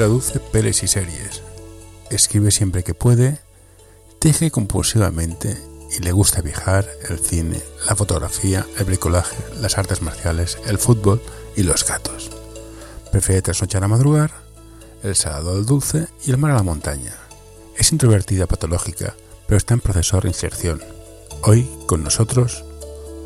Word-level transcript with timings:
traduce 0.00 0.40
pelis 0.40 0.82
y 0.82 0.88
series, 0.88 1.42
escribe 2.08 2.50
siempre 2.50 2.82
que 2.82 2.94
puede, 2.94 3.38
teje 4.18 4.50
compulsivamente 4.50 5.58
y 5.94 6.02
le 6.02 6.12
gusta 6.12 6.40
viajar, 6.40 6.88
el 7.10 7.18
cine, 7.18 7.60
la 7.86 7.94
fotografía, 7.94 8.66
el 8.78 8.86
bricolaje, 8.86 9.36
las 9.60 9.76
artes 9.76 10.00
marciales, 10.00 10.56
el 10.64 10.78
fútbol 10.78 11.20
y 11.54 11.64
los 11.64 11.86
gatos. 11.86 12.30
Prefiere 13.12 13.42
trasnochar 13.42 13.84
a 13.84 13.88
madrugar, 13.88 14.32
el 15.02 15.14
salado 15.16 15.50
al 15.50 15.66
dulce 15.66 16.06
y 16.24 16.30
el 16.30 16.38
mar 16.38 16.52
a 16.52 16.54
la 16.54 16.62
montaña. 16.62 17.12
Es 17.76 17.92
introvertida 17.92 18.46
patológica, 18.46 19.14
pero 19.46 19.58
está 19.58 19.74
en 19.74 19.80
proceso 19.80 20.16
de 20.16 20.20
reinserción. 20.22 20.80
Hoy, 21.42 21.68
con 21.84 22.02
nosotros, 22.02 22.64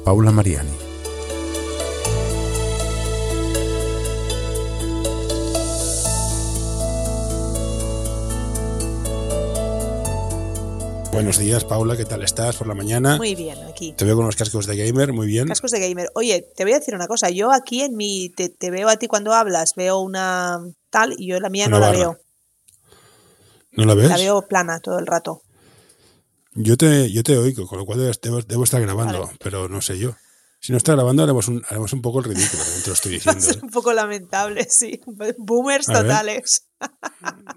Paula 0.04 0.32
Mariani. 0.32 0.83
Buenos 11.14 11.38
días, 11.38 11.64
Paula, 11.64 11.96
¿qué 11.96 12.04
tal 12.04 12.24
estás 12.24 12.56
por 12.56 12.66
la 12.66 12.74
mañana? 12.74 13.16
Muy 13.18 13.36
bien, 13.36 13.56
aquí. 13.70 13.92
Te 13.92 14.04
veo 14.04 14.16
con 14.16 14.26
los 14.26 14.34
cascos 14.34 14.66
de 14.66 14.76
gamer, 14.76 15.12
muy 15.12 15.28
bien. 15.28 15.46
Cascos 15.46 15.70
de 15.70 15.78
gamer. 15.78 16.10
Oye, 16.16 16.44
te 16.56 16.64
voy 16.64 16.72
a 16.72 16.80
decir 16.80 16.92
una 16.92 17.06
cosa. 17.06 17.30
Yo 17.30 17.52
aquí 17.52 17.82
en 17.82 17.96
mi. 17.96 18.30
Te, 18.30 18.70
veo 18.72 18.88
a 18.88 18.96
ti 18.96 19.06
cuando 19.06 19.32
hablas, 19.32 19.74
veo 19.76 20.00
una 20.00 20.58
tal 20.90 21.14
y 21.16 21.28
yo 21.28 21.38
la 21.38 21.50
mía 21.50 21.68
no 21.68 21.78
la 21.78 21.92
veo. 21.92 22.18
¿No 23.70 23.84
la 23.84 23.94
ves? 23.94 24.08
La 24.08 24.16
veo 24.16 24.42
plana 24.48 24.80
todo 24.80 24.98
el 24.98 25.06
rato. 25.06 25.42
Yo 26.54 26.76
te, 26.76 27.08
yo 27.12 27.22
te 27.22 27.38
oigo, 27.38 27.68
con 27.68 27.78
lo 27.78 27.86
cual 27.86 28.00
debo, 28.20 28.64
estar 28.64 28.82
grabando, 28.82 29.30
pero 29.38 29.68
no 29.68 29.80
sé 29.82 29.96
yo. 29.96 30.16
Si 30.64 30.72
no 30.72 30.78
está 30.78 30.92
grabando, 30.92 31.22
haremos 31.22 31.46
un, 31.48 31.62
haremos 31.68 31.92
un 31.92 32.00
poco 32.00 32.20
el 32.20 32.24
ridículo, 32.24 32.62
te 32.82 32.86
lo 32.88 32.94
estoy 32.94 33.12
diciendo. 33.16 33.38
es 33.38 33.54
¿eh? 33.54 33.60
un 33.62 33.68
poco 33.68 33.92
lamentable, 33.92 34.66
sí. 34.70 34.98
Boomers 35.38 35.84
totales. 35.84 36.68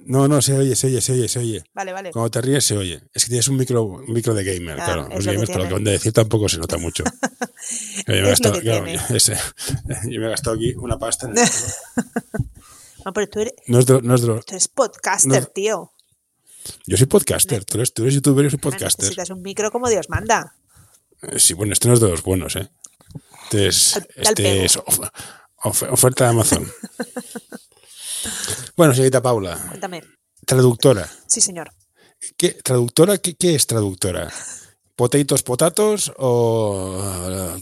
No, 0.05 0.30
no, 0.30 0.41
se 0.41 0.58
oye, 0.58 0.73
se 0.73 0.88
oye, 0.88 1.02
se 1.02 1.11
oye, 1.11 1.27
se 1.27 1.39
oye. 1.39 1.64
Vale, 1.73 1.91
vale. 1.91 2.11
Cuando 2.11 2.31
te 2.31 2.39
ríes, 2.39 2.64
se 2.64 2.77
oye. 2.77 3.02
Es 3.14 3.25
que 3.25 3.30
tienes 3.30 3.49
un 3.49 3.58
micro, 3.58 3.83
un 3.83 4.14
micro 4.14 4.33
de 4.33 4.45
gamer, 4.45 4.80
ah, 4.80 4.86
claro. 4.86 5.09
Los 5.09 5.25
gamers, 5.25 5.49
por 5.49 5.64
lo 5.64 5.67
que 5.67 5.73
van 5.73 5.88
a 5.88 5.91
decir, 5.91 6.14
tampoco 6.14 6.47
se 6.47 6.58
nota 6.59 6.77
mucho. 6.77 7.03
yo, 7.03 8.14
me 8.14 8.19
he 8.19 8.22
gastado, 8.22 8.61
yo, 8.61 8.83
me 8.83 8.94
he 8.94 10.30
gastado 10.30 10.55
aquí 10.55 10.73
una 10.75 10.97
pasta. 10.97 11.27
En 11.27 11.33
no, 13.03 13.11
pero 13.11 13.27
tú 13.27 13.42
eres, 13.42 13.53
no 13.67 13.80
es 13.80 13.89
no 13.89 14.16
es 14.16 14.21
tú 14.21 14.44
eres 14.47 14.67
podcaster, 14.69 15.47
tío. 15.47 15.92
Yo 16.86 16.95
soy 16.95 17.08
podcaster. 17.08 17.66
Tú 17.66 17.80
eres, 17.80 17.94
tú 17.94 18.03
eres 18.03 18.14
youtuber 18.14 18.45
y 18.45 18.49
soy 18.49 18.59
podcaster. 18.59 19.03
Necesitas 19.03 19.30
un 19.30 19.42
micro 19.42 19.71
como 19.71 19.89
Dios 19.89 20.09
manda. 20.09 20.55
Eh, 21.21 21.39
sí, 21.39 21.53
bueno, 21.53 21.73
este 21.73 21.89
no 21.89 21.95
es 21.95 21.99
de 21.99 22.08
los 22.08 22.23
buenos, 22.23 22.55
¿eh? 22.55 22.69
Este 23.48 23.67
es, 23.67 24.00
este 24.16 24.66
es 24.66 24.78
oferta 25.64 26.26
de 26.26 26.30
Amazon. 26.31 26.70
bueno, 28.76 28.94
señorita 28.94 29.22
Paula. 29.22 29.58
Cuéntame. 29.70 30.04
Traductora. 30.45 31.09
Sí, 31.28 31.39
señor. 31.39 31.72
¿Qué, 32.36 32.50
¿Traductora? 32.62 33.17
¿Qué, 33.20 33.36
qué 33.36 33.56
es 33.56 33.66
traductora? 33.66 34.30
¿Potatoes, 34.98 35.44
potatos 35.44 36.12
o 36.17 37.56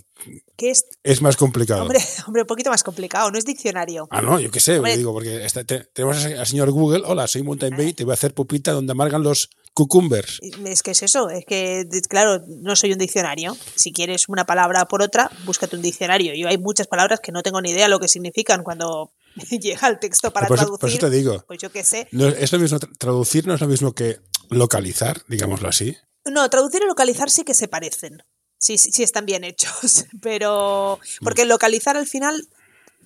¿Qué 0.56 0.72
es? 0.72 0.86
Es 1.04 1.22
más 1.22 1.36
complicado. 1.36 1.82
Hombre, 1.82 2.00
hombre, 2.28 2.44
un 2.44 2.48
poquito 2.48 2.70
más 2.70 2.82
complicado, 2.82 3.30
no 3.30 3.38
es 3.38 3.44
diccionario. 3.44 4.08
Ah, 4.10 4.22
no, 4.22 4.40
yo 4.40 4.50
qué 4.50 4.62
sé, 4.62 4.80
digo, 4.96 5.12
porque 5.12 5.46
tenemos 5.94 6.24
al 6.24 6.48
señor 6.48 6.72
Google, 6.72 7.04
hola, 7.06 7.28
soy 7.28 7.44
Mountain 7.44 7.76
Bay, 7.76 7.94
te 7.94 8.06
voy 8.06 8.12
a 8.12 8.14
hacer 8.14 8.34
pupita 8.34 8.72
donde 8.72 8.94
amargan 8.94 9.22
los 9.22 9.50
cucumbers. 9.74 10.40
Es 10.66 10.82
que 10.82 10.92
es 10.92 11.04
eso, 11.04 11.30
es 11.30 11.44
que, 11.46 11.86
claro, 12.08 12.42
no 12.48 12.78
soy 12.78 12.94
un 12.94 13.00
diccionario. 13.00 13.58
Si 13.76 13.92
quieres 13.92 14.30
una 14.30 14.46
palabra 14.46 14.86
por 14.86 15.02
otra, 15.02 15.30
búscate 15.46 15.76
un 15.76 15.82
diccionario. 15.82 16.34
Yo 16.36 16.48
hay 16.48 16.58
muchas 16.58 16.88
palabras 16.88 17.20
que 17.20 17.34
no 17.34 17.44
tengo 17.44 17.62
ni 17.62 17.72
idea 17.72 17.90
lo 17.90 18.00
que 18.00 18.08
significan 18.08 18.64
cuando 18.64 19.12
llega 19.60 19.90
el 19.90 20.00
texto 20.00 20.32
para 20.32 20.48
traducir. 20.48 20.80
Por 20.80 20.90
eso 20.90 21.00
te 21.00 21.10
digo. 21.10 21.44
Pues 21.46 21.60
yo 21.60 21.70
qué 21.70 21.84
sé. 21.84 22.08
No, 22.12 22.30
es 22.30 22.54
lo 22.54 22.60
mismo, 22.60 22.80
traducir 22.98 23.46
no 23.46 23.56
es 23.56 23.60
lo 23.60 23.68
mismo 23.68 23.92
que 23.92 24.20
localizar, 24.50 25.22
digámoslo 25.28 25.68
así. 25.68 25.98
No, 26.32 26.50
traducir 26.50 26.82
y 26.84 26.88
localizar 26.88 27.30
sí 27.30 27.44
que 27.44 27.54
se 27.54 27.68
parecen. 27.68 28.24
Sí, 28.58 28.78
sí, 28.78 28.92
sí 28.92 29.04
están 29.04 29.26
bien 29.26 29.44
hechos, 29.44 30.06
pero 30.22 31.00
porque 31.22 31.46
localizar 31.46 31.98
al 31.98 32.08
final, 32.08 32.48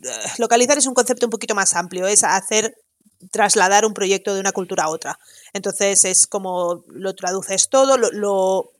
eh, 0.03 0.09
localizar 0.37 0.77
es 0.77 0.87
un 0.87 0.93
concepto 0.93 1.25
un 1.25 1.31
poquito 1.31 1.55
más 1.55 1.75
amplio, 1.75 2.07
es 2.07 2.23
hacer 2.23 2.77
trasladar 3.31 3.85
un 3.85 3.93
proyecto 3.93 4.33
de 4.33 4.39
una 4.39 4.53
cultura 4.53 4.85
a 4.85 4.89
otra. 4.89 5.19
Entonces 5.53 6.05
es 6.05 6.27
como 6.27 6.83
lo 6.87 7.13
traduces 7.15 7.69
todo, 7.69 7.97
lo, 7.97 8.71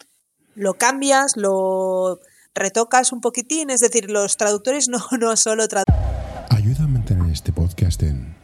lo, 0.55 0.73
cambias, 0.75 1.35
lo 1.35 2.19
retocas 2.55 3.11
un 3.11 3.22
poquitín, 3.22 3.69
es 3.69 3.81
decir, 3.81 4.09
los 4.09 4.38
traductores 4.38 4.88
no, 4.88 5.05
no 5.19 5.35
solo 5.35 5.67
traducen. 5.67 5.95
Ayuda 6.49 6.85
a 6.85 6.88
mantener 6.88 7.31
este 7.31 7.51
podcast 7.51 8.01
en 8.03 8.35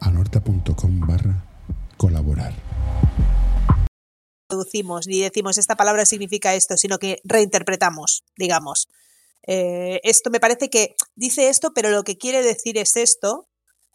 anorta.com 0.00 1.00
barra 1.06 1.44
colaborar 1.96 2.52
traducimos 4.46 5.06
ni 5.06 5.20
decimos 5.20 5.58
esta 5.58 5.76
palabra 5.76 6.04
significa 6.04 6.54
esto, 6.54 6.76
sino 6.76 6.98
que 6.98 7.20
reinterpretamos, 7.24 8.24
digamos. 8.36 8.88
Eh, 9.46 10.00
esto 10.04 10.30
me 10.30 10.40
parece 10.40 10.70
que 10.70 10.94
dice 11.14 11.48
esto, 11.48 11.72
pero 11.74 11.90
lo 11.90 12.02
que 12.02 12.16
quiere 12.16 12.42
decir 12.42 12.78
es 12.78 12.96
esto. 12.96 13.48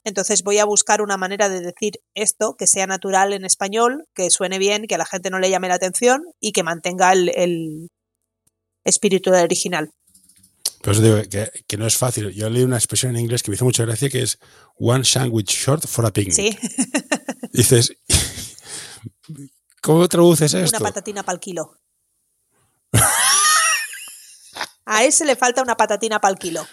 Entonces 0.04 0.44
voy 0.44 0.60
a 0.60 0.66
buscar 0.66 1.02
una 1.02 1.18
manera 1.18 1.50
de 1.50 1.60
decir 1.60 2.00
esto 2.14 2.56
que 2.58 2.68
sea 2.68 2.88
natural 2.88 3.34
en 3.34 3.46
español, 3.46 4.06
que 4.14 4.30
suene 4.30 4.58
bien, 4.58 4.88
que 4.88 4.96
a 4.96 4.98
la 4.98 5.06
gente 5.06 5.30
no 5.30 5.40
le 5.40 5.50
llame 5.50 5.68
la 5.68 5.76
atención 5.76 6.24
y 6.40 6.52
que 6.52 6.64
mantenga 6.64 7.12
el, 7.12 7.90
espíritu 8.86 9.32
original. 9.32 9.92
Pues 10.82 11.02
digo 11.02 11.18
que, 11.68 11.78
no 11.78 11.86
es 11.86 11.98
fácil. 11.98 12.32
Yo 12.32 12.50
leí 12.50 12.64
una 12.64 12.78
expresión 12.78 13.16
en 13.16 13.22
inglés 13.22 13.44
que 13.44 13.52
me 13.52 13.56
hizo 13.56 13.66
mucha 13.66 13.84
gracia 13.84 14.10
que 14.10 14.22
es 14.22 14.40
one 14.78 15.04
sandwich 15.04 15.52
short 15.52 15.86
for 15.86 16.06
a 16.06 16.12
picnic. 16.12 16.34
Sí. 16.34 16.58
Dices, 17.52 17.92
¿Cómo 19.82 20.08
traduces 20.08 20.54
esto? 20.54 20.78
Una 20.78 20.86
patatina 20.86 21.24
para 21.24 21.36
el 21.36 21.40
kilo. 21.40 21.76
A 24.86 25.04
ese 25.04 25.24
le 25.26 25.36
falta 25.36 25.62
una 25.62 25.78
patatina 25.78 26.20
para 26.20 26.32
el 26.32 26.40
kilo. 26.40 26.66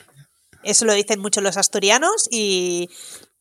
Eso 0.62 0.84
lo 0.84 0.94
dicen 0.94 1.20
mucho 1.20 1.40
los 1.40 1.56
asturianos 1.56 2.28
y, 2.30 2.88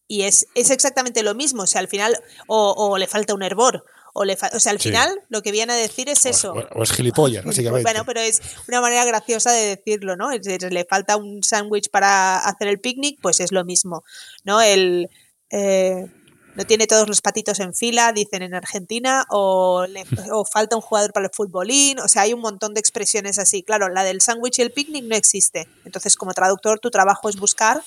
es, 0.10 0.48
exactamente 0.54 1.24
lo 1.24 1.34
mismo. 1.34 1.64
O 1.64 1.68
sea, 1.68 1.80
al 1.80 1.88
final, 1.88 2.22
o, 2.48 2.98
le 2.98 3.08
falta 3.08 3.34
un 3.34 3.42
hervor. 3.42 3.86
O, 4.14 4.26
le 4.26 4.34
o 4.34 4.60
sea, 4.60 4.72
al 4.72 4.80
final 4.80 5.22
lo 5.30 5.42
que 5.42 5.52
viene 5.52 5.74
a 5.74 5.76
decir 5.78 6.10
es 6.10 6.26
eso. 6.26 6.54
O, 6.54 6.84
es 6.84 6.92
gilipollas, 6.92 7.44
básicamente. 7.46 7.84
Bueno, 7.84 8.06
pero 8.06 8.20
es 8.20 8.42
una 8.68 8.82
manera 8.82 9.06
graciosa 9.06 9.52
de 9.52 9.76
decirlo, 9.76 10.16
¿no? 10.16 10.30
le 10.32 10.86
falta 10.86 11.18
un 11.18 11.42
sándwich 11.42 11.90
para 11.90 12.38
hacer 12.38 12.68
el 12.68 12.80
picnic, 12.80 13.20
pues 13.22 13.40
es 13.40 13.52
lo 13.52 13.66
mismo, 13.66 14.04
¿no? 14.44 14.62
El... 14.62 15.10
Eh, 15.52 16.08
no 16.56 16.66
tiene 16.66 16.88
todos 16.88 17.08
los 17.08 17.22
patitos 17.22 17.60
en 17.60 17.74
fila, 17.74 18.12
dicen 18.14 18.42
en 18.42 18.54
Argentina, 18.54 19.26
o, 19.30 19.86
o 20.34 20.46
falta 20.46 20.76
un 20.76 20.82
jugador 20.82 21.14
para 21.14 21.28
el 21.28 21.32
futbolín, 21.34 22.00
o 22.00 22.08
sea, 22.08 22.24
hay 22.24 22.34
un 22.34 22.42
montón 22.42 22.74
de 22.74 22.80
expresiones 22.80 23.40
así. 23.40 23.64
Claro, 23.64 23.90
la 23.90 24.04
del 24.04 24.22
sándwich 24.22 24.60
y 24.60 24.62
el 24.62 24.72
picnic 24.72 25.06
no 25.06 25.16
existe. 25.16 25.68
Entonces, 25.86 26.16
como 26.16 26.34
traductor, 26.34 26.80
tu 26.80 26.90
trabajo 26.90 27.30
es 27.30 27.38
buscar. 27.38 27.82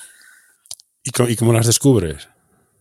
¿Y 1.03 1.35
cómo, 1.35 1.53
las 1.53 1.65
descubres? 1.65 2.27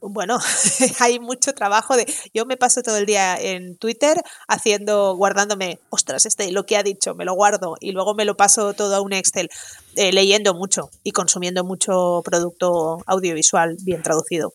Bueno, 0.00 0.38
hay 1.00 1.18
mucho 1.18 1.54
trabajo 1.54 1.96
de. 1.96 2.06
Yo 2.34 2.46
me 2.46 2.56
paso 2.56 2.82
todo 2.82 2.98
el 2.98 3.06
día 3.06 3.36
en 3.36 3.76
Twitter 3.78 4.20
haciendo, 4.46 5.16
guardándome, 5.16 5.80
ostras, 5.90 6.26
este 6.26 6.52
lo 6.52 6.66
que 6.66 6.76
ha 6.76 6.82
dicho, 6.82 7.14
me 7.14 7.24
lo 7.24 7.34
guardo 7.34 7.74
y 7.80 7.92
luego 7.92 8.14
me 8.14 8.24
lo 8.24 8.36
paso 8.36 8.74
todo 8.74 8.94
a 8.94 9.00
un 9.00 9.12
Excel, 9.12 9.48
eh, 9.96 10.12
leyendo 10.12 10.54
mucho 10.54 10.90
y 11.02 11.10
consumiendo 11.10 11.64
mucho 11.64 12.22
producto 12.24 12.98
audiovisual 13.06 13.76
bien 13.84 14.02
traducido. 14.02 14.52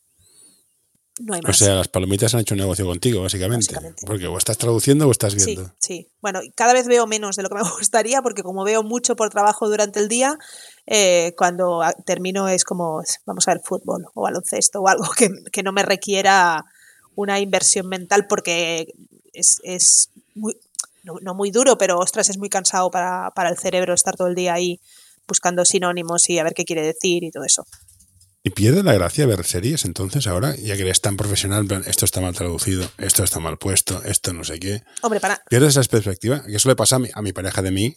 O 1.47 1.53
sea, 1.53 1.75
las 1.75 1.87
palomitas 1.89 2.33
han 2.33 2.41
hecho 2.41 2.55
un 2.55 2.61
negocio 2.61 2.87
contigo, 2.87 3.21
básicamente. 3.21 3.75
Porque 4.05 4.25
o 4.25 4.35
estás 4.37 4.57
traduciendo 4.57 5.07
o 5.07 5.11
estás 5.11 5.35
viendo. 5.35 5.65
Sí, 5.65 5.71
sí. 5.79 6.07
Bueno, 6.21 6.39
cada 6.55 6.73
vez 6.73 6.87
veo 6.87 7.05
menos 7.05 7.35
de 7.35 7.43
lo 7.43 7.49
que 7.49 7.55
me 7.55 7.61
gustaría, 7.77 8.21
porque 8.23 8.41
como 8.41 8.63
veo 8.63 8.81
mucho 8.81 9.15
por 9.15 9.29
trabajo 9.29 9.69
durante 9.69 9.99
el 9.99 10.07
día, 10.07 10.39
eh, 10.87 11.33
cuando 11.37 11.81
termino 12.05 12.49
es 12.49 12.63
como, 12.63 13.03
vamos 13.25 13.47
a 13.47 13.53
ver 13.53 13.61
fútbol 13.63 14.05
o 14.15 14.23
baloncesto 14.23 14.81
o 14.81 14.87
algo 14.87 15.05
que, 15.51 15.63
no 15.63 15.71
me 15.71 15.83
requiera 15.83 16.65
una 17.15 17.39
inversión 17.39 17.87
mental, 17.87 18.25
porque 18.27 18.87
es, 19.33 20.09
muy, 20.33 20.57
no, 21.03 21.35
muy 21.35 21.51
duro, 21.51 21.77
pero 21.77 21.99
ostras, 21.99 22.29
es 22.29 22.39
muy 22.39 22.49
cansado 22.49 22.89
para, 22.89 23.29
para 23.35 23.49
el 23.49 23.57
cerebro 23.57 23.93
estar 23.93 24.15
todo 24.15 24.29
el 24.29 24.35
día 24.35 24.55
ahí 24.55 24.79
buscando 25.27 25.63
sinónimos 25.63 26.27
y 26.29 26.39
a 26.39 26.43
ver 26.43 26.53
qué 26.53 26.65
quiere 26.65 26.81
decir 26.81 27.23
y 27.23 27.31
todo 27.31 27.43
eso. 27.43 27.65
Y 28.45 28.49
pierde 28.49 28.83
la 28.83 28.93
gracia 28.93 29.25
ver 29.25 29.45
series 29.45 29.85
entonces 29.85 30.27
ahora, 30.27 30.53
ya 30.57 30.75
que 30.75 30.81
eres 30.81 30.99
tan 30.99 31.15
profesional, 31.15 31.65
esto 31.87 32.03
está 32.03 32.19
mal 32.19 32.35
traducido, 32.35 32.85
esto 32.97 33.23
está 33.23 33.39
mal 33.39 33.57
puesto, 33.57 34.03
esto 34.03 34.33
no 34.33 34.43
sé 34.43 34.59
qué. 34.59 34.83
Hombre, 35.01 35.21
para. 35.21 35.41
Pierdes 35.49 35.77
esa 35.77 35.89
perspectiva. 35.89 36.43
Que 36.43 36.57
eso 36.57 36.67
le 36.67 36.75
pasa 36.75 36.97
a 36.97 36.99
mi, 36.99 37.09
a 37.13 37.21
mi 37.21 37.31
pareja 37.31 37.61
de 37.61 37.71
mí, 37.71 37.95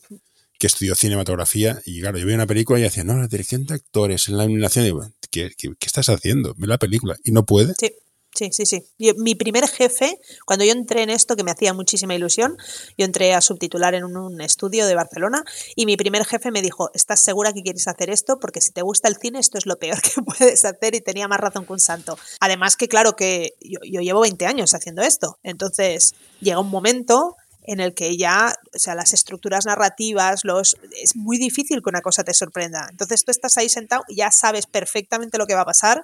que 0.58 0.68
estudió 0.68 0.94
cinematografía, 0.94 1.82
y 1.84 2.00
claro, 2.00 2.18
yo 2.18 2.26
vi 2.26 2.34
una 2.34 2.46
película 2.46 2.78
y 2.78 2.82
decía, 2.82 3.02
no, 3.02 3.16
la 3.18 3.26
dirección 3.26 3.64
de 3.66 3.74
actores, 3.74 4.28
en 4.28 4.36
la 4.36 4.44
iluminación, 4.44 4.84
y 4.84 4.86
digo, 4.86 5.10
¿qué, 5.32 5.50
qué, 5.56 5.74
estás 5.80 6.08
haciendo? 6.08 6.54
Ve 6.56 6.68
la 6.68 6.78
película. 6.78 7.16
Y 7.24 7.32
no 7.32 7.44
puede. 7.44 7.74
Sí. 7.78 7.92
Sí, 8.36 8.50
sí, 8.52 8.66
sí. 8.66 8.84
mi 9.16 9.34
primer 9.34 9.66
jefe, 9.66 10.20
cuando 10.44 10.62
yo 10.66 10.72
entré 10.72 11.02
en 11.02 11.08
esto, 11.08 11.36
que 11.36 11.42
me 11.42 11.50
hacía 11.50 11.72
muchísima 11.72 12.14
ilusión, 12.14 12.58
yo 12.98 13.06
entré 13.06 13.32
a 13.32 13.40
subtitular 13.40 13.94
en 13.94 14.04
un, 14.04 14.40
estudio 14.42 14.86
de 14.86 14.94
Barcelona 14.94 15.42
y 15.74 15.86
mi 15.86 15.96
primer 15.96 16.26
jefe 16.26 16.50
me 16.50 16.60
dijo, 16.60 16.90
¿estás 16.92 17.20
segura 17.20 17.54
que 17.54 17.62
quieres 17.62 17.88
hacer 17.88 18.10
esto? 18.10 18.38
Porque 18.38 18.60
si 18.60 18.72
te 18.72 18.82
gusta 18.82 19.08
el 19.08 19.16
cine, 19.16 19.38
esto 19.38 19.56
es 19.56 19.64
lo 19.64 19.78
peor 19.78 20.02
que 20.02 20.20
puedes 20.38 20.66
hacer 20.66 20.94
y 20.94 21.00
tenía 21.00 21.28
más 21.28 21.40
razón 21.40 21.64
que 21.64 21.72
un 21.72 21.80
santo. 21.80 22.18
Además 22.40 22.76
que 22.76 22.88
claro 22.88 23.16
que 23.16 23.54
yo, 23.62 23.80
yo 23.82 24.02
llevo 24.02 24.20
20 24.20 24.44
años 24.44 24.74
haciendo 24.74 25.00
esto, 25.00 25.38
entonces 25.42 26.14
llega 26.40 26.60
un 26.60 26.68
momento 26.68 27.36
en 27.62 27.80
el 27.80 27.94
que 27.94 28.16
ya, 28.16 28.54
o 28.74 28.78
sea, 28.78 28.94
las 28.94 29.14
estructuras 29.14 29.64
narrativas, 29.64 30.44
los 30.44 30.76
es 31.02 31.16
muy 31.16 31.38
difícil 31.38 31.82
que 31.82 31.88
una 31.88 32.02
cosa 32.02 32.22
te 32.22 32.34
sorprenda. 32.34 32.86
Entonces 32.90 33.24
tú 33.24 33.30
estás 33.30 33.56
ahí 33.56 33.68
sentado 33.68 34.04
y 34.08 34.16
ya 34.16 34.30
sabes 34.30 34.66
perfectamente 34.66 35.38
lo 35.38 35.46
que 35.46 35.54
va 35.54 35.62
a 35.62 35.66
pasar 35.66 36.02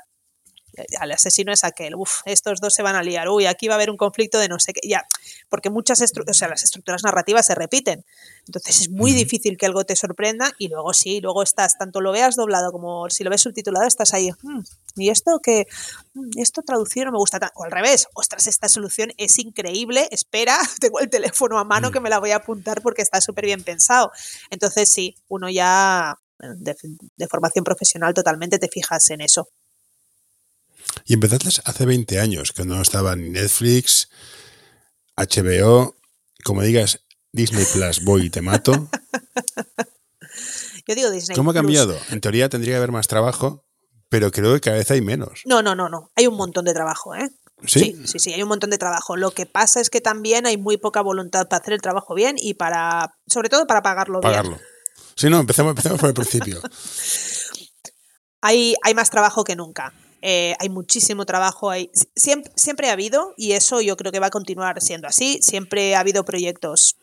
al 0.98 1.12
asesino 1.12 1.52
es 1.52 1.64
aquel, 1.64 1.94
uff, 1.94 2.20
estos 2.24 2.60
dos 2.60 2.74
se 2.74 2.82
van 2.82 2.96
a 2.96 3.02
liar, 3.02 3.28
uy, 3.28 3.46
aquí 3.46 3.68
va 3.68 3.74
a 3.74 3.76
haber 3.76 3.90
un 3.90 3.96
conflicto 3.96 4.38
de 4.38 4.48
no 4.48 4.58
sé 4.58 4.72
qué, 4.72 4.86
ya, 4.86 5.06
porque 5.48 5.70
muchas, 5.70 6.00
o 6.02 6.34
sea, 6.34 6.48
las 6.48 6.64
estructuras 6.64 7.02
narrativas 7.04 7.46
se 7.46 7.54
repiten, 7.54 8.04
entonces 8.46 8.82
es 8.82 8.90
muy 8.90 9.12
difícil 9.12 9.56
que 9.58 9.66
algo 9.66 9.84
te 9.84 9.96
sorprenda 9.96 10.52
y 10.58 10.68
luego 10.68 10.94
sí, 10.94 11.20
luego 11.20 11.42
estás, 11.42 11.76
tanto 11.78 12.00
lo 12.00 12.12
veas 12.12 12.36
doblado 12.36 12.72
como 12.72 13.10
si 13.10 13.24
lo 13.24 13.30
ves 13.30 13.42
subtitulado, 13.42 13.86
estás 13.86 14.14
ahí, 14.14 14.30
hmm, 14.42 14.60
y 14.96 15.10
esto 15.10 15.40
que, 15.42 15.66
hmm, 16.14 16.30
esto 16.38 16.62
traducido 16.62 17.06
no 17.06 17.12
me 17.12 17.18
gusta 17.18 17.38
tanto, 17.38 17.54
o 17.56 17.64
al 17.64 17.70
revés, 17.70 18.06
ostras, 18.14 18.46
esta 18.46 18.68
solución 18.68 19.12
es 19.18 19.38
increíble, 19.38 20.08
espera, 20.10 20.56
tengo 20.80 21.00
el 21.00 21.10
teléfono 21.10 21.58
a 21.58 21.64
mano 21.64 21.90
que 21.90 22.00
me 22.00 22.10
la 22.10 22.18
voy 22.18 22.30
a 22.30 22.36
apuntar 22.36 22.80
porque 22.82 23.02
está 23.02 23.20
súper 23.20 23.44
bien 23.44 23.62
pensado, 23.62 24.10
entonces 24.50 24.90
sí, 24.90 25.16
uno 25.28 25.50
ya 25.50 26.18
de 26.42 27.28
formación 27.28 27.64
profesional 27.64 28.14
totalmente 28.14 28.58
te 28.58 28.68
fijas 28.68 29.10
en 29.10 29.20
eso. 29.20 29.48
Y 31.04 31.14
empezaste 31.14 31.48
hace 31.64 31.86
20 31.86 32.20
años, 32.20 32.52
que 32.52 32.64
no 32.64 32.80
estaba 32.80 33.16
ni 33.16 33.30
Netflix, 33.30 34.08
HBO, 35.16 35.96
como 36.44 36.62
digas, 36.62 37.00
Disney 37.32 37.64
Plus, 37.72 38.04
voy 38.04 38.26
y 38.26 38.30
te 38.30 38.42
mato. 38.42 38.88
Yo 40.86 40.94
digo 40.94 41.10
Disney 41.10 41.36
¿Cómo 41.36 41.52
ha 41.52 41.54
cambiado? 41.54 41.96
En 42.10 42.20
teoría 42.20 42.48
tendría 42.48 42.74
que 42.74 42.78
haber 42.78 42.92
más 42.92 43.06
trabajo, 43.06 43.64
pero 44.08 44.30
creo 44.30 44.54
que 44.54 44.60
cada 44.60 44.76
vez 44.76 44.90
hay 44.90 45.00
menos. 45.00 45.42
No, 45.44 45.62
no, 45.62 45.74
no, 45.74 45.88
no. 45.88 46.10
Hay 46.16 46.26
un 46.26 46.36
montón 46.36 46.64
de 46.64 46.74
trabajo, 46.74 47.14
¿eh? 47.14 47.30
¿Sí? 47.64 47.96
sí, 48.04 48.18
sí, 48.18 48.32
hay 48.32 48.42
un 48.42 48.48
montón 48.48 48.70
de 48.70 48.78
trabajo. 48.78 49.16
Lo 49.16 49.30
que 49.30 49.46
pasa 49.46 49.80
es 49.80 49.88
que 49.88 50.00
también 50.00 50.46
hay 50.46 50.56
muy 50.56 50.78
poca 50.78 51.00
voluntad 51.00 51.48
para 51.48 51.62
hacer 51.62 51.74
el 51.74 51.80
trabajo 51.80 52.14
bien 52.14 52.36
y 52.38 52.54
para, 52.54 53.14
sobre 53.28 53.48
todo 53.48 53.66
para 53.66 53.82
pagarlo, 53.82 54.20
pagarlo. 54.20 54.56
bien. 54.56 54.62
Sí, 55.14 55.30
no, 55.30 55.38
empecemos, 55.38 55.70
empecemos 55.70 56.00
por 56.00 56.08
el 56.08 56.14
principio. 56.14 56.60
hay, 58.40 58.74
hay 58.82 58.94
más 58.94 59.10
trabajo 59.10 59.44
que 59.44 59.54
nunca. 59.54 59.94
Eh, 60.22 60.54
hay 60.60 60.68
muchísimo 60.68 61.26
trabajo, 61.26 61.70
hay, 61.70 61.90
siempre, 62.14 62.52
siempre 62.54 62.88
ha 62.88 62.92
habido 62.92 63.34
y 63.36 63.52
eso 63.52 63.80
yo 63.80 63.96
creo 63.96 64.12
que 64.12 64.20
va 64.20 64.28
a 64.28 64.30
continuar 64.30 64.80
siendo 64.80 65.08
así. 65.08 65.40
Siempre 65.42 65.96
ha 65.96 66.00
habido 66.00 66.24
proyectos, 66.24 66.96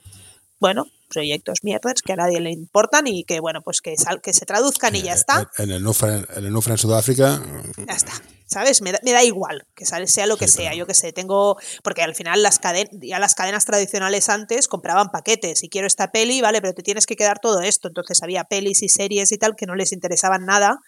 bueno, 0.57 0.85
proyectos 1.09 1.59
mierdas 1.63 2.01
que 2.01 2.13
a 2.13 2.15
nadie 2.15 2.39
le 2.39 2.51
importan 2.51 3.07
y 3.07 3.25
que, 3.25 3.41
bueno, 3.41 3.61
pues 3.61 3.81
que, 3.81 3.97
sal, 3.97 4.21
que 4.21 4.31
se 4.31 4.45
traduzcan 4.45 4.95
y 4.95 5.01
ya 5.01 5.13
está. 5.13 5.51
En 5.57 5.71
el 5.71 5.83
Nufra 5.83 6.15
en, 6.15 6.45
el 6.45 6.55
en 6.55 6.77
Sudáfrica. 6.77 7.41
Ya 7.85 7.93
está. 7.93 8.13
¿Sabes? 8.45 8.81
Me 8.81 8.91
da, 8.91 9.23
igual 9.23 9.67
que 9.75 9.85
sea 9.85 10.25
lo 10.25 10.37
que 10.37 10.47
sea. 10.47 10.73
Yo 10.73 10.87
que 10.87 10.95
sé, 10.95 11.11
tengo. 11.11 11.57
Porque 11.83 12.01
al 12.01 12.15
final 12.15 12.41
las 12.41 12.57
cadenas, 12.57 12.91
ya 12.99 13.19
las 13.19 13.35
cadenas 13.35 13.65
tradicionales 13.65 14.27
antes 14.29 14.67
compraban 14.67 15.09
paquetes. 15.11 15.63
Y 15.63 15.69
quiero 15.69 15.85
esta 15.85 16.11
peli, 16.11 16.41
vale, 16.41 16.61
pero 16.61 16.73
te 16.73 16.81
tienes 16.81 17.05
que 17.05 17.15
quedar 17.15 17.39
todo 17.39 17.61
esto. 17.61 17.89
Entonces 17.89 18.23
había 18.23 18.45
pelis 18.45 18.81
y 18.81 18.89
series 18.89 19.31
y 19.31 19.37
tal 19.37 19.55
que 19.55 19.67
no 19.67 19.75
les 19.75 19.91
interesaban 19.91 20.45
nada 20.45 20.79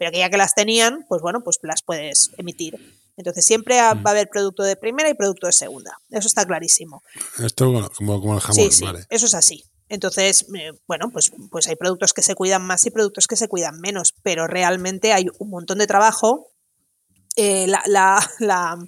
pero 0.00 0.12
que 0.12 0.18
ya 0.18 0.30
que 0.30 0.38
las 0.38 0.54
tenían, 0.54 1.04
pues 1.10 1.20
bueno, 1.20 1.42
pues 1.44 1.58
las 1.62 1.82
puedes 1.82 2.30
emitir. 2.38 2.74
Entonces 3.18 3.44
siempre 3.44 3.76
va 3.76 3.90
a 3.90 3.94
mm. 3.94 4.06
haber 4.06 4.30
producto 4.30 4.62
de 4.62 4.74
primera 4.74 5.10
y 5.10 5.14
producto 5.14 5.46
de 5.46 5.52
segunda. 5.52 5.98
Eso 6.08 6.26
está 6.26 6.46
clarísimo. 6.46 7.02
Esto 7.44 7.66
como, 7.66 8.18
como 8.18 8.34
el 8.34 8.40
jamón, 8.40 8.72
sí, 8.72 8.82
vale. 8.82 9.04
Eso 9.10 9.26
es 9.26 9.34
así. 9.34 9.62
Entonces, 9.90 10.46
eh, 10.58 10.72
bueno, 10.88 11.10
pues, 11.12 11.30
pues 11.50 11.68
hay 11.68 11.76
productos 11.76 12.14
que 12.14 12.22
se 12.22 12.34
cuidan 12.34 12.62
más 12.62 12.86
y 12.86 12.90
productos 12.90 13.26
que 13.26 13.36
se 13.36 13.46
cuidan 13.46 13.78
menos, 13.78 14.14
pero 14.22 14.46
realmente 14.46 15.12
hay 15.12 15.26
un 15.38 15.50
montón 15.50 15.76
de 15.76 15.86
trabajo. 15.86 16.48
Eh, 17.36 17.66
la, 17.66 17.82
la, 17.84 18.26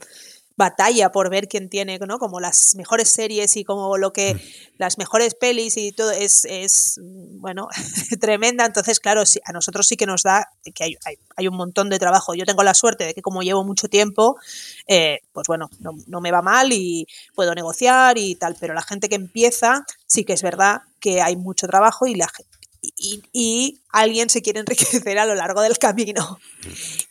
batalla 0.57 1.13
por 1.13 1.31
ver 1.31 1.49
quién 1.49 1.69
tiene, 1.69 1.99
¿no? 1.99 2.19
Como 2.19 2.41
las 2.41 2.75
mejores 2.77 3.09
series 3.09 3.57
y 3.57 3.65
como 3.65 3.97
lo 3.99 4.13
que, 4.13 4.35
mm. 4.35 4.39
las 4.79 4.99
mejores 4.99 5.35
pelis 5.35 5.77
y 5.77 5.93
todo 5.93 6.11
es, 6.11 6.45
es 6.45 7.01
bueno, 7.03 7.69
tremenda. 8.21 8.65
Entonces, 8.65 9.01
claro, 9.01 9.23
a 9.45 9.53
nosotros 9.53 9.87
sí 9.87 9.97
que 9.97 10.07
nos 10.07 10.23
da, 10.23 10.49
que 10.75 10.85
hay, 10.85 10.97
hay, 11.37 11.49
un 11.49 11.57
montón 11.57 11.91
de 11.91 11.99
trabajo. 11.99 12.35
Yo 12.35 12.45
tengo 12.45 12.63
la 12.63 12.75
suerte 12.75 13.05
de 13.05 13.15
que 13.15 13.23
como 13.23 13.43
llevo 13.43 13.65
mucho 13.65 13.89
tiempo, 13.89 14.37
eh, 14.87 15.21
pues 15.33 15.47
bueno, 15.47 15.71
no, 15.81 15.93
no 16.07 16.21
me 16.21 16.31
va 16.31 16.43
mal 16.43 16.73
y 16.73 17.07
puedo 17.35 17.55
negociar 17.55 18.19
y 18.19 18.35
tal, 18.37 18.57
pero 18.59 18.75
la 18.75 18.83
gente 18.83 19.09
que 19.09 19.17
empieza, 19.17 19.85
sí 20.07 20.25
que 20.25 20.33
es 20.33 20.43
verdad 20.43 20.83
que 21.01 21.21
hay 21.21 21.37
mucho 21.37 21.67
trabajo 21.67 22.07
y 22.07 22.15
la, 22.15 22.29
y, 22.83 23.79
alguien 23.91 24.31
se 24.31 24.41
quiere 24.41 24.61
enriquecer 24.61 25.19
a 25.19 25.27
lo 25.27 25.35
largo 25.35 25.61
del 25.61 25.79
camino. 25.79 26.41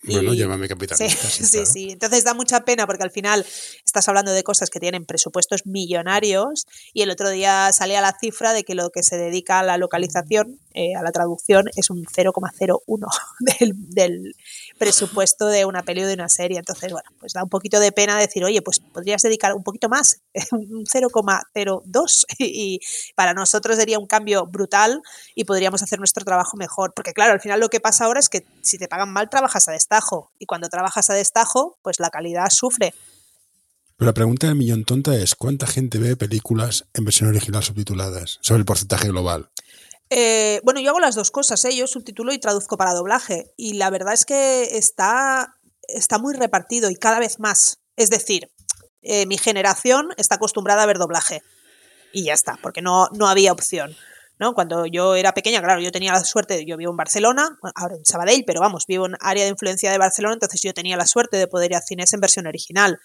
Bueno, 0.03 0.33
llámame 0.33 0.67
capitalista. 0.67 1.29
Sí, 1.29 1.45
sí, 1.45 1.65
sí, 1.65 1.89
Entonces 1.91 2.23
da 2.23 2.33
mucha 2.33 2.65
pena 2.65 2.87
porque 2.87 3.03
al 3.03 3.11
final 3.11 3.45
estás 3.85 4.07
hablando 4.09 4.31
de 4.31 4.43
cosas 4.43 4.69
que 4.69 4.79
tienen 4.79 5.05
presupuestos 5.05 5.65
millonarios 5.67 6.65
y 6.93 7.03
el 7.03 7.11
otro 7.11 7.29
día 7.29 7.71
salía 7.71 8.01
la 8.01 8.17
cifra 8.19 8.53
de 8.53 8.63
que 8.63 8.73
lo 8.73 8.89
que 8.89 9.03
se 9.03 9.17
dedica 9.17 9.59
a 9.59 9.63
la 9.63 9.77
localización, 9.77 10.59
eh, 10.73 10.95
a 10.95 11.03
la 11.03 11.11
traducción, 11.11 11.69
es 11.75 11.89
un 11.91 12.03
0,01 12.05 13.07
del, 13.59 13.73
del 13.75 14.35
presupuesto 14.81 15.45
de 15.45 15.63
una 15.65 15.83
peli 15.83 16.01
o 16.01 16.07
de 16.07 16.15
una 16.15 16.27
serie. 16.27 16.57
Entonces, 16.57 16.91
bueno, 16.91 17.07
pues 17.19 17.33
da 17.33 17.43
un 17.43 17.49
poquito 17.49 17.79
de 17.79 17.91
pena 17.91 18.17
decir, 18.17 18.43
oye, 18.43 18.63
pues 18.63 18.79
podrías 18.79 19.21
dedicar 19.21 19.53
un 19.53 19.61
poquito 19.61 19.89
más, 19.89 20.23
un 20.51 20.85
0,02 20.85 22.25
y 22.39 22.79
para 23.13 23.35
nosotros 23.35 23.77
sería 23.77 23.99
un 23.99 24.07
cambio 24.07 24.47
brutal 24.47 25.03
y 25.35 25.43
podríamos 25.43 25.83
hacer 25.83 25.99
nuestro 25.99 26.25
trabajo 26.25 26.57
mejor. 26.57 26.93
Porque 26.95 27.13
claro, 27.13 27.33
al 27.33 27.39
final 27.39 27.59
lo 27.59 27.69
que 27.69 27.79
pasa 27.79 28.05
ahora 28.05 28.19
es 28.19 28.27
que 28.27 28.43
si 28.63 28.79
te 28.79 28.87
pagan 28.87 29.13
mal, 29.13 29.29
trabajas 29.29 29.67
a 29.67 29.71
destajo 29.71 30.31
y 30.39 30.47
cuando 30.47 30.67
trabajas 30.67 31.11
a 31.11 31.13
destajo, 31.13 31.77
pues 31.83 31.99
la 31.99 32.09
calidad 32.09 32.49
sufre. 32.49 32.95
Pero 33.97 34.09
la 34.09 34.15
pregunta 34.15 34.47
del 34.47 34.55
millón 34.55 34.83
tonta 34.83 35.15
es, 35.15 35.35
¿cuánta 35.35 35.67
gente 35.67 35.99
ve 35.99 36.15
películas 36.15 36.85
en 36.95 37.05
versión 37.05 37.29
original 37.29 37.63
subtituladas 37.63 38.39
sobre 38.41 38.61
el 38.61 38.65
porcentaje 38.65 39.09
global? 39.09 39.51
Eh, 40.13 40.59
bueno, 40.65 40.81
yo 40.81 40.89
hago 40.89 40.99
las 40.99 41.15
dos 41.15 41.31
cosas, 41.31 41.63
¿eh? 41.63 41.73
yo 41.73 41.87
subtitulo 41.87 42.33
y 42.33 42.37
traduzco 42.37 42.75
para 42.75 42.93
doblaje. 42.93 43.53
Y 43.55 43.75
la 43.75 43.89
verdad 43.89 44.13
es 44.13 44.25
que 44.25 44.77
está, 44.77 45.55
está 45.87 46.19
muy 46.19 46.35
repartido 46.35 46.89
y 46.91 46.97
cada 46.97 47.17
vez 47.17 47.39
más. 47.39 47.79
Es 47.95 48.09
decir, 48.09 48.51
eh, 49.01 49.25
mi 49.25 49.37
generación 49.37 50.09
está 50.17 50.35
acostumbrada 50.35 50.83
a 50.83 50.85
ver 50.85 50.97
doblaje. 50.97 51.41
Y 52.11 52.25
ya 52.25 52.33
está, 52.33 52.59
porque 52.61 52.81
no, 52.81 53.07
no 53.13 53.29
había 53.29 53.53
opción. 53.53 53.95
¿no? 54.37 54.53
Cuando 54.53 54.85
yo 54.85 55.15
era 55.15 55.33
pequeña, 55.33 55.61
claro, 55.61 55.79
yo 55.79 55.93
tenía 55.93 56.11
la 56.11 56.25
suerte, 56.25 56.65
yo 56.65 56.75
vivo 56.75 56.91
en 56.91 56.97
Barcelona, 56.97 57.57
ahora 57.73 57.95
en 57.95 58.03
Sabadell, 58.03 58.43
pero 58.45 58.59
vamos, 58.59 58.87
vivo 58.87 59.05
en 59.05 59.15
área 59.21 59.45
de 59.45 59.51
influencia 59.51 59.91
de 59.91 59.97
Barcelona, 59.97 60.33
entonces 60.33 60.59
yo 60.61 60.73
tenía 60.73 60.97
la 60.97 61.05
suerte 61.05 61.37
de 61.37 61.47
poder 61.47 61.71
ir 61.71 61.77
a 61.77 61.81
cines 61.81 62.11
en 62.11 62.19
versión 62.19 62.47
original 62.47 62.99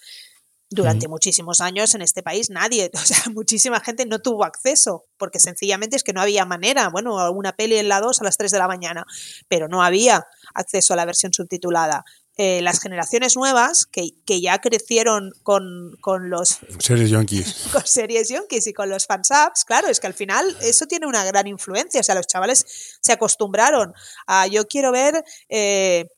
durante 0.69 1.09
muchísimos 1.09 1.61
años 1.61 1.95
en 1.95 2.03
este 2.03 2.23
país 2.23 2.51
nadie, 2.51 2.91
o 2.95 2.99
sea, 2.99 3.19
muchísima 3.33 3.81
gente 3.81 4.07
no 4.07 4.19
tuvo 4.19 4.45
acceso, 4.45 5.05
porque 5.17 5.39
sencillamente 5.39 5.97
es 5.97 6.03
que 6.03 6.13
no 6.13 6.21
había 6.21 6.45
manera, 6.45 6.89
bueno, 6.89 7.19
alguna 7.19 7.55
peli 7.55 7.77
en 7.77 7.89
la 7.89 8.01
2 8.01 8.21
a 8.21 8.25
las 8.25 8.37
3 8.37 8.51
de 8.51 8.59
la 8.59 8.69
mañana, 8.69 9.05
pero 9.49 9.69
no 9.69 9.83
había 9.83 10.27
acceso 10.55 10.95
a 10.95 10.97
la 10.97 11.05
versión 11.05 11.33
subtitulada. 11.33 12.05
Eh, 12.39 12.61
las 12.61 12.81
generaciones 12.81 13.35
nuevas 13.35 13.87
que, 13.87 14.11
que 14.27 14.43
ya 14.43 14.59
crecieron 14.59 15.33
con, 15.43 15.97
con 16.03 16.29
los 16.29 16.59
series 16.81 17.09
yonkis. 17.09 17.69
con 17.73 17.87
series 17.87 18.29
yonkis 18.29 18.67
y 18.67 18.75
con 18.75 18.91
los 18.91 19.07
fansubs, 19.07 19.65
claro, 19.65 19.89
es 19.89 20.01
que 20.01 20.07
al 20.07 20.13
final 20.13 20.55
eso 20.61 20.87
tiene 20.87 21.07
una 21.07 21.25
gran 21.25 21.47
influencia, 21.47 22.01
o 22.01 22.05
sea, 22.05 22.15
los 22.15 22.27
chavales 22.27 22.99
se 23.01 23.13
acostumbraron 23.13 23.95
a 24.27 24.47
yo 24.49 24.67
quiero 24.67 24.93
ver, 24.93 25.25
eh, 25.49 26.09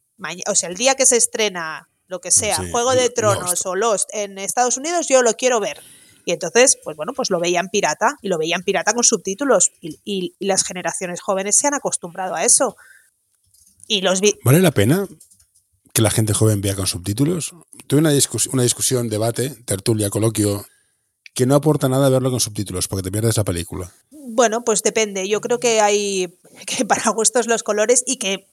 o 0.48 0.54
sea, 0.56 0.68
el 0.68 0.76
día 0.76 0.96
que 0.96 1.06
se 1.06 1.16
estrena 1.16 1.88
lo 2.08 2.20
que 2.20 2.30
sea, 2.30 2.56
Juego 2.70 2.94
de 2.94 3.10
Tronos 3.10 3.64
o 3.66 3.76
Lost 3.76 4.08
en 4.12 4.38
Estados 4.38 4.76
Unidos, 4.78 5.06
yo 5.08 5.22
lo 5.22 5.34
quiero 5.34 5.60
ver. 5.60 5.80
Y 6.24 6.32
entonces, 6.32 6.78
pues 6.82 6.96
bueno, 6.96 7.12
pues 7.14 7.30
lo 7.30 7.38
veían 7.38 7.68
pirata 7.68 8.16
y 8.20 8.28
lo 8.28 8.38
veían 8.38 8.62
pirata 8.62 8.92
con 8.92 9.04
subtítulos 9.04 9.70
y, 9.80 10.34
las 10.40 10.64
generaciones 10.64 11.20
jóvenes 11.20 11.56
se 11.56 11.68
han 11.68 11.74
acostumbrado 11.74 12.34
a 12.34 12.44
eso. 12.44 12.76
Y 13.86 14.00
los 14.00 14.20
¿Vale 14.44 14.60
la 14.60 14.72
pena 14.72 15.06
que 15.94 16.02
la 16.02 16.10
gente 16.10 16.34
joven 16.34 16.60
vea 16.60 16.74
con 16.74 16.86
subtítulos? 16.86 17.54
Tuve 17.86 18.00
una, 18.00 18.10
una 18.52 18.62
discusión, 18.62 19.08
debate, 19.08 19.50
tertulia, 19.64 20.10
coloquio, 20.10 20.66
que 21.34 21.46
no 21.46 21.54
aporta 21.54 21.88
nada 21.88 22.08
verlo 22.08 22.30
con 22.30 22.40
subtítulos 22.40 22.88
porque 22.88 23.02
te 23.02 23.12
pierdes 23.12 23.36
la 23.36 23.44
película. 23.44 23.90
Bueno, 24.10 24.64
pues 24.64 24.82
depende. 24.82 25.28
Yo 25.28 25.40
creo 25.40 25.58
que 25.58 25.80
hay 25.80 26.38
que 26.66 26.84
para 26.84 27.10
gustos 27.10 27.46
los 27.46 27.62
colores 27.62 28.04
y 28.06 28.16
que 28.16 28.48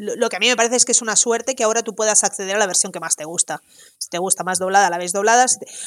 lo 0.00 0.28
que 0.30 0.36
a 0.36 0.38
mí 0.38 0.48
me 0.48 0.56
parece 0.56 0.76
es 0.76 0.84
que 0.86 0.92
es 0.92 1.02
una 1.02 1.14
suerte 1.14 1.54
que 1.54 1.62
ahora 1.62 1.82
tú 1.82 1.94
puedas 1.94 2.24
acceder 2.24 2.56
a 2.56 2.58
la 2.58 2.66
versión 2.66 2.90
que 2.90 3.00
más 3.00 3.16
te 3.16 3.24
gusta. 3.24 3.62
Si 3.98 4.08
te 4.08 4.18
gusta 4.18 4.44
más 4.44 4.58
doblada, 4.58 4.88
la 4.88 4.96
ves 4.96 5.12
doblada. 5.12 5.44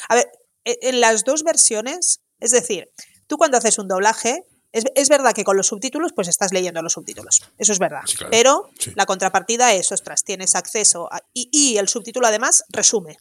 A 0.08 0.14
ver, 0.14 0.30
e, 0.64 0.78
en 0.82 1.00
las 1.00 1.24
dos 1.24 1.42
versiones, 1.42 2.20
es 2.38 2.52
decir, 2.52 2.90
tú 3.26 3.36
cuando 3.36 3.58
haces 3.58 3.78
un 3.78 3.88
doblaje, 3.88 4.44
es, 4.72 5.08
verdad 5.08 5.32
que 5.34 5.44
con 5.44 5.56
los 5.56 5.68
subtítulos, 5.68 6.12
pues 6.12 6.26
estás 6.26 6.52
leyendo 6.52 6.82
los 6.82 6.94
subtítulos. 6.94 7.42
Eso 7.58 7.72
es 7.72 7.78
verdad. 7.78 8.02
Pero 8.30 8.70
la 8.96 9.06
contrapartida 9.06 9.72
es, 9.72 9.92
ostras, 9.92 10.24
tienes 10.24 10.56
acceso 10.56 11.08
y, 11.32 11.48
y, 11.52 11.78
el 11.78 11.88
subtítulo 11.88 12.26
además 12.26 12.64
resume. 12.70 13.18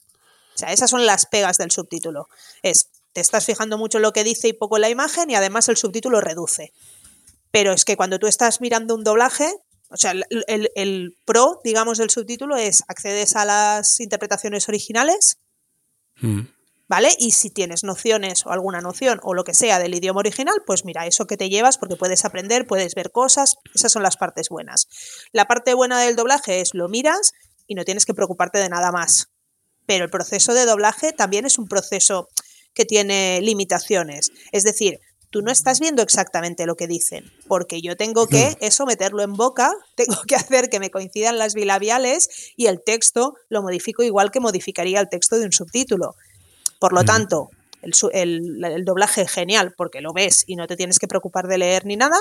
O 0.56 0.58
sea, 0.58 0.72
esas 0.72 0.90
son 0.90 1.06
las 1.06 1.28
pegas 1.28 1.58
del 1.58 1.70
subtítulo. 1.70 2.28
Es, 2.64 2.90
te 3.14 3.22
estás 3.22 3.46
fijando 3.46 3.78
mucho 3.78 4.00
en 4.00 4.02
lo 4.02 4.14
que 4.14 4.24
dice 4.24 4.48
y 4.48 4.54
poco 4.54 4.78
en 4.78 4.82
la 4.82 4.90
imagen 4.90 5.30
y 5.30 5.36
además 5.36 5.70
el 5.70 5.78
subtítulo 5.78 6.22
reduce. 6.22 6.74
Pero 7.52 7.72
es 7.72 7.86
que 7.86 7.98
cuando 7.98 8.18
tú 8.18 8.26
estás 8.26 8.60
mirando 8.60 8.96
un 8.96 9.04
doblaje, 9.04 9.54
o 9.94 9.98
sea, 9.98 10.14
el, 10.48 11.18
pro, 11.24 11.62
digamos, 11.64 12.00
del 12.00 12.10
subtítulo 12.10 12.58
es 12.58 12.84
accedes 12.88 13.36
a 13.36 13.46
las 13.46 14.00
interpretaciones 14.00 14.68
originales, 14.68 15.38
mm. 16.20 16.42
¿vale? 16.88 17.10
Y 17.20 17.32
si 17.32 17.52
tienes 17.52 17.84
nociones 17.84 18.44
o 18.48 18.50
alguna 18.50 18.82
noción 18.82 19.20
o 19.22 19.36
lo 19.36 19.44
que 19.44 19.54
sea 19.54 19.78
del 19.78 19.94
idioma 19.94 20.22
original, 20.22 20.56
pues 20.66 20.84
mira, 20.84 21.06
eso 21.06 21.28
que 21.28 21.38
te 21.38 21.50
llevas 21.50 21.78
porque 21.78 21.96
puedes 21.96 22.26
aprender, 22.26 22.66
puedes 22.66 22.96
ver 22.96 23.12
cosas, 23.12 23.58
esas 23.76 23.92
son 23.92 24.02
las 24.02 24.18
partes 24.18 24.50
buenas. 24.50 24.88
La 25.32 25.46
parte 25.46 25.76
buena 25.76 26.02
del 26.02 26.16
doblaje 26.16 26.60
es 26.60 26.74
lo 26.74 26.90
miras 26.90 27.34
y 27.68 27.76
no 27.76 27.86
tienes 27.86 28.08
que 28.08 28.16
preocuparte 28.16 28.58
de 28.58 28.70
nada 28.70 28.92
más. 28.92 29.30
Pero 29.86 30.06
el 30.06 30.10
proceso 30.10 30.56
de 30.56 30.66
doblaje 30.66 31.14
también 31.14 31.46
es 31.46 31.60
un 31.60 31.68
proceso 31.68 32.30
que 32.74 32.86
tiene 32.86 33.42
limitaciones. 33.42 34.32
Es 34.52 34.64
decir, 34.64 35.00
tú 35.34 35.42
no 35.42 35.52
estás 35.52 35.80
viendo 35.80 36.04
exactamente 36.04 36.68
lo 36.68 36.76
que 36.76 36.86
dicen, 36.86 37.26
porque 37.48 37.82
yo 37.82 37.98
tengo 37.98 38.28
que 38.28 38.56
eso 38.62 38.86
meterlo 38.86 39.24
en 39.24 39.34
boca, 39.34 39.74
tengo 39.96 40.22
que 40.28 40.36
hacer 40.36 40.70
que 40.70 40.80
me 40.80 40.92
coincidan 40.92 41.40
las 41.40 41.56
bilabiales 41.56 42.54
y 42.56 42.68
el 42.68 42.82
texto 42.84 43.34
lo 43.50 43.64
modifico 43.64 44.04
igual 44.04 44.30
que 44.30 44.40
modificaría 44.40 45.00
el 45.00 45.10
texto 45.10 45.38
de 45.40 45.46
un 45.46 45.52
subtítulo. 45.52 46.16
Por 46.80 46.94
lo 46.94 47.04
tanto, 47.04 47.50
el, 47.82 48.64
el, 48.64 48.86
doblaje 48.86 49.28
genial 49.28 49.74
porque 49.76 50.02
lo 50.02 50.14
ves 50.14 50.44
y 50.46 50.56
no 50.56 50.68
te 50.68 50.76
tienes 50.76 51.00
que 51.00 51.08
preocupar 51.08 51.48
de 51.48 51.58
leer 51.58 51.88
ni 51.88 51.98
nada, 51.98 52.18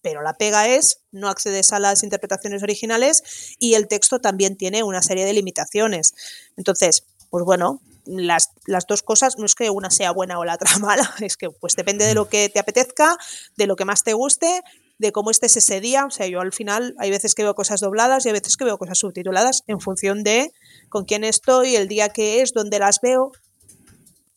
pero 0.00 0.22
la 0.22 0.34
pega 0.34 0.68
es 0.68 1.00
no 1.10 1.28
accedes 1.28 1.72
a 1.72 1.80
las 1.80 2.04
interpretaciones 2.04 2.62
originales 2.62 3.56
y 3.58 3.74
el 3.74 3.88
texto 3.88 4.20
también 4.20 4.56
tiene 4.56 4.84
una 4.84 5.02
serie 5.02 5.24
de 5.24 5.32
limitaciones. 5.32 6.14
Entonces, 6.56 7.04
pues 7.28 7.44
bueno, 7.44 7.80
las, 8.04 8.50
las, 8.66 8.86
dos 8.86 9.02
cosas, 9.02 9.38
no 9.38 9.46
es 9.46 9.54
que 9.54 9.70
una 9.70 9.90
sea 9.90 10.12
buena 10.12 10.38
o 10.38 10.44
la 10.44 10.54
otra 10.54 10.78
mala, 10.80 11.14
es 11.20 11.36
que 11.36 11.50
pues 11.50 11.74
depende 11.76 12.04
de 12.04 12.14
lo 12.14 12.28
que 12.28 12.48
te 12.48 12.58
apetezca, 12.58 13.16
de 13.56 13.66
lo 13.66 13.76
que 13.76 13.84
más 13.84 14.02
te 14.02 14.12
guste, 14.12 14.62
de 14.98 15.12
cómo 15.12 15.30
estés 15.30 15.56
ese 15.56 15.80
día. 15.80 16.06
O 16.06 16.10
sea, 16.10 16.26
yo 16.26 16.40
al 16.40 16.52
final 16.52 16.94
hay 16.98 17.10
veces 17.10 17.34
que 17.34 17.42
veo 17.42 17.54
cosas 17.54 17.80
dobladas 17.80 18.24
y 18.24 18.28
hay 18.28 18.32
veces 18.32 18.56
que 18.56 18.64
veo 18.64 18.78
cosas 18.78 18.98
subtituladas 18.98 19.62
en 19.66 19.80
función 19.80 20.22
de 20.22 20.52
con 20.88 21.04
quién 21.04 21.24
estoy, 21.24 21.76
el 21.76 21.88
día 21.88 22.08
que 22.08 22.40
es, 22.40 22.52
dónde 22.52 22.78
las 22.78 23.00
veo. 23.02 23.32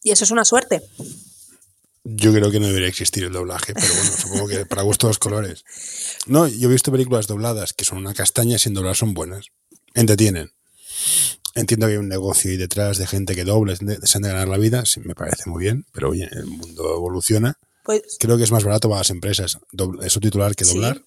Y 0.04 0.12
eso 0.12 0.24
es 0.24 0.32
una 0.32 0.46
suerte. 0.46 0.82
Yo 2.04 2.32
creo 2.32 2.52
que 2.52 2.60
no 2.60 2.68
debería 2.68 2.88
existir 2.88 3.24
el 3.24 3.34
doblaje, 3.34 3.74
pero 3.74 3.88
bueno, 3.88 4.12
supongo 4.18 4.48
que 4.48 4.66
para 4.66 4.84
gustos 4.84 5.10
los 5.10 5.20
colores. 5.20 5.64
No, 6.28 6.48
yo 6.48 6.70
he 6.70 6.72
visto 6.72 6.92
películas 6.92 7.26
dobladas 7.26 7.74
que 7.74 7.86
son 7.86 7.98
una 7.98 8.14
castaña 8.14 8.60
sin 8.60 8.74
doblar 8.74 8.96
son 8.96 9.14
buenas. 9.14 9.48
Entretienen. 9.96 10.52
Entiendo 11.56 11.88
que 11.88 11.94
hay 11.94 11.98
un 11.98 12.10
negocio 12.10 12.52
ahí 12.52 12.58
detrás 12.58 12.98
de 12.98 13.08
gente 13.08 13.34
que 13.34 13.46
doble, 13.46 13.78
desean 13.80 14.24
de 14.24 14.30
ganar 14.30 14.50
la 14.50 14.58
vida, 14.58 14.86
sí, 14.86 15.00
me 15.00 15.16
parece 15.16 15.50
muy 15.50 15.64
bien, 15.64 15.86
pero 15.94 16.10
oye, 16.10 16.28
el 16.30 16.46
mundo 16.46 16.94
evoluciona. 16.96 17.58
Pues, 17.84 18.18
Creo 18.20 18.36
que 18.36 18.44
es 18.44 18.52
más 18.52 18.66
barato 18.66 18.90
para 18.90 19.00
las 19.00 19.10
empresas 19.10 19.58
subtitular 20.10 20.54
que 20.56 20.66
doblar. 20.66 21.02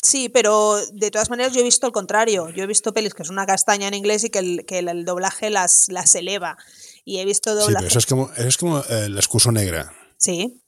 Sí. 0.00 0.28
pero 0.28 0.78
de 0.92 1.10
todas 1.10 1.30
maneras 1.30 1.52
yo 1.52 1.60
he 1.60 1.64
visto 1.64 1.86
el 1.86 1.92
contrario. 1.92 2.48
Yo 2.50 2.62
he 2.62 2.66
visto 2.68 2.92
pelis 2.92 3.14
que 3.14 3.24
es 3.24 3.30
una 3.30 3.44
castaña 3.44 3.88
en 3.88 3.94
inglés 3.94 4.22
y 4.22 4.30
que 4.30 4.38
el, 4.38 4.64
que 4.66 4.78
el, 4.78 5.04
doblaje 5.04 5.50
las, 5.50 5.86
las 5.88 6.14
eleva. 6.14 6.56
Y 7.04 7.18
he 7.18 7.24
visto 7.24 7.56
doblaje. 7.56 7.70
Sí, 7.70 7.74
pero 7.76 7.86
eso 7.88 7.98
es 7.98 8.06
como, 8.06 8.30
eso 8.36 8.48
es 8.48 8.56
como 8.56 8.78
eh, 8.78 9.06
el 9.06 9.16
excuso 9.16 9.50
negra. 9.50 9.92
Sí. 10.18 10.62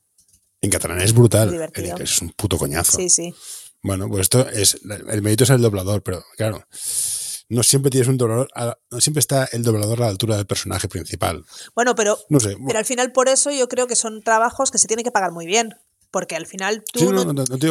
En 0.60 0.70
catalán 0.70 1.00
es 1.02 1.12
brutal. 1.12 1.70
es 2.00 2.20
un 2.20 2.30
puto 2.30 2.58
coñazo. 2.58 2.96
Sí, 2.96 3.08
sí. 3.08 3.32
Bueno, 3.82 4.08
pues 4.08 4.22
esto 4.22 4.48
es. 4.48 4.80
El 5.08 5.22
mérito 5.22 5.44
es 5.44 5.50
el 5.50 5.62
doblador, 5.62 6.02
pero 6.02 6.24
claro 6.36 6.66
no 7.50 7.62
siempre 7.64 7.90
tienes 7.90 8.08
un 8.08 8.16
doblador, 8.16 8.48
no 8.90 9.00
siempre 9.00 9.18
está 9.18 9.44
el 9.52 9.62
doblador 9.62 10.00
a 10.02 10.04
la 10.06 10.10
altura 10.10 10.36
del 10.36 10.46
personaje 10.46 10.88
principal. 10.88 11.44
Bueno, 11.74 11.94
pero, 11.94 12.18
no 12.28 12.40
sé, 12.40 12.56
pero 12.66 12.78
al 12.78 12.84
final 12.84 13.12
por 13.12 13.28
eso 13.28 13.50
yo 13.50 13.68
creo 13.68 13.86
que 13.86 13.96
son 13.96 14.22
trabajos 14.22 14.70
que 14.70 14.78
se 14.78 14.86
tienen 14.86 15.04
que 15.04 15.10
pagar 15.10 15.32
muy 15.32 15.46
bien. 15.46 15.74
Porque 16.12 16.34
al 16.34 16.46
final 16.46 16.82
tú, 16.92 17.00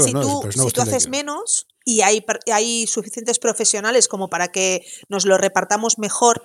si 0.02 0.14
tú, 0.14 0.82
haces 0.82 1.10
menos 1.10 1.68
y 1.84 2.02
hay, 2.02 2.26
hay 2.54 2.88
suficientes 2.88 3.38
profesionales 3.38 4.08
como 4.08 4.30
para 4.30 4.48
que 4.48 4.86
nos 5.10 5.26
lo 5.26 5.38
repartamos 5.38 6.00
mejor 6.00 6.42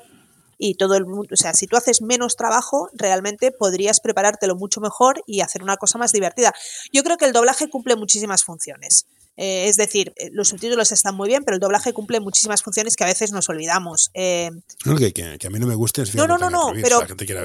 y 0.58 0.74
todo 0.74 0.96
el 0.96 1.06
mundo, 1.06 1.28
o 1.32 1.36
sea, 1.36 1.54
si 1.54 1.68
tú 1.68 1.76
haces 1.76 2.02
menos 2.02 2.34
trabajo, 2.34 2.88
realmente 2.94 3.52
podrías 3.52 4.00
preparártelo 4.00 4.56
mucho 4.56 4.80
mejor 4.80 5.22
y 5.26 5.40
hacer 5.40 5.62
una 5.62 5.76
cosa 5.76 5.98
más 5.98 6.10
divertida. 6.10 6.52
Yo 6.92 7.04
creo 7.04 7.16
que 7.16 7.26
el 7.26 7.32
doblaje 7.32 7.70
cumple 7.70 7.94
muchísimas 7.94 8.42
funciones. 8.42 9.06
Eh, 9.36 9.68
es 9.68 9.76
decir, 9.76 10.12
eh, 10.16 10.30
los 10.32 10.48
subtítulos 10.48 10.92
están 10.92 11.16
muy 11.16 11.28
bien, 11.28 11.44
pero 11.44 11.56
el 11.56 11.60
doblaje 11.60 11.92
cumple 11.92 12.20
muchísimas 12.20 12.62
funciones 12.62 12.94
que 12.94 13.04
a 13.04 13.08
veces 13.08 13.32
nos 13.32 13.48
olvidamos. 13.48 14.10
Eh, 14.14 14.50
no, 14.84 14.96
que, 14.96 15.12
a 15.44 15.50
mí 15.50 15.58
no 15.58 15.66
me 15.66 15.74
guste. 15.74 16.04
no, 16.14 16.26
no, 16.26 16.38
no, 16.38 16.50
no, 16.50 16.72
pero, 16.80 17.00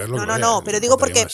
no, 0.07 0.25
no, 0.25 0.37
no, 0.37 0.61
pero 0.63 0.79
digo 0.79 0.97
porque 0.97 1.25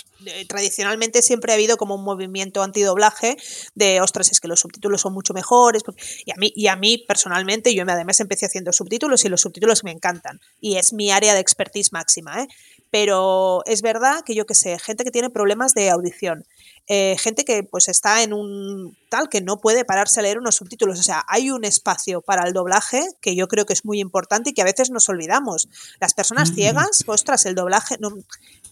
tradicionalmente 0.47 1.21
siempre 1.21 1.51
ha 1.51 1.55
habido 1.55 1.75
como 1.77 1.95
un 1.95 2.03
movimiento 2.03 2.63
antidoblaje 2.63 3.35
de, 3.73 3.99
ostras, 3.99 4.31
es 4.31 4.39
que 4.39 4.47
los 4.47 4.61
subtítulos 4.61 5.01
son 5.01 5.13
mucho 5.13 5.33
mejores. 5.33 5.83
Y 6.25 6.31
a 6.31 6.35
mí, 6.37 6.53
y 6.55 6.67
a 6.67 6.75
mí 6.75 7.03
personalmente, 7.05 7.75
yo 7.75 7.83
además 7.85 8.19
empecé 8.19 8.45
haciendo 8.45 8.71
subtítulos 8.71 9.25
y 9.25 9.29
los 9.29 9.41
subtítulos 9.41 9.83
me 9.83 9.91
encantan. 9.91 10.39
Y 10.61 10.77
es 10.77 10.93
mi 10.93 11.11
área 11.11 11.33
de 11.33 11.41
expertise 11.41 11.91
máxima, 11.91 12.41
¿eh? 12.41 12.47
Pero 12.91 13.61
es 13.65 13.81
verdad 13.81 14.23
que 14.25 14.35
yo 14.35 14.45
que 14.45 14.55
sé, 14.55 14.79
gente 14.79 15.03
que 15.03 15.11
tiene 15.11 15.29
problemas 15.29 15.73
de 15.73 15.89
audición 15.89 16.45
eh, 16.87 17.17
gente 17.17 17.45
que 17.45 17.63
pues 17.63 17.87
está 17.87 18.21
en 18.21 18.31
un 18.31 18.95
tal 19.09 19.27
que 19.27 19.41
no 19.41 19.59
puede 19.59 19.85
pararse 19.85 20.19
a 20.19 20.23
leer 20.23 20.37
unos 20.37 20.55
subtítulos. 20.55 20.99
O 20.99 21.03
sea, 21.03 21.25
hay 21.27 21.49
un 21.49 21.65
espacio 21.65 22.21
para 22.21 22.47
el 22.47 22.53
doblaje 22.53 23.01
que 23.21 23.35
yo 23.35 23.47
creo 23.47 23.65
que 23.65 23.73
es 23.73 23.85
muy 23.85 23.99
importante 23.99 24.51
y 24.51 24.53
que 24.53 24.61
a 24.61 24.65
veces 24.65 24.91
nos 24.91 25.09
olvidamos. 25.09 25.67
Las 25.99 26.13
personas 26.13 26.51
mm. 26.51 26.55
ciegas, 26.55 27.03
ostras, 27.07 27.45
el 27.45 27.55
doblaje, 27.55 27.97
no, 27.99 28.09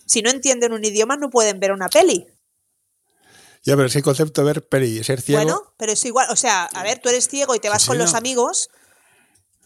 si 0.05 0.21
no 0.21 0.29
entienden 0.29 0.73
un 0.73 0.85
idioma 0.85 1.17
no 1.17 1.29
pueden 1.29 1.59
ver 1.59 1.71
una 1.71 1.89
peli. 1.89 2.27
Ya, 3.63 3.75
pero 3.75 3.87
ese 3.87 4.03
concepto 4.03 4.41
de 4.41 4.45
ver 4.45 4.67
peli, 4.67 5.03
ser 5.03 5.21
ciego. 5.21 5.41
Bueno, 5.41 5.73
pero 5.77 5.93
es 5.93 6.05
igual, 6.05 6.27
o 6.29 6.35
sea, 6.35 6.65
a 6.65 6.83
ver, 6.83 6.99
tú 6.99 7.09
eres 7.09 7.29
ciego 7.29 7.55
y 7.55 7.59
te 7.59 7.69
vas 7.69 7.85
con 7.85 7.97
los 7.97 8.13
amigos. 8.13 8.69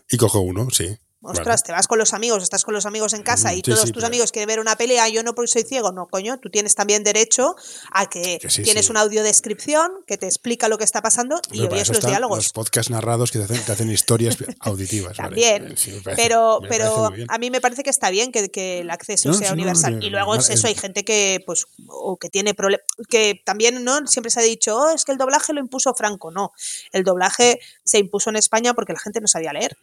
Y 0.10 0.18
cojo 0.18 0.40
uno, 0.40 0.70
sí. 0.70 0.98
Ostras, 1.22 1.64
te 1.64 1.72
vas 1.72 1.88
con 1.88 1.98
los 1.98 2.14
amigos, 2.14 2.44
estás 2.44 2.64
con 2.64 2.76
los 2.76 2.86
amigos 2.86 3.14
en 3.14 3.24
casa 3.24 3.52
y 3.54 3.64
todos 3.64 3.92
tus 3.92 4.04
amigos 4.04 4.32
quieren 4.32 4.48
ver 4.48 4.60
una 4.60 4.76
pelea, 4.76 5.10
yo 5.10 5.24
no 5.24 5.34
porque 5.34 5.48
soy 5.48 5.64
ciego, 5.64 5.92
no, 5.92 6.08
coño, 6.08 6.40
tú 6.40 6.52
tienes 6.52 6.76
también 6.76 7.04
derecho 7.04 7.56
a 7.92 8.08
que, 8.08 8.40
tienes 8.64 8.92
una 8.92 9.02
audiodescripción 9.02 9.92
que 10.06 10.18
te 10.18 10.28
explica 10.28 10.68
lo 10.68 10.78
que 10.78 10.84
está 10.84 11.02
pasando 11.02 11.42
y 11.52 11.62
oyes 11.62 11.90
los 11.90 12.06
diálogos. 12.06 12.38
Los 12.38 12.54
podcasts 12.54 12.92
narrados 12.92 13.32
que 13.32 13.40
te 13.40 13.72
hacen, 13.72 13.92
historias 13.92 14.38
auditivas. 14.60 15.18
También, 15.18 15.76
pero, 16.16 16.60
pero 16.70 17.12
a 17.28 17.38
mí 17.40 17.50
me 17.50 17.62
parece 17.62 17.82
que 17.82 17.90
está 17.90 18.12
bien 18.12 18.32
que, 18.32 18.80
el 18.80 18.90
acceso 18.92 19.34
sea 19.34 19.54
universal. 19.54 20.04
y 20.04 20.10
luego 20.12 20.36
es 20.36 20.50
eso, 20.52 20.68
hay 20.68 20.76
gente 20.76 21.04
que, 21.04 21.42
pues, 21.46 21.66
o 21.88 22.18
que 22.18 22.30
tiene 22.30 22.54
problemas, 22.54 22.86
que 23.10 23.42
también, 23.44 23.84
¿no? 23.84 24.06
Siempre 24.06 24.30
se 24.30 24.40
ha 24.40 24.44
dicho, 24.44 24.78
oh, 24.78 24.90
es 24.90 25.04
que 25.04 25.14
el 25.14 25.18
doblaje 25.18 25.54
lo 25.54 25.60
impuso 25.60 25.96
Franco. 25.96 26.30
No, 26.30 26.54
el 26.92 27.04
doblaje 27.04 27.60
se 27.84 27.98
impuso 27.98 28.30
en 28.30 28.36
España 28.36 28.76
porque 28.76 28.94
la 28.94 29.00
gente 29.00 29.20
no 29.20 29.28
sabía 29.28 29.52
leer 29.52 29.78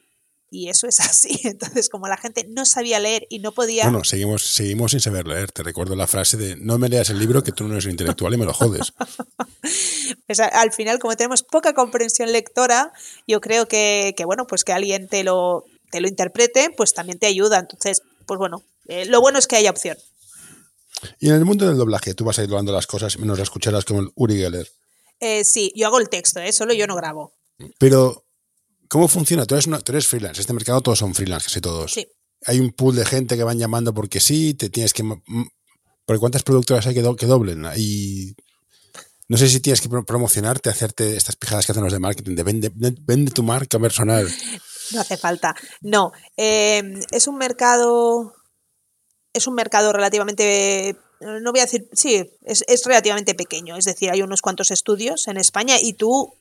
y 0.54 0.68
eso 0.68 0.86
es 0.86 1.00
así. 1.00 1.40
Entonces, 1.42 1.88
como 1.88 2.06
la 2.06 2.16
gente 2.16 2.46
no 2.48 2.64
sabía 2.64 3.00
leer 3.00 3.26
y 3.28 3.40
no 3.40 3.52
podía... 3.52 3.84
Bueno, 3.84 4.04
seguimos, 4.04 4.42
seguimos 4.42 4.92
sin 4.92 5.00
saber 5.00 5.26
leer. 5.26 5.50
Te 5.50 5.64
recuerdo 5.64 5.96
la 5.96 6.06
frase 6.06 6.36
de 6.36 6.56
no 6.56 6.78
me 6.78 6.88
leas 6.88 7.10
el 7.10 7.18
libro 7.18 7.42
que 7.42 7.50
tú 7.50 7.64
no 7.64 7.72
eres 7.74 7.86
intelectual 7.86 8.32
y 8.34 8.36
me 8.36 8.44
lo 8.44 8.54
jodes. 8.54 8.92
pues 10.26 10.40
al 10.40 10.72
final, 10.72 11.00
como 11.00 11.16
tenemos 11.16 11.42
poca 11.42 11.74
comprensión 11.74 12.30
lectora, 12.30 12.92
yo 13.26 13.40
creo 13.40 13.66
que, 13.66 14.14
bueno, 14.24 14.46
pues 14.46 14.62
que 14.62 14.72
alguien 14.72 15.08
te 15.08 15.24
lo, 15.24 15.64
te 15.90 16.00
lo 16.00 16.06
interprete, 16.06 16.70
pues 16.76 16.94
también 16.94 17.18
te 17.18 17.26
ayuda. 17.26 17.58
Entonces, 17.58 18.02
pues 18.24 18.38
bueno, 18.38 18.62
eh, 18.86 19.06
lo 19.06 19.20
bueno 19.20 19.40
es 19.40 19.48
que 19.48 19.56
haya 19.56 19.70
opción. 19.70 19.98
Y 21.18 21.28
en 21.28 21.34
el 21.34 21.44
mundo 21.44 21.66
del 21.66 21.76
doblaje, 21.76 22.14
tú 22.14 22.24
vas 22.24 22.38
a 22.38 22.44
ir 22.44 22.48
doblando 22.48 22.72
las 22.72 22.86
cosas 22.86 23.18
menos 23.18 23.38
las 23.38 23.46
escucharlas 23.46 23.84
como 23.84 24.00
el 24.00 24.12
Uri 24.14 24.36
Geller. 24.36 24.70
Eh, 25.18 25.42
sí, 25.44 25.72
yo 25.74 25.88
hago 25.88 25.98
el 25.98 26.08
texto, 26.08 26.38
¿eh? 26.40 26.52
solo 26.52 26.74
yo 26.74 26.86
no 26.86 26.94
grabo. 26.94 27.32
Pero 27.78 28.23
¿Cómo 28.94 29.08
funciona? 29.08 29.44
Tú 29.44 29.56
eres, 29.56 29.68
tú 29.82 29.90
eres 29.90 30.06
freelance. 30.06 30.40
Este 30.40 30.52
mercado 30.52 30.80
todos 30.80 31.00
son 31.00 31.16
freelance, 31.16 31.46
casi 31.46 31.60
todos. 31.60 31.92
Sí. 31.92 32.06
Hay 32.46 32.60
un 32.60 32.70
pool 32.70 32.94
de 32.94 33.04
gente 33.04 33.36
que 33.36 33.42
van 33.42 33.58
llamando 33.58 33.92
porque 33.92 34.20
sí, 34.20 34.54
te 34.54 34.70
tienes 34.70 34.92
que. 34.92 35.02
¿Por 36.04 36.20
cuántas 36.20 36.44
productoras 36.44 36.86
hay 36.86 36.94
que, 36.94 37.16
que 37.16 37.26
doblen? 37.26 37.66
Y 37.76 38.36
no 39.26 39.36
sé 39.36 39.48
si 39.48 39.58
tienes 39.58 39.80
que 39.80 39.88
promocionarte, 39.88 40.70
hacerte 40.70 41.16
estas 41.16 41.34
pijadas 41.34 41.66
que 41.66 41.72
hacen 41.72 41.82
los 41.82 41.92
de 41.92 41.98
marketing, 41.98 42.36
de 42.36 42.70
vende, 43.04 43.30
tu 43.32 43.42
marca 43.42 43.80
personal. 43.80 44.32
No 44.92 45.00
hace 45.00 45.16
falta. 45.16 45.56
No. 45.80 46.12
Em, 46.36 47.02
es 47.10 47.26
un 47.26 47.36
mercado. 47.36 48.32
Es 49.32 49.48
un 49.48 49.56
mercado 49.56 49.92
relativamente. 49.92 50.96
No 51.20 51.50
voy 51.50 51.58
a 51.58 51.64
decir. 51.64 51.88
Sí, 51.94 52.30
es, 52.42 52.62
es 52.68 52.84
relativamente 52.84 53.34
pequeño. 53.34 53.76
Es 53.76 53.86
decir, 53.86 54.12
hay 54.12 54.22
unos 54.22 54.40
cuantos 54.40 54.70
estudios 54.70 55.26
en 55.26 55.36
España 55.36 55.78
y 55.82 55.94
tú 55.94 56.32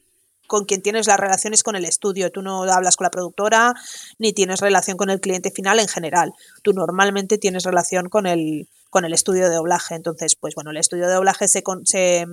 con 0.53 0.65
quien 0.65 0.83
tienes 0.83 1.07
las 1.07 1.19
relaciones 1.19 1.63
con 1.63 1.75
el 1.75 1.83
estudio. 1.83 2.31
Tú 2.31 2.43
no 2.43 2.61
hablas 2.71 2.95
con 2.95 3.05
la 3.05 3.09
productora 3.09 3.73
ni 4.19 4.33
tienes 4.33 4.59
relación 4.59 4.97
con 4.97 5.09
el 5.09 5.19
cliente 5.19 5.49
final 5.49 5.79
en 5.79 5.87
general. 5.87 6.31
Tú 6.61 6.73
normalmente 6.73 7.39
tienes 7.39 7.63
relación 7.63 8.07
con 8.07 8.27
el, 8.27 8.69
con 8.91 9.03
el 9.03 9.13
estudio 9.13 9.49
de 9.49 9.55
doblaje. 9.55 9.95
Entonces, 9.95 10.35
pues 10.35 10.53
bueno, 10.53 10.69
el 10.69 10.77
estudio 10.77 11.07
de 11.07 11.13
doblaje 11.15 11.47
se, 11.47 11.63
se 11.85 12.27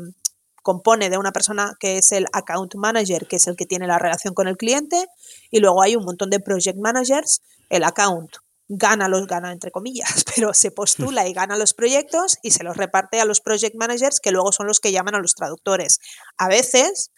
compone 0.63 1.09
de 1.09 1.17
una 1.17 1.33
persona 1.33 1.73
que 1.81 1.97
es 1.97 2.13
el 2.13 2.27
account 2.35 2.75
manager, 2.75 3.27
que 3.27 3.37
es 3.37 3.47
el 3.47 3.57
que 3.57 3.65
tiene 3.65 3.87
la 3.87 3.99
relación 3.99 4.35
con 4.35 4.49
el 4.49 4.59
cliente, 4.59 5.07
y 5.51 5.61
luego 5.61 5.83
hay 5.83 5.97
un 5.97 6.05
montón 6.05 6.29
de 6.29 6.41
project 6.41 6.77
managers. 6.77 7.41
El 7.71 7.85
account 7.85 8.37
gana 8.69 9.09
los 9.09 9.27
gana 9.27 9.51
entre 9.51 9.71
comillas, 9.71 10.25
pero 10.35 10.53
se 10.53 10.71
postula 10.71 11.27
y 11.27 11.33
gana 11.33 11.57
los 11.57 11.73
proyectos 11.73 12.37
y 12.43 12.51
se 12.51 12.65
los 12.65 12.77
reparte 12.77 13.19
a 13.19 13.25
los 13.25 13.41
project 13.41 13.77
managers 13.77 14.21
que 14.21 14.31
luego 14.31 14.53
son 14.53 14.67
los 14.67 14.79
que 14.79 14.93
llaman 14.93 15.15
a 15.15 15.21
los 15.21 15.35
traductores. 15.35 16.01
A 16.37 16.49
veces, 16.49 17.13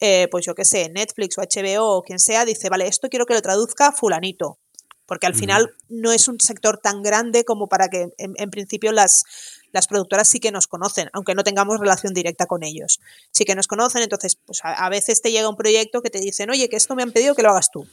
eh, 0.00 0.28
pues 0.30 0.46
yo 0.46 0.54
qué 0.54 0.64
sé, 0.64 0.88
Netflix 0.88 1.38
o 1.38 1.42
HBO 1.42 1.96
o 1.96 2.02
quien 2.02 2.18
sea 2.18 2.44
dice, 2.44 2.68
vale, 2.68 2.86
esto 2.86 3.08
quiero 3.08 3.26
que 3.26 3.34
lo 3.34 3.42
traduzca 3.42 3.92
fulanito, 3.92 4.58
porque 5.06 5.26
al 5.26 5.34
final 5.34 5.74
no 5.88 6.12
es 6.12 6.28
un 6.28 6.38
sector 6.40 6.78
tan 6.78 7.02
grande 7.02 7.44
como 7.44 7.68
para 7.68 7.88
que 7.88 8.08
en, 8.18 8.50
principio 8.50 8.92
las, 8.92 9.24
las 9.72 9.86
productoras 9.86 10.28
sí 10.28 10.38
que 10.40 10.52
nos 10.52 10.66
conocen, 10.66 11.08
aunque 11.12 11.34
no 11.34 11.44
tengamos 11.44 11.80
relación 11.80 12.12
directa 12.12 12.46
con 12.46 12.62
ellos. 12.62 13.00
Sí 13.30 13.44
que 13.44 13.54
nos 13.54 13.66
conocen, 13.66 14.02
entonces 14.02 14.36
pues 14.44 14.64
a, 14.64 14.74
a 14.74 14.88
veces 14.90 15.22
te 15.22 15.32
llega 15.32 15.48
un 15.48 15.56
proyecto 15.56 16.02
que 16.02 16.10
te 16.10 16.20
dicen, 16.20 16.50
oye, 16.50 16.68
que 16.68 16.76
esto 16.76 16.94
me 16.94 17.02
han 17.02 17.12
pedido 17.12 17.34
que 17.34 17.42
lo 17.42 17.50
hagas 17.50 17.70
tú. 17.70 17.86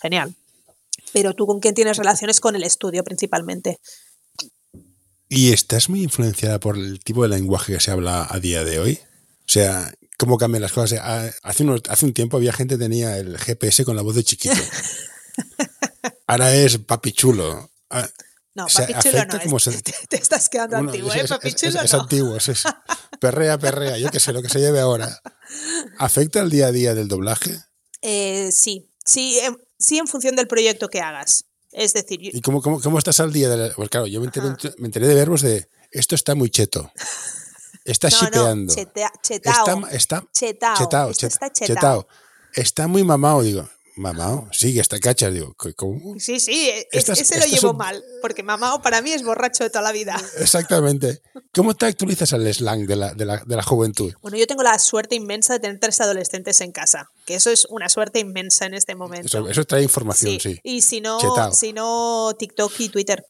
Genial 0.00 0.34
pero 1.12 1.34
tú 1.34 1.46
con 1.46 1.60
quién 1.60 1.74
tienes 1.74 1.96
relaciones 1.96 2.40
con 2.40 2.56
el 2.56 2.62
estudio 2.62 3.02
principalmente. 3.04 3.78
¿Y 5.28 5.52
estás 5.52 5.88
muy 5.88 6.02
influenciada 6.02 6.60
por 6.60 6.76
el 6.76 7.00
tipo 7.00 7.22
de 7.22 7.30
lenguaje 7.30 7.72
que 7.72 7.80
se 7.80 7.90
habla 7.90 8.26
a 8.28 8.38
día 8.38 8.64
de 8.64 8.78
hoy? 8.78 8.98
O 9.40 9.48
sea, 9.48 9.92
¿cómo 10.16 10.38
cambian 10.38 10.62
las 10.62 10.72
cosas? 10.72 10.98
Ah, 11.02 11.30
hace, 11.42 11.64
hace 11.88 12.06
un 12.06 12.12
tiempo 12.12 12.36
había 12.36 12.52
gente 12.52 12.76
que 12.76 12.84
tenía 12.84 13.18
el 13.18 13.38
GPS 13.38 13.84
con 13.84 13.96
la 13.96 14.02
voz 14.02 14.14
de 14.14 14.24
chiquito. 14.24 14.54
Ahora 16.26 16.54
es 16.54 16.78
papi 16.78 17.12
chulo. 17.12 17.70
Ah, 17.90 18.08
no, 18.54 18.66
papi 18.66 18.94
chulo 19.00 19.24
no. 19.24 19.58
te, 20.08 20.16
estás 20.16 20.48
quedando 20.48 20.76
antiguo, 20.76 21.12
¿eh? 21.12 21.26
Papi 21.28 21.52
chulo 21.52 21.82
es, 21.82 21.94
antiguo, 21.94 22.36
es, 22.36 22.64
perrea, 23.20 23.58
perrea, 23.58 23.98
yo 23.98 24.10
qué 24.10 24.20
sé, 24.20 24.32
lo 24.32 24.42
que 24.42 24.48
se 24.48 24.60
lleve 24.60 24.80
ahora. 24.80 25.20
¿Afecta 25.98 26.40
el 26.40 26.50
día 26.50 26.68
a 26.68 26.72
día 26.72 26.94
del 26.94 27.08
doblaje? 27.08 27.60
Eh, 28.02 28.50
sí, 28.52 28.90
sí, 29.04 29.38
em, 29.40 29.56
sí 29.78 29.98
en 29.98 30.08
función 30.08 30.36
del 30.36 30.48
proyecto 30.48 30.88
que 30.88 31.00
hagas. 31.00 31.44
Es 31.72 31.92
decir... 31.92 32.18
¿Y 32.22 32.40
cómo, 32.40 32.62
cómo, 32.62 32.80
cómo 32.80 32.98
estás 32.98 33.20
al 33.20 33.32
día? 33.32 33.50
De 33.50 33.70
Pues 33.74 33.90
claro, 33.90 34.06
yo 34.06 34.20
me 34.20 34.26
enteré, 34.26 34.48
me 34.78 34.86
enteré, 34.86 35.06
de 35.08 35.14
verbos 35.14 35.42
de 35.42 35.68
esto 35.90 36.14
está 36.14 36.34
muy 36.34 36.50
cheto. 36.50 36.90
Está 37.86 38.08
no, 38.08 38.16
shipeando. 38.16 38.74
No, 38.74 39.10
chetao. 39.22 39.86
Está, 39.90 40.24
chetao. 40.32 40.76
Chetao, 40.76 41.10
está 41.10 41.50
chetao. 41.50 42.08
Está 42.54 42.88
muy 42.88 43.04
mamado, 43.04 43.42
digo. 43.42 43.68
Mamao, 43.96 44.46
sí, 44.52 44.74
que 44.74 44.80
está 44.80 45.00
cachas, 45.00 45.32
digo, 45.32 45.56
¿cómo? 45.74 46.20
Sí, 46.20 46.38
sí, 46.38 46.68
e-, 46.68 46.86
ese 46.92 47.38
lo 47.38 47.46
llevo 47.46 47.72
mal, 47.72 48.04
porque 48.20 48.42
mamao 48.42 48.82
para 48.82 49.00
mí 49.00 49.10
es 49.10 49.24
borracho 49.24 49.64
de 49.64 49.70
toda 49.70 49.80
la 49.80 49.92
vida. 49.92 50.22
Exactamente. 50.38 51.22
¿Cómo 51.54 51.74
te 51.74 51.86
actualizas 51.86 52.34
al 52.34 52.46
slang 52.52 52.86
de 52.86 52.94
la, 52.94 53.14
de, 53.14 53.24
la, 53.24 53.38
de 53.38 53.56
la, 53.56 53.62
juventud? 53.62 54.12
Bueno, 54.20 54.36
yo 54.36 54.46
tengo 54.46 54.62
la 54.62 54.78
suerte 54.78 55.14
inmensa 55.14 55.54
de 55.54 55.60
tener 55.60 55.80
tres 55.80 55.98
adolescentes 56.02 56.60
en 56.60 56.72
casa, 56.72 57.10
que 57.24 57.36
eso 57.36 57.48
es 57.48 57.66
una 57.70 57.88
suerte 57.88 58.18
inmensa 58.18 58.66
en 58.66 58.74
este 58.74 58.94
momento. 58.94 59.48
Eso, 59.48 59.64
trae 59.64 59.82
información, 59.82 60.38
sí. 60.40 60.60
Y 60.62 60.82
si 60.82 61.00
no, 61.00 61.18
si 61.54 61.72
no, 61.72 62.34
TikTok 62.38 62.78
y 62.80 62.88
Twitter 62.90 63.26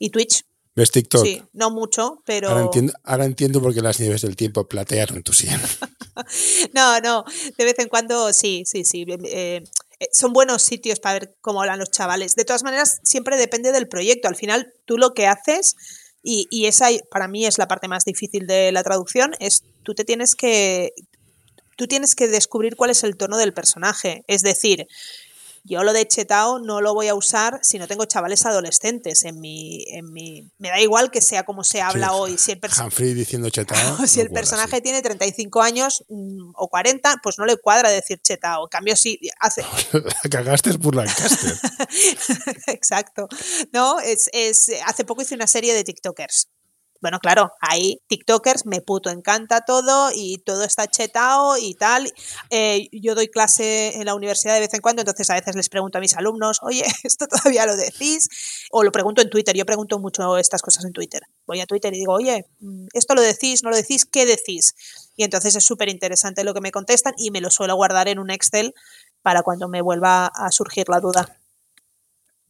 y 0.00 0.10
Twitch. 0.10 0.44
¿Ves 0.76 0.90
TikTok? 0.90 1.24
Sí, 1.24 1.42
no 1.52 1.70
mucho, 1.70 2.22
pero... 2.24 2.48
Ahora 2.48 2.62
entiendo, 2.62 2.92
ahora 3.04 3.24
entiendo 3.24 3.62
por 3.62 3.72
qué 3.72 3.80
las 3.80 4.00
nieves 4.00 4.22
del 4.22 4.34
tiempo 4.34 4.66
platearon 4.66 5.22
tu 5.22 5.32
sien. 5.32 5.60
no, 6.74 7.00
no, 7.00 7.24
de 7.56 7.64
vez 7.64 7.78
en 7.78 7.88
cuando 7.88 8.32
sí, 8.32 8.64
sí, 8.66 8.84
sí. 8.84 9.06
Eh, 9.08 9.62
eh, 10.00 10.08
son 10.12 10.32
buenos 10.32 10.62
sitios 10.62 10.98
para 10.98 11.20
ver 11.20 11.36
cómo 11.40 11.60
hablan 11.60 11.78
los 11.78 11.92
chavales. 11.92 12.34
De 12.34 12.44
todas 12.44 12.64
maneras, 12.64 12.98
siempre 13.04 13.36
depende 13.36 13.70
del 13.70 13.86
proyecto. 13.86 14.26
Al 14.26 14.34
final, 14.34 14.72
tú 14.84 14.98
lo 14.98 15.14
que 15.14 15.28
haces, 15.28 15.76
y, 16.24 16.48
y 16.50 16.66
esa 16.66 16.88
para 17.08 17.28
mí 17.28 17.46
es 17.46 17.58
la 17.58 17.68
parte 17.68 17.86
más 17.86 18.04
difícil 18.04 18.46
de 18.48 18.72
la 18.72 18.82
traducción, 18.82 19.34
es 19.38 19.62
tú 19.84 19.94
te 19.94 20.04
tienes 20.04 20.34
que. 20.34 20.92
Tú 21.76 21.88
tienes 21.88 22.14
que 22.14 22.28
descubrir 22.28 22.76
cuál 22.76 22.90
es 22.90 23.02
el 23.02 23.16
tono 23.16 23.36
del 23.36 23.52
personaje. 23.52 24.22
Es 24.28 24.42
decir, 24.42 24.86
yo 25.66 25.82
lo 25.82 25.94
de 25.94 26.06
chetao 26.06 26.58
no 26.58 26.82
lo 26.82 26.92
voy 26.92 27.08
a 27.08 27.14
usar 27.14 27.58
si 27.62 27.78
no 27.78 27.88
tengo 27.88 28.04
chavales 28.04 28.44
adolescentes 28.44 29.24
en 29.24 29.40
mi, 29.40 29.82
en 29.88 30.12
mi... 30.12 30.52
Me 30.58 30.68
da 30.68 30.78
igual 30.78 31.10
que 31.10 31.22
sea 31.22 31.44
como 31.44 31.64
se 31.64 31.80
habla 31.80 32.12
hoy. 32.12 32.36
Si 32.36 32.52
el, 32.52 32.60
diciendo 33.14 33.48
chetao, 33.48 34.06
si 34.06 34.20
el 34.20 34.30
personaje 34.30 34.82
tiene 34.82 35.00
35 35.00 35.62
años 35.62 36.04
mm, 36.10 36.50
o 36.54 36.68
40, 36.68 37.16
pues 37.22 37.38
no 37.38 37.46
le 37.46 37.56
cuadra 37.56 37.88
decir 37.88 38.20
chetao. 38.22 38.64
En 38.64 38.68
cambio, 38.68 38.94
si 38.94 39.18
hace... 39.40 39.64
la 39.92 40.30
cagaste 40.30 40.78
por 40.78 40.94
la 40.94 41.04
Exacto. 42.66 43.26
No, 43.72 44.00
es, 44.00 44.28
es, 44.34 44.70
hace 44.84 45.06
poco 45.06 45.22
hice 45.22 45.34
una 45.34 45.46
serie 45.46 45.72
de 45.72 45.82
TikTokers 45.82 46.48
bueno, 47.04 47.18
claro, 47.18 47.52
hay 47.60 48.00
TikTokers, 48.06 48.64
me 48.64 48.80
puto 48.80 49.10
encanta 49.10 49.60
todo 49.60 50.10
y 50.14 50.38
todo 50.38 50.64
está 50.64 50.86
chetado 50.86 51.58
y 51.58 51.74
tal. 51.74 52.10
Eh, 52.48 52.88
yo 52.92 53.14
doy 53.14 53.28
clase 53.28 53.94
en 53.96 54.06
la 54.06 54.14
universidad 54.14 54.54
de 54.54 54.60
vez 54.60 54.72
en 54.72 54.80
cuando, 54.80 55.02
entonces 55.02 55.28
a 55.28 55.34
veces 55.34 55.54
les 55.54 55.68
pregunto 55.68 55.98
a 55.98 56.00
mis 56.00 56.16
alumnos, 56.16 56.60
oye, 56.62 56.82
¿esto 57.04 57.26
todavía 57.26 57.66
lo 57.66 57.76
decís? 57.76 58.30
O 58.70 58.82
lo 58.82 58.90
pregunto 58.90 59.20
en 59.20 59.28
Twitter, 59.28 59.54
yo 59.54 59.66
pregunto 59.66 59.98
mucho 59.98 60.38
estas 60.38 60.62
cosas 60.62 60.86
en 60.86 60.94
Twitter. 60.94 61.20
Voy 61.46 61.60
a 61.60 61.66
Twitter 61.66 61.92
y 61.92 61.98
digo, 61.98 62.14
oye, 62.14 62.46
mm, 62.60 62.86
¿esto 62.94 63.14
lo 63.14 63.20
decís? 63.20 63.62
¿No 63.62 63.68
lo 63.68 63.76
decís? 63.76 64.06
¿Qué 64.06 64.24
decís? 64.24 64.74
Y 65.14 65.24
entonces 65.24 65.54
es 65.56 65.64
súper 65.66 65.90
interesante 65.90 66.42
lo 66.42 66.54
que 66.54 66.62
me 66.62 66.70
contestan 66.72 67.12
y 67.18 67.32
me 67.32 67.42
lo 67.42 67.50
suelo 67.50 67.76
guardar 67.76 68.08
en 68.08 68.18
un 68.18 68.30
Excel 68.30 68.72
para 69.20 69.42
cuando 69.42 69.68
me 69.68 69.82
vuelva 69.82 70.28
a 70.28 70.50
surgir 70.50 70.88
la 70.88 71.00
duda. 71.00 71.43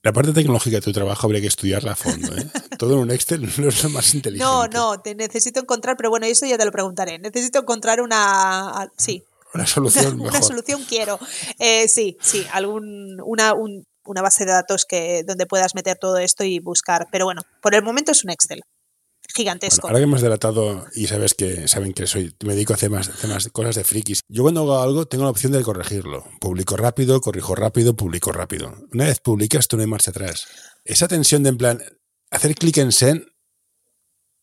La 0.05 0.13
parte 0.13 0.35
tecnológica 0.35 0.77
de 0.77 0.83
tu 0.83 0.93
trabajo 0.93 1.27
habría 1.27 1.41
que 1.41 1.47
estudiarla 1.47 1.93
a 1.93 1.97
fondo. 1.97 2.37
¿eh? 2.37 2.47
Todo 2.79 2.93
en 2.93 2.99
un 3.01 3.11
Excel 3.11 3.41
no 3.59 3.69
es 3.69 3.83
lo 3.83 3.89
más 3.89 4.15
inteligente. 4.15 4.45
No, 4.45 4.69
no, 4.69 5.01
te 5.01 5.15
necesito 5.15 5.61
encontrar, 5.61 5.97
pero 5.97 6.11
bueno, 6.11 6.27
eso 6.27 6.45
ya 6.45 6.59
te 6.59 6.65
lo 6.67 6.71
preguntaré. 6.71 7.19
Necesito 7.19 7.61
encontrar 7.61 8.03
una. 8.03 8.91
Sí. 8.99 9.25
Una 9.55 9.67
solución. 9.67 10.21
Una, 10.21 10.43
solución 10.43 10.85
quiero. 10.87 11.19
Eh, 11.59 11.89
sí, 11.89 12.19
sí, 12.21 12.47
algún, 12.53 13.19
una, 13.25 13.55
una 13.55 14.21
base 14.21 14.45
de 14.45 14.53
datos 14.53 14.85
que, 14.85 15.23
donde 15.27 15.47
puedas 15.47 15.75
meter 15.75 15.97
todo 15.97 16.19
esto 16.19 16.45
y 16.45 16.59
buscar. 16.59 17.07
Pero 17.11 17.25
bueno, 17.25 17.41
por 17.63 17.75
el 17.75 17.83
momento 17.83 18.13
es 18.13 18.25
un 18.25 18.31
Excel 18.31 18.63
gigantesco. 19.35 19.87
ahora 19.87 19.99
que 19.99 20.05
hemos 20.05 20.21
delatado 20.21 20.87
y 20.95 21.07
sabes 21.07 21.35
que 21.35 21.69
saben 21.69 21.93
que 21.93 22.07
soy, 22.07 22.35
me 22.45 22.55
dedico 22.55 22.73
a 22.73 22.77
hacer 22.77 22.91
más, 22.91 23.11
cosas 23.53 23.77
de 23.77 23.85
frikis. 23.85 24.21
Yo 24.29 24.43
cuando 24.43 24.61
hago 24.61 24.81
algo 24.81 25.07
tengo 25.07 25.25
la 25.25 25.31
opción 25.31 25.53
de 25.53 25.63
corregirlo. 25.63 26.25
Publico 26.41 26.77
rápido, 26.77 27.21
corrijo 27.21 27.55
rápido, 27.55 27.95
publico 27.95 28.33
rápido. 28.33 28.75
Una 28.93 29.05
vez 29.05 29.21
publicas, 29.21 29.69
tú 29.69 29.77
no 29.77 29.83
hay 29.83 29.89
marcha 29.89 30.11
atrás. 30.11 30.47
Esa 30.85 31.09
tensión 31.09 31.43
de 31.43 31.51
en 31.51 31.59
plan, 31.59 31.83
hacer 32.31 32.55
clic 32.55 32.79
en 32.79 32.93
send, 32.93 33.27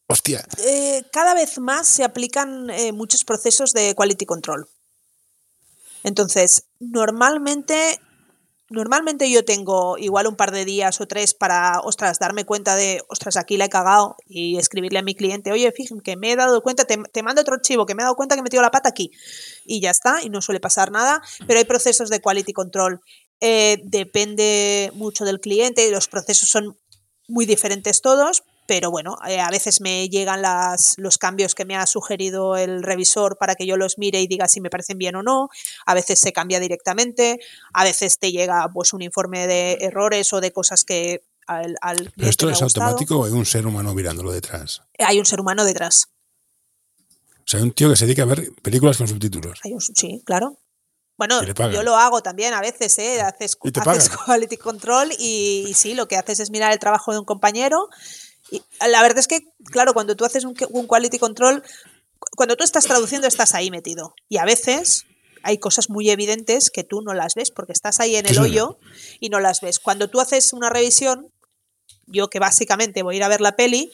hostia. 0.07 0.45
Eh, 0.65 1.03
cada 1.11 1.33
vez 1.33 1.59
más 1.59 1.87
se 1.87 2.03
aplican 2.03 2.69
eh, 2.69 2.91
muchos 2.91 3.23
procesos 3.23 3.73
de 3.73 3.95
quality 3.95 4.25
control. 4.25 4.67
Entonces, 6.03 6.65
normalmente 6.79 7.99
Normalmente 8.71 9.29
yo 9.29 9.43
tengo 9.43 9.97
igual 9.97 10.27
un 10.27 10.37
par 10.37 10.51
de 10.51 10.63
días 10.63 11.01
o 11.01 11.05
tres 11.05 11.33
para, 11.33 11.81
ostras, 11.81 12.19
darme 12.19 12.45
cuenta 12.45 12.77
de, 12.77 13.03
ostras, 13.09 13.35
aquí 13.35 13.57
la 13.57 13.65
he 13.65 13.69
cagado 13.69 14.15
y 14.25 14.57
escribirle 14.57 14.99
a 14.99 15.03
mi 15.03 15.13
cliente, 15.13 15.51
oye, 15.51 15.69
fíjate 15.73 16.01
que 16.01 16.15
me 16.15 16.31
he 16.31 16.35
dado 16.37 16.61
cuenta, 16.61 16.85
te, 16.85 17.21
mando 17.21 17.41
otro 17.41 17.55
archivo, 17.55 17.85
que 17.85 17.95
me 17.95 18.01
he 18.01 18.05
dado 18.05 18.15
cuenta 18.15 18.35
que 18.35 18.39
he 18.39 18.43
metido 18.43 18.63
la 18.63 18.71
pata 18.71 18.87
aquí. 18.87 19.11
Y 19.65 19.81
ya 19.81 19.91
está, 19.91 20.23
y 20.23 20.29
no 20.29 20.41
suele 20.41 20.61
pasar 20.61 20.89
nada, 20.89 21.21
pero 21.47 21.59
hay 21.59 21.65
procesos 21.65 22.09
de 22.09 22.21
quality 22.21 22.53
control. 22.53 23.01
Eh, 23.41 23.81
depende 23.83 24.89
mucho 24.93 25.25
del 25.25 25.41
cliente 25.41 25.85
y 25.85 25.91
los 25.91 26.07
procesos 26.07 26.47
son 26.47 26.77
muy 27.27 27.45
diferentes 27.45 28.01
todos, 28.01 28.43
pero 28.71 28.89
bueno, 28.89 29.17
eh, 29.27 29.41
a 29.41 29.49
veces 29.49 29.81
me 29.81 30.07
llegan 30.07 30.41
las, 30.41 30.93
los 30.95 31.17
cambios 31.17 31.55
que 31.55 31.65
me 31.65 31.75
ha 31.75 31.85
sugerido 31.85 32.55
el 32.55 32.83
revisor 32.83 33.37
para 33.37 33.55
que 33.55 33.65
yo 33.65 33.75
los 33.75 33.97
mire 33.97 34.21
y 34.21 34.27
diga 34.27 34.47
si 34.47 34.61
me 34.61 34.69
parecen 34.69 34.97
bien 34.97 35.17
o 35.17 35.23
no, 35.23 35.49
a 35.85 35.93
veces 35.93 36.21
se 36.21 36.31
cambia 36.31 36.57
directamente, 36.61 37.41
a 37.73 37.83
veces 37.83 38.17
te 38.17 38.31
llega 38.31 38.69
pues 38.73 38.93
un 38.93 39.01
informe 39.01 39.45
de 39.45 39.73
errores 39.81 40.31
o 40.31 40.39
de 40.39 40.53
cosas 40.53 40.85
que 40.85 41.21
al, 41.47 41.75
al 41.81 42.13
¿Pero 42.15 42.29
esto 42.29 42.49
es 42.49 42.61
automático 42.61 43.19
o 43.19 43.25
hay 43.25 43.33
un 43.33 43.45
ser 43.45 43.67
humano 43.67 43.93
mirándolo 43.93 44.31
detrás? 44.31 44.83
Hay 44.99 45.19
un 45.19 45.25
ser 45.25 45.41
humano 45.41 45.65
detrás. 45.65 46.07
O 47.39 47.43
sea, 47.43 47.59
hay 47.59 47.65
un 47.65 47.73
tío 47.73 47.89
que 47.89 47.97
se 47.97 48.05
dedica 48.05 48.23
a 48.23 48.27
ver 48.27 48.53
películas 48.61 48.95
con 48.95 49.09
subtítulos. 49.09 49.59
sí, 49.79 50.23
claro. 50.25 50.59
Bueno, 51.17 51.43
yo 51.43 51.83
lo 51.83 51.97
hago 51.97 52.23
también 52.23 52.53
a 52.53 52.61
veces, 52.61 52.97
¿eh? 52.99 53.21
Haces, 53.21 53.57
haces 53.85 54.09
quality 54.25 54.55
control 54.55 55.11
y, 55.19 55.65
y, 55.67 55.73
sí, 55.73 55.93
lo 55.93 56.07
que 56.07 56.15
haces 56.15 56.39
es 56.39 56.49
mirar 56.49 56.71
el 56.71 56.79
trabajo 56.79 57.11
de 57.11 57.19
un 57.19 57.25
compañero 57.25 57.89
y 58.51 58.61
la 58.85 59.01
verdad 59.01 59.19
es 59.19 59.27
que, 59.27 59.47
claro, 59.63 59.93
cuando 59.93 60.15
tú 60.15 60.25
haces 60.25 60.43
un, 60.43 60.53
quality 60.53 61.17
control, 61.17 61.63
cuando 62.35 62.57
tú 62.57 62.65
estás 62.65 62.83
traduciendo 62.83 63.27
estás 63.27 63.55
ahí 63.55 63.71
metido. 63.71 64.13
Y 64.27 64.37
a 64.37 64.45
veces 64.45 65.05
hay 65.41 65.57
cosas 65.57 65.89
muy 65.89 66.09
evidentes 66.09 66.69
que 66.69 66.83
tú 66.83 67.01
no 67.01 67.13
las 67.13 67.33
ves 67.33 67.49
porque 67.49 67.71
estás 67.71 67.99
ahí 68.01 68.17
en 68.17 68.27
el 68.27 68.37
hoyo 68.37 68.77
y 69.21 69.29
no 69.29 69.39
las 69.39 69.61
ves. 69.61 69.79
Cuando 69.79 70.09
tú 70.09 70.19
haces 70.19 70.51
una 70.51 70.69
revisión, 70.69 71.31
yo 72.07 72.29
que 72.29 72.39
básicamente 72.39 73.03
voy 73.03 73.15
a 73.15 73.17
ir 73.17 73.23
a 73.23 73.29
ver 73.29 73.41
la 73.41 73.55
peli, 73.55 73.91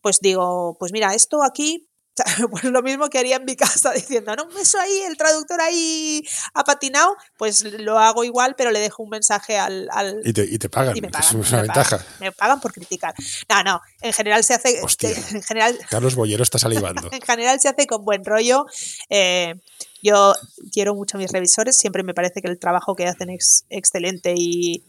pues 0.00 0.20
digo, 0.20 0.76
pues 0.78 0.92
mira, 0.92 1.12
esto 1.14 1.42
aquí 1.42 1.85
pues 2.50 2.64
lo 2.64 2.82
mismo 2.82 3.08
que 3.08 3.18
haría 3.18 3.36
en 3.36 3.44
mi 3.44 3.56
casa 3.56 3.92
diciendo, 3.94 4.34
no, 4.36 4.48
eso 4.58 4.78
ahí, 4.78 5.00
el 5.08 5.16
traductor 5.16 5.60
ahí 5.60 6.22
ha 6.54 6.64
patinado, 6.64 7.16
pues 7.36 7.64
lo 7.64 7.98
hago 7.98 8.24
igual, 8.24 8.54
pero 8.56 8.70
le 8.70 8.80
dejo 8.80 9.02
un 9.02 9.10
mensaje 9.10 9.58
al... 9.58 9.88
y, 10.24 10.58
te, 10.58 10.68
pagan, 10.68 10.96
es 10.96 11.32
una 11.32 11.62
ventaja. 11.62 12.04
me 12.20 12.32
pagan 12.32 12.60
por 12.60 12.72
criticar. 12.72 13.14
No, 13.48 13.62
no, 13.62 13.80
en 14.00 14.12
general 14.12 14.44
se 14.44 14.54
hace... 14.54 14.80
en 15.32 15.42
general, 15.42 15.78
Carlos 15.90 16.14
Bollero 16.14 16.42
está 16.42 16.58
salivando. 16.58 17.10
en 17.12 17.20
general 17.20 17.60
se 17.60 17.68
hace 17.68 17.86
con 17.86 18.04
buen 18.04 18.24
rollo. 18.24 18.66
Eh, 19.08 19.54
yo 20.02 20.34
quiero 20.72 20.94
mucho 20.94 21.16
a 21.16 21.20
mis 21.20 21.32
revisores, 21.32 21.76
siempre 21.76 22.02
me 22.02 22.14
parece 22.14 22.40
que 22.40 22.48
el 22.48 22.58
trabajo 22.58 22.94
que 22.94 23.06
hacen 23.06 23.30
es 23.30 23.64
excelente 23.70 24.34
y 24.36 24.84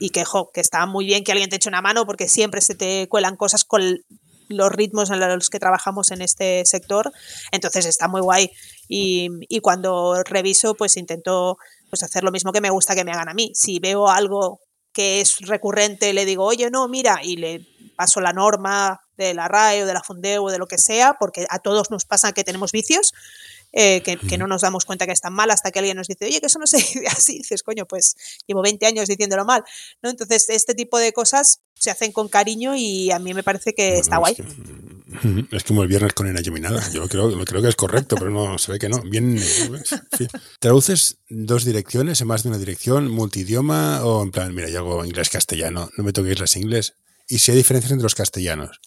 y 0.00 0.10
que, 0.10 0.24
jo, 0.24 0.50
que 0.52 0.60
está 0.60 0.86
muy 0.86 1.04
bien 1.04 1.22
que 1.22 1.32
alguien 1.32 1.50
te 1.50 1.56
eche 1.56 1.68
una 1.68 1.82
mano 1.82 2.06
porque 2.06 2.26
siempre 2.26 2.60
se 2.62 2.74
te 2.74 3.06
cuelan 3.08 3.36
cosas 3.36 3.64
con 3.64 3.82
los 4.50 4.70
ritmos 4.70 5.10
en 5.10 5.20
los 5.20 5.48
que 5.48 5.58
trabajamos 5.58 6.10
en 6.10 6.22
este 6.22 6.64
sector, 6.66 7.12
entonces 7.52 7.86
está 7.86 8.08
muy 8.08 8.20
guay. 8.20 8.50
Y, 8.88 9.28
y 9.48 9.60
cuando 9.60 10.22
reviso, 10.24 10.74
pues 10.74 10.96
intento 10.96 11.56
pues 11.88 12.02
hacer 12.02 12.22
lo 12.22 12.30
mismo 12.30 12.52
que 12.52 12.60
me 12.60 12.70
gusta 12.70 12.94
que 12.94 13.04
me 13.04 13.12
hagan 13.12 13.28
a 13.28 13.34
mí. 13.34 13.52
Si 13.54 13.78
veo 13.78 14.08
algo 14.08 14.60
que 14.92 15.20
es 15.20 15.38
recurrente, 15.40 16.12
le 16.12 16.24
digo, 16.24 16.44
oye, 16.44 16.70
no, 16.70 16.88
mira, 16.88 17.20
y 17.22 17.36
le 17.36 17.66
paso 17.96 18.20
la 18.20 18.32
norma 18.32 19.00
de 19.16 19.34
la 19.34 19.48
RAE 19.48 19.82
o 19.82 19.86
de 19.86 19.94
la 19.94 20.02
Fundeo 20.02 20.44
o 20.44 20.50
de 20.50 20.58
lo 20.58 20.66
que 20.66 20.78
sea, 20.78 21.16
porque 21.18 21.46
a 21.50 21.58
todos 21.58 21.90
nos 21.90 22.04
pasa 22.04 22.32
que 22.32 22.44
tenemos 22.44 22.72
vicios, 22.72 23.12
eh, 23.72 24.02
que, 24.02 24.16
que, 24.16 24.38
no 24.38 24.46
nos 24.46 24.62
damos 24.62 24.84
cuenta 24.84 25.06
que 25.06 25.12
están 25.12 25.32
mal 25.32 25.50
hasta 25.50 25.70
que 25.70 25.78
alguien 25.78 25.96
nos 25.96 26.08
dice, 26.08 26.24
oye, 26.24 26.40
que 26.40 26.46
eso 26.46 26.58
no 26.58 26.66
se 26.66 26.78
dice 26.78 27.06
así. 27.06 27.38
dices, 27.38 27.62
coño, 27.62 27.86
pues 27.86 28.16
llevo 28.46 28.62
20 28.62 28.84
años 28.86 29.08
diciéndolo 29.08 29.44
mal. 29.44 29.62
¿no? 30.02 30.10
Entonces, 30.10 30.48
este 30.48 30.74
tipo 30.74 30.98
de 30.98 31.12
cosas 31.12 31.60
se 31.74 31.90
hacen 31.90 32.12
con 32.12 32.28
cariño 32.28 32.74
y 32.76 33.10
a 33.10 33.18
mí 33.18 33.32
me 33.32 33.42
parece 33.42 33.74
que 33.74 33.98
está 33.98 34.18
guay. 34.18 34.32
Es, 34.32 34.38
que, 35.48 35.56
es 35.56 35.64
como 35.64 35.82
el 35.82 35.88
viernes 35.88 36.12
con 36.12 36.26
Ena 36.26 36.40
Geminada. 36.42 36.86
Yo 36.90 37.08
creo, 37.08 37.30
creo 37.44 37.62
que 37.62 37.68
es 37.68 37.76
correcto, 37.76 38.16
pero 38.18 38.30
no 38.30 38.58
se 38.58 38.72
ve 38.72 38.78
que 38.78 38.88
no. 38.88 39.00
Bien, 39.02 39.40
¿Traduces 40.58 41.18
dos 41.28 41.64
direcciones 41.64 42.20
en 42.20 42.26
más 42.26 42.42
de 42.42 42.50
una 42.50 42.58
dirección, 42.58 43.10
multidioma 43.10 44.04
o 44.04 44.22
en 44.22 44.30
plan, 44.30 44.54
mira, 44.54 44.68
yo 44.68 44.80
hago 44.80 45.04
inglés-castellano, 45.04 45.90
no 45.96 46.04
me 46.04 46.12
toquéis 46.12 46.40
las 46.40 46.56
inglés? 46.56 46.94
¿Y 47.28 47.38
si 47.38 47.52
hay 47.52 47.56
diferencias 47.56 47.92
entre 47.92 48.02
los 48.02 48.14
castellanos? 48.14 48.80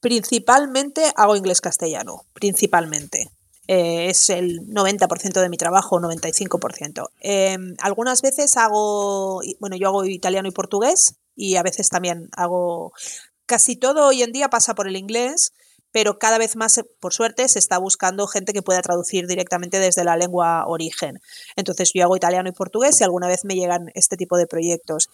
Principalmente 0.00 1.12
hago 1.16 1.36
inglés-castellano, 1.36 2.24
principalmente. 2.32 3.30
Eh, 3.68 4.08
es 4.08 4.30
el 4.30 4.66
90% 4.66 5.42
de 5.42 5.48
mi 5.50 5.58
trabajo, 5.58 6.00
95%. 6.00 7.10
Eh, 7.20 7.58
algunas 7.80 8.22
veces 8.22 8.56
hago, 8.56 9.42
bueno, 9.60 9.76
yo 9.76 9.88
hago 9.88 10.06
italiano 10.06 10.48
y 10.48 10.52
portugués 10.52 11.16
y 11.36 11.56
a 11.56 11.62
veces 11.62 11.90
también 11.90 12.30
hago, 12.32 12.92
casi 13.44 13.76
todo 13.76 14.06
hoy 14.06 14.22
en 14.22 14.32
día 14.32 14.48
pasa 14.48 14.74
por 14.74 14.88
el 14.88 14.96
inglés, 14.96 15.52
pero 15.92 16.18
cada 16.18 16.38
vez 16.38 16.56
más, 16.56 16.80
por 16.98 17.12
suerte, 17.12 17.46
se 17.48 17.58
está 17.58 17.76
buscando 17.78 18.26
gente 18.26 18.54
que 18.54 18.62
pueda 18.62 18.80
traducir 18.80 19.26
directamente 19.26 19.78
desde 19.78 20.04
la 20.04 20.16
lengua 20.16 20.64
origen. 20.66 21.20
Entonces 21.54 21.92
yo 21.94 22.02
hago 22.04 22.16
italiano 22.16 22.48
y 22.48 22.52
portugués 22.52 22.98
y 23.00 23.04
alguna 23.04 23.28
vez 23.28 23.44
me 23.44 23.54
llegan 23.54 23.90
este 23.94 24.16
tipo 24.16 24.38
de 24.38 24.46
proyectos. 24.46 25.08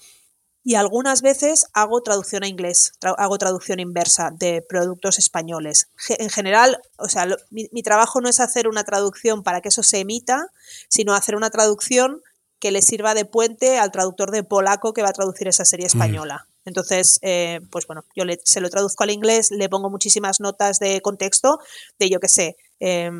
Y 0.66 0.76
algunas 0.76 1.20
veces 1.20 1.66
hago 1.74 2.02
traducción 2.02 2.42
a 2.42 2.48
inglés, 2.48 2.94
tra 2.98 3.10
hago 3.18 3.36
traducción 3.36 3.80
inversa 3.80 4.30
de 4.30 4.62
productos 4.66 5.18
españoles. 5.18 5.88
en 6.08 6.30
general, 6.30 6.80
o 6.96 7.08
sea, 7.08 7.26
lo, 7.26 7.36
mi, 7.50 7.68
mi, 7.70 7.82
trabajo 7.82 8.22
no 8.22 8.30
es 8.30 8.40
hacer 8.40 8.66
una 8.66 8.82
traducción 8.82 9.42
para 9.42 9.60
que 9.60 9.68
eso 9.68 9.82
se 9.82 9.98
emita, 10.00 10.48
sino 10.88 11.12
hacer 11.12 11.36
una 11.36 11.50
traducción 11.50 12.22
que 12.58 12.70
le 12.70 12.80
sirva 12.80 13.12
de 13.12 13.26
puente 13.26 13.78
al 13.78 13.90
traductor 13.90 14.30
de 14.30 14.42
polaco 14.42 14.94
que 14.94 15.02
va 15.02 15.10
a 15.10 15.12
traducir 15.12 15.48
esa 15.48 15.66
serie 15.66 15.84
española. 15.84 16.46
Mm. 16.46 16.68
Entonces, 16.68 17.18
eh, 17.20 17.60
pues 17.70 17.86
bueno, 17.86 18.06
yo 18.16 18.24
le, 18.24 18.40
se 18.42 18.62
lo 18.62 18.70
traduzco 18.70 19.04
al 19.04 19.10
inglés, 19.10 19.50
le 19.50 19.68
pongo 19.68 19.90
muchísimas 19.90 20.40
notas 20.40 20.78
de 20.78 21.02
contexto, 21.02 21.58
de 21.98 22.08
yo 22.08 22.20
qué 22.20 22.28
sé, 22.28 22.56
eh, 22.80 23.10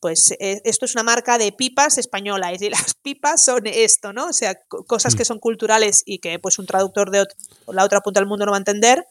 pues 0.00 0.32
eh, 0.40 0.60
esto 0.64 0.86
es 0.86 0.94
una 0.94 1.02
marca 1.02 1.38
de 1.38 1.52
pipas 1.52 1.98
española 1.98 2.52
y 2.52 2.58
las 2.70 2.94
pipas 2.94 3.44
son 3.44 3.66
esto, 3.66 4.12
¿no? 4.12 4.28
O 4.28 4.32
sea, 4.32 4.58
cosas 4.86 5.14
que 5.14 5.24
son 5.24 5.38
culturales 5.38 6.02
y 6.04 6.18
que 6.18 6.38
pues 6.38 6.58
un 6.58 6.66
traductor 6.66 7.10
de 7.10 7.26
la 7.68 7.84
otra 7.84 8.00
punta 8.00 8.20
del 8.20 8.28
mundo 8.28 8.46
no 8.46 8.52
va 8.52 8.56
a 8.56 8.60
entender. 8.60 9.06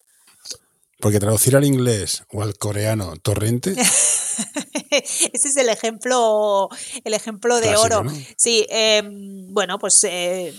Porque 0.99 1.19
traducir 1.19 1.55
al 1.55 1.63
inglés 1.63 2.23
o 2.33 2.41
al 2.41 2.57
coreano 2.57 3.13
torrente. 3.21 3.73
Ese 4.91 5.47
es 5.47 5.55
el 5.55 5.69
ejemplo, 5.69 6.67
el 7.03 7.13
ejemplo 7.13 7.55
de 7.57 7.69
Clásico, 7.69 7.85
oro. 7.85 8.03
¿no? 8.03 8.11
Sí, 8.35 8.65
eh, 8.69 9.01
bueno, 9.49 9.79
pues 9.79 10.03
eh, 10.03 10.53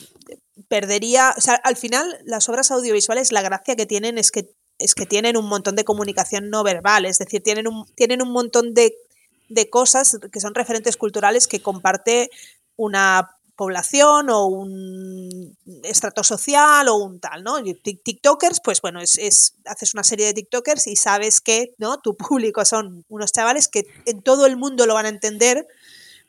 perdería. 0.68 1.34
O 1.36 1.40
sea, 1.40 1.56
al 1.56 1.76
final, 1.76 2.20
las 2.24 2.48
obras 2.48 2.70
audiovisuales, 2.70 3.32
la 3.32 3.42
gracia 3.42 3.76
que 3.76 3.86
tienen 3.86 4.16
es 4.16 4.30
que 4.30 4.48
es 4.78 4.94
que 4.94 5.04
tienen 5.04 5.36
un 5.36 5.46
montón 5.46 5.76
de 5.76 5.84
comunicación 5.84 6.48
no 6.48 6.64
verbal, 6.64 7.04
es 7.04 7.18
decir, 7.18 7.42
tienen 7.42 7.68
un, 7.68 7.84
tienen 7.94 8.22
un 8.22 8.32
montón 8.32 8.72
de 8.72 8.94
de 9.50 9.68
cosas 9.68 10.18
que 10.32 10.40
son 10.40 10.54
referentes 10.54 10.96
culturales 10.96 11.46
que 11.46 11.60
comparte 11.60 12.30
una 12.76 13.36
población 13.56 14.30
o 14.30 14.46
un 14.46 15.54
estrato 15.82 16.24
social 16.24 16.88
o 16.88 16.96
un 16.96 17.20
tal, 17.20 17.42
¿no? 17.42 17.62
TikTokers, 17.62 18.60
pues 18.64 18.80
bueno, 18.80 19.02
es, 19.02 19.18
es, 19.18 19.52
haces 19.66 19.92
una 19.92 20.02
serie 20.02 20.24
de 20.24 20.32
TikTokers 20.32 20.86
y 20.86 20.96
sabes 20.96 21.42
que, 21.42 21.74
¿no? 21.76 21.98
Tu 21.98 22.16
público 22.16 22.64
son 22.64 23.04
unos 23.08 23.32
chavales 23.32 23.68
que 23.68 23.84
en 24.06 24.22
todo 24.22 24.46
el 24.46 24.56
mundo 24.56 24.86
lo 24.86 24.94
van 24.94 25.04
a 25.04 25.10
entender 25.10 25.66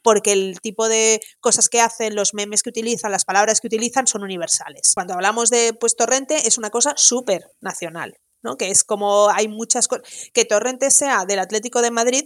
porque 0.01 0.33
el 0.33 0.59
tipo 0.61 0.89
de 0.89 1.21
cosas 1.39 1.69
que 1.69 1.79
hacen, 1.79 2.15
los 2.15 2.33
memes 2.33 2.63
que 2.63 2.69
utilizan, 2.69 3.11
las 3.11 3.23
palabras 3.23 3.61
que 3.61 3.67
utilizan 3.67 4.07
son 4.07 4.23
universales. 4.23 4.91
Cuando 4.93 5.13
hablamos 5.13 5.49
de 5.49 5.73
pues 5.79 5.95
Torrente 5.95 6.47
es 6.47 6.57
una 6.57 6.69
cosa 6.69 6.95
súper 6.97 7.49
nacional, 7.61 8.17
¿no? 8.41 8.57
Que 8.57 8.71
es 8.71 8.83
como 8.83 9.29
hay 9.29 9.47
muchas 9.47 9.87
cosas 9.87 10.05
que 10.33 10.43
Torrente 10.43 10.91
sea 10.91 11.23
del 11.25 11.39
Atlético 11.39 11.81
de 11.81 11.91
Madrid 11.91 12.25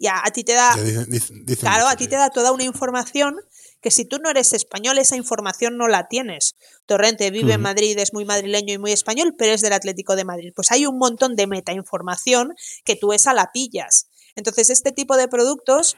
ya 0.00 0.20
a 0.24 0.30
ti 0.32 0.42
te 0.42 0.54
da. 0.54 0.74
Dicen, 0.74 1.10
dicen, 1.10 1.46
dicen 1.46 1.68
claro, 1.68 1.86
a 1.86 1.94
ti 1.94 2.08
te 2.08 2.16
da 2.16 2.30
toda 2.30 2.50
una 2.52 2.64
información 2.64 3.36
que 3.80 3.90
si 3.90 4.04
tú 4.04 4.18
no 4.18 4.30
eres 4.30 4.52
español, 4.52 4.98
esa 4.98 5.14
información 5.14 5.76
no 5.76 5.88
la 5.88 6.08
tienes. 6.08 6.56
Torrente 6.86 7.30
vive 7.30 7.44
uh 7.44 7.50
-huh. 7.50 7.54
en 7.54 7.60
Madrid, 7.60 7.98
es 7.98 8.12
muy 8.12 8.24
madrileño 8.24 8.74
y 8.74 8.78
muy 8.78 8.92
español, 8.92 9.34
pero 9.38 9.52
es 9.52 9.60
del 9.60 9.74
Atlético 9.74 10.16
de 10.16 10.24
Madrid. 10.24 10.52
Pues 10.56 10.72
hay 10.72 10.86
un 10.86 10.98
montón 10.98 11.36
de 11.36 11.46
metainformación 11.46 12.54
que 12.84 12.96
tú 12.96 13.12
esa 13.12 13.34
la 13.34 13.52
pillas. 13.52 14.08
Entonces, 14.36 14.70
este 14.70 14.92
tipo 14.92 15.16
de 15.16 15.28
productos 15.28 15.96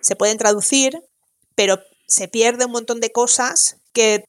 se 0.00 0.14
pueden 0.14 0.38
traducir, 0.38 1.02
pero 1.54 1.80
se 2.06 2.28
pierde 2.28 2.66
un 2.66 2.72
montón 2.72 3.00
de 3.00 3.12
cosas 3.12 3.76
que, 3.92 4.24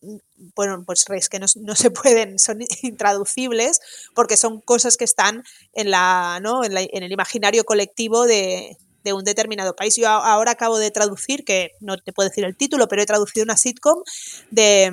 bueno, 0.56 0.84
pues 0.86 1.06
es 1.10 1.30
que 1.30 1.40
no, 1.40 1.46
no, 1.62 1.76
se 1.76 1.92
pueden, 1.92 2.40
son 2.40 2.60
intraducibles, 2.82 3.80
porque 4.16 4.38
son 4.38 4.62
cosas 4.62 4.98
que 4.98 5.06
están 5.06 5.44
en, 5.74 5.92
la, 5.92 6.40
¿no? 6.42 6.64
en, 6.64 6.74
la, 6.74 6.82
en 6.82 7.04
el 7.04 7.12
imaginario 7.12 7.64
colectivo 7.64 8.26
de, 8.26 8.78
de 9.04 9.14
un 9.14 9.24
determinado 9.24 9.76
país. 9.76 9.96
Yo 9.96 10.08
ahora 10.08 10.52
acabo 10.52 10.78
de 10.78 10.92
traducir, 10.92 11.44
que 11.46 11.72
no 11.80 11.98
te 11.98 12.14
puedo 12.14 12.30
decir 12.30 12.44
el 12.44 12.56
título, 12.56 12.88
pero 12.88 13.02
he 13.02 13.06
traducido 13.06 13.44
una 13.44 13.58
sitcom 13.58 14.04
de. 14.52 14.92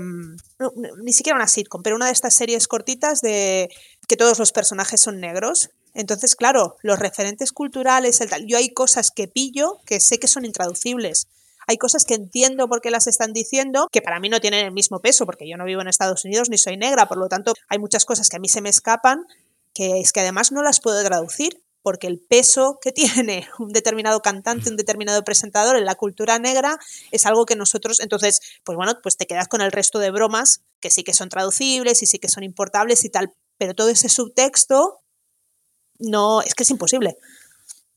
No, 0.59 0.73
ni 1.03 1.13
siquiera 1.13 1.37
una 1.37 1.49
sitcom, 1.49 1.83
pero 1.83 1.97
una 1.97 2.07
de 2.07 2.13
estas 2.13 2.35
series 2.35 2.69
cortitas 2.69 3.21
de 3.21 3.69
que 4.09 4.17
todos 4.17 4.39
los 4.39 4.53
personajes 4.53 5.01
son 5.01 5.21
negros. 5.21 5.71
Entonces, 5.95 6.37
claro, 6.37 6.77
los 6.83 6.99
referentes 6.99 7.53
culturales, 7.53 8.21
el 8.21 8.31
tal. 8.31 8.47
Yo 8.47 8.59
hay 8.59 8.71
cosas 8.71 9.11
que 9.11 9.29
pillo 9.29 9.81
que 9.87 10.01
sé 10.01 10.19
que 10.19 10.29
son 10.29 10.45
intraducibles. 10.45 11.27
Hay 11.67 11.79
cosas 11.79 12.05
que 12.05 12.15
entiendo 12.15 12.69
por 12.69 12.81
qué 12.81 12.91
las 12.91 13.09
están 13.09 13.33
diciendo, 13.33 13.89
que 13.91 14.01
para 14.01 14.21
mí 14.21 14.29
no 14.29 14.41
tienen 14.41 14.65
el 14.65 14.73
mismo 14.73 15.01
peso, 15.01 15.27
porque 15.27 15.49
yo 15.49 15.57
no 15.57 15.65
vivo 15.65 15.81
en 15.81 15.89
Estados 15.89 16.25
Unidos 16.25 16.49
ni 16.49 16.59
soy 16.59 16.77
negra, 16.77 17.09
por 17.09 17.19
lo 17.19 17.29
tanto, 17.29 17.55
hay 17.69 17.79
muchas 17.79 18.05
cosas 18.05 18.29
que 18.29 18.37
a 18.37 18.39
mí 18.39 18.49
se 18.49 18.61
me 18.61 18.69
escapan, 18.69 19.27
que 19.75 19.99
es 19.99 20.13
que 20.13 20.21
además 20.21 20.53
no 20.53 20.63
las 20.63 20.81
puedo 20.81 21.03
traducir 21.03 21.61
porque 21.87 22.09
el 22.09 22.19
peso 22.19 22.81
que 22.83 22.91
tiene 22.91 23.47
un 23.61 23.73
determinado 23.73 24.21
cantante, 24.21 24.71
un 24.71 24.77
determinado 24.77 25.23
presentador 25.23 25.77
en 25.77 25.85
la 25.85 25.95
cultura 25.95 26.37
negra 26.41 26.81
es 27.13 27.27
algo 27.27 27.47
que 27.47 27.55
nosotros, 27.55 28.01
entonces, 28.01 28.41
pues 28.65 28.75
bueno, 28.75 28.99
pues 29.05 29.17
te 29.17 29.25
quedas 29.29 29.47
con 29.47 29.61
el 29.61 29.71
resto 29.71 30.01
de 30.01 30.11
bromas 30.11 30.63
que 30.81 30.91
sí 30.91 31.05
que 31.05 31.15
son 31.15 31.29
traducibles 31.29 32.03
y 32.03 32.07
sí 32.07 32.19
que 32.19 32.27
son 32.27 32.43
importables 32.43 33.05
y 33.05 33.09
tal, 33.09 33.35
pero 33.57 33.73
todo 33.73 33.89
ese 33.89 34.09
subtexto 34.09 34.99
no, 36.01 36.43
es 36.43 36.57
que 36.57 36.65
es 36.65 36.71
imposible. 36.71 37.19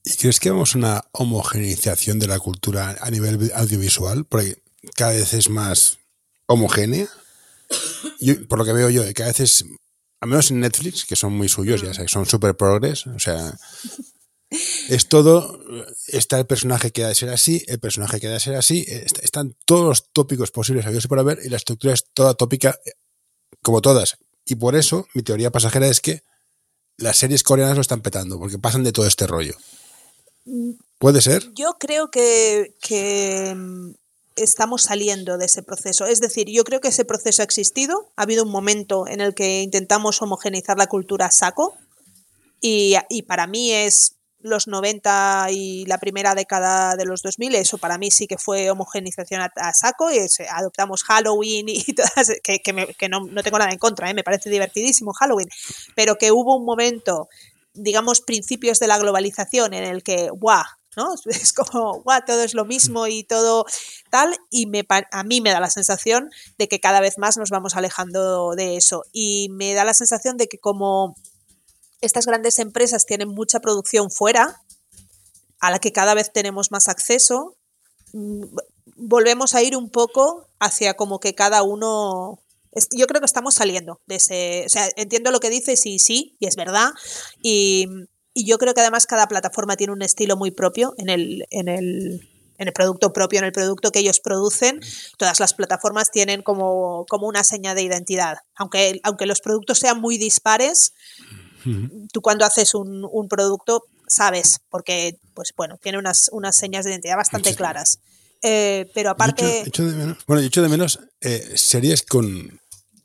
¿Y 0.04 0.16
crees 0.18 0.40
que 0.40 0.52
vamos 0.52 0.76
a 0.76 0.78
una 0.78 1.06
homogeneización 1.12 2.20
de 2.20 2.28
la 2.28 2.38
cultura 2.38 2.96
a 3.02 3.10
nivel 3.10 3.52
audiovisual? 3.56 4.24
Porque 4.26 4.62
cada 4.96 5.14
vez 5.14 5.34
es 5.34 5.50
más 5.50 5.98
homogénea. 6.46 7.08
Yo, 8.20 8.48
por 8.48 8.60
lo 8.60 8.66
que 8.66 8.74
veo 8.74 8.92
yo, 8.92 9.02
cada 9.16 9.30
vez 9.30 9.40
es 9.40 9.66
al 10.22 10.30
menos 10.30 10.52
en 10.52 10.60
Netflix, 10.60 11.06
que 11.06 11.16
son 11.16 11.34
muy 11.34 11.50
suyos, 11.50 11.82
ya 11.82 11.94
sabes, 11.94 12.12
son 12.12 12.26
super 12.26 12.56
progres, 12.56 13.08
o 13.08 13.20
sea, 13.20 13.58
es 14.90 15.08
todo, 15.08 15.60
está 16.08 16.40
el 16.40 16.46
personaje 16.46 16.92
que 16.92 17.04
ha 17.04 17.08
de 17.08 17.16
ser 17.16 17.30
así, 17.30 17.64
el 17.68 17.80
personaje 17.80 18.20
que 18.20 18.28
ha 18.28 18.32
de 18.32 18.40
ser 18.40 18.56
así, 18.56 18.86
están 19.22 19.56
todos 19.66 19.86
los 19.86 20.12
tópicos 20.12 20.52
posibles 20.52 20.86
habidos 20.86 21.08
por 21.08 21.20
haber 21.20 21.40
y 21.44 21.50
la 21.50 21.58
estructura 21.58 21.94
es 21.94 22.06
toda 22.14 22.34
tópica 22.34 22.78
como 23.62 23.82
todas. 23.82 24.18
Y 24.46 24.56
por 24.56 24.76
eso 24.76 25.08
mi 25.14 25.22
teoría 25.22 25.52
pasajera 25.52 25.88
es 25.88 26.02
que 26.02 26.24
las 26.98 27.18
series 27.18 27.44
coreanas 27.44 27.76
lo 27.76 27.82
están 27.82 28.02
petando, 28.02 28.40
porque 28.40 28.60
pasan 28.60 28.84
de 28.84 28.92
todo 28.92 29.06
este 29.08 29.28
rollo. 29.28 29.56
¿Puede 30.98 31.22
ser? 31.22 31.50
Yo 31.54 31.78
creo 31.80 32.10
que, 32.12 32.76
que 32.82 33.56
estamos 34.36 34.84
saliendo 34.84 35.38
de 35.38 35.46
ese 35.46 35.64
proceso. 35.64 36.06
Es 36.06 36.22
decir, 36.22 36.48
yo 36.50 36.64
creo 36.64 36.82
que 36.82 36.90
ese 36.90 37.06
proceso 37.06 37.42
ha 37.42 37.46
existido. 37.46 38.10
Ha 38.16 38.24
habido 38.24 38.44
un 38.44 38.52
momento 38.52 39.08
en 39.08 39.22
el 39.22 39.34
que 39.34 39.62
intentamos 39.62 40.22
homogeneizar 40.22 40.78
la 40.78 40.88
cultura 40.88 41.28
a 41.28 41.32
saco. 41.32 41.76
Y, 42.62 42.96
y, 43.10 43.24
para 43.24 43.48
mí 43.48 43.72
es 43.72 44.16
los 44.42 44.68
90 44.68 45.48
y 45.52 45.86
la 45.86 45.98
primera 45.98 46.36
década 46.36 46.96
de 46.96 47.06
los 47.06 47.22
2000. 47.22 47.56
Eso 47.56 47.78
para 47.78 47.98
mí 47.98 48.12
sí 48.12 48.28
que 48.28 48.38
fue 48.38 48.70
homogenización 48.70 49.42
a, 49.42 49.74
saco. 49.74 50.12
Y 50.12 50.18
es, 50.18 50.40
adoptamos 50.52 51.04
Halloween 51.04 51.70
y 51.70 51.94
todas. 51.94 52.32
Que, 52.44 52.60
que 52.60 53.10
no, 53.10 53.22
no, 53.22 53.44
tengo 53.44 53.60
nada 53.60 53.72
en 53.72 53.80
contra, 53.80 54.10
¿eh? 54.10 54.14
me 54.14 54.24
parece 54.24 54.50
divertidísimo 54.50 55.14
Halloween. 55.14 55.50
Pero 55.96 56.18
que 56.18 56.32
hubo 56.32 56.56
un 56.56 56.66
momento 56.66 57.30
digamos, 57.74 58.22
principios 58.22 58.80
de 58.80 58.88
la 58.88 58.98
globalización 58.98 59.74
en 59.74 59.84
el 59.84 60.04
que, 60.04 60.30
¡guau! 60.32 60.64
¿No? 60.96 61.14
Es 61.26 61.54
como, 61.54 62.02
guau, 62.02 62.22
todo 62.26 62.44
es 62.44 62.54
lo 62.54 62.66
mismo 62.66 63.08
y 63.08 63.24
todo 63.24 63.66
tal, 64.10 64.38
y 64.50 64.66
me, 64.66 64.86
a 65.12 65.24
mí 65.24 65.42
me 65.42 65.52
da 65.52 65.60
la 65.60 65.70
sensación 65.70 66.30
de 66.58 66.68
que 66.68 66.80
cada 66.80 67.00
vez 67.00 67.18
más 67.18 67.38
nos 67.38 67.50
vamos 67.50 67.76
alejando 67.76 68.56
de 68.56 68.78
eso. 68.78 69.04
Y 69.12 69.50
me 69.52 69.74
da 69.74 69.86
la 69.86 69.94
sensación 69.94 70.38
de 70.38 70.48
que 70.48 70.58
como 70.58 71.16
estas 72.02 72.26
grandes 72.26 72.60
empresas 72.60 73.06
tienen 73.06 73.30
mucha 73.30 73.60
producción 73.60 74.10
fuera, 74.12 74.62
a 75.60 75.72
la 75.72 75.80
que 75.80 75.92
cada 75.92 76.14
vez 76.14 76.32
tenemos 76.32 76.72
más 76.72 76.88
acceso, 76.88 77.56
mm, 78.14 78.44
volvemos 78.96 79.56
a 79.56 79.62
ir 79.62 79.76
un 79.76 79.90
poco 79.90 80.48
hacia 80.60 80.96
como 80.96 81.20
que 81.20 81.36
cada 81.36 81.64
uno 81.64 82.40
yo 82.96 83.08
creo 83.08 83.20
que 83.20 83.26
estamos 83.26 83.56
saliendo 83.56 84.00
de 84.06 84.16
ese. 84.16 84.64
O 84.66 84.70
sea, 84.70 84.88
entiendo 84.96 85.32
lo 85.32 85.40
que 85.40 85.50
dices 85.50 85.86
y 85.86 86.00
sí, 86.00 86.36
y 86.40 86.48
es 86.48 86.56
verdad. 86.56 86.90
Y, 87.42 87.88
y, 88.40 88.46
yo 88.46 88.58
creo 88.58 88.74
que 88.74 88.82
además 88.82 89.06
cada 89.06 89.28
plataforma 89.28 89.76
tiene 89.76 89.94
un 89.94 90.02
estilo 90.02 90.38
muy 90.38 90.52
propio 90.52 90.94
en 90.98 91.10
el, 91.10 91.46
en 91.50 91.68
el, 91.68 92.30
en 92.58 92.68
el 92.68 92.74
producto 92.74 93.14
propio, 93.14 93.40
en 93.40 93.46
el 93.46 93.52
producto 93.52 93.92
que 93.92 94.00
ellos 94.00 94.20
producen. 94.20 94.80
Todas 95.18 95.40
las 95.40 95.54
plataformas 95.54 96.12
tienen 96.12 96.42
como, 96.42 97.06
como 97.10 97.28
una 97.28 97.44
seña 97.44 97.74
de 97.74 97.84
identidad. 97.84 98.40
Aunque, 98.56 99.00
aunque 99.04 99.26
los 99.26 99.42
productos 99.42 99.80
sean 99.80 100.00
muy 100.00 100.18
dispares, 100.18 100.94
tú 102.12 102.22
cuando 102.22 102.46
haces 102.46 102.74
un, 102.74 103.08
un, 103.12 103.28
producto 103.28 103.84
sabes, 104.08 104.60
porque, 104.70 105.18
pues 105.34 105.54
bueno, 105.56 105.78
tiene 105.82 105.98
unas, 105.98 106.30
unas 106.32 106.56
señas 106.56 106.86
de 106.86 106.92
identidad 106.92 107.18
bastante 107.18 107.56
claras. 107.56 108.00
Eh, 108.42 108.90
pero 108.94 109.10
aparte. 109.10 109.64
Echo, 109.66 109.86
de 109.86 109.96
menos, 109.96 110.18
bueno, 110.26 110.42
echo 110.42 110.62
de 110.62 110.70
menos 110.70 111.00
eh, 111.22 111.54
series 111.56 112.04
con, 112.04 112.60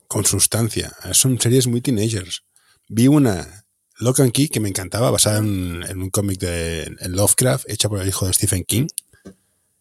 con 0.07 0.25
sustancia. 0.25 0.93
Son 1.11 1.39
series 1.39 1.67
muy 1.67 1.81
teenagers. 1.81 2.43
Vi 2.87 3.07
una, 3.07 3.64
Lock 3.97 4.19
and 4.19 4.31
Key, 4.31 4.49
que 4.49 4.59
me 4.59 4.69
encantaba, 4.69 5.11
basada 5.11 5.39
en, 5.39 6.01
un 6.01 6.09
cómic 6.09 6.39
de 6.39 6.95
Lovecraft, 7.07 7.69
hecha 7.69 7.89
por 7.89 8.01
el 8.01 8.07
hijo 8.07 8.27
de 8.27 8.33
Stephen 8.33 8.63
King, 8.63 8.87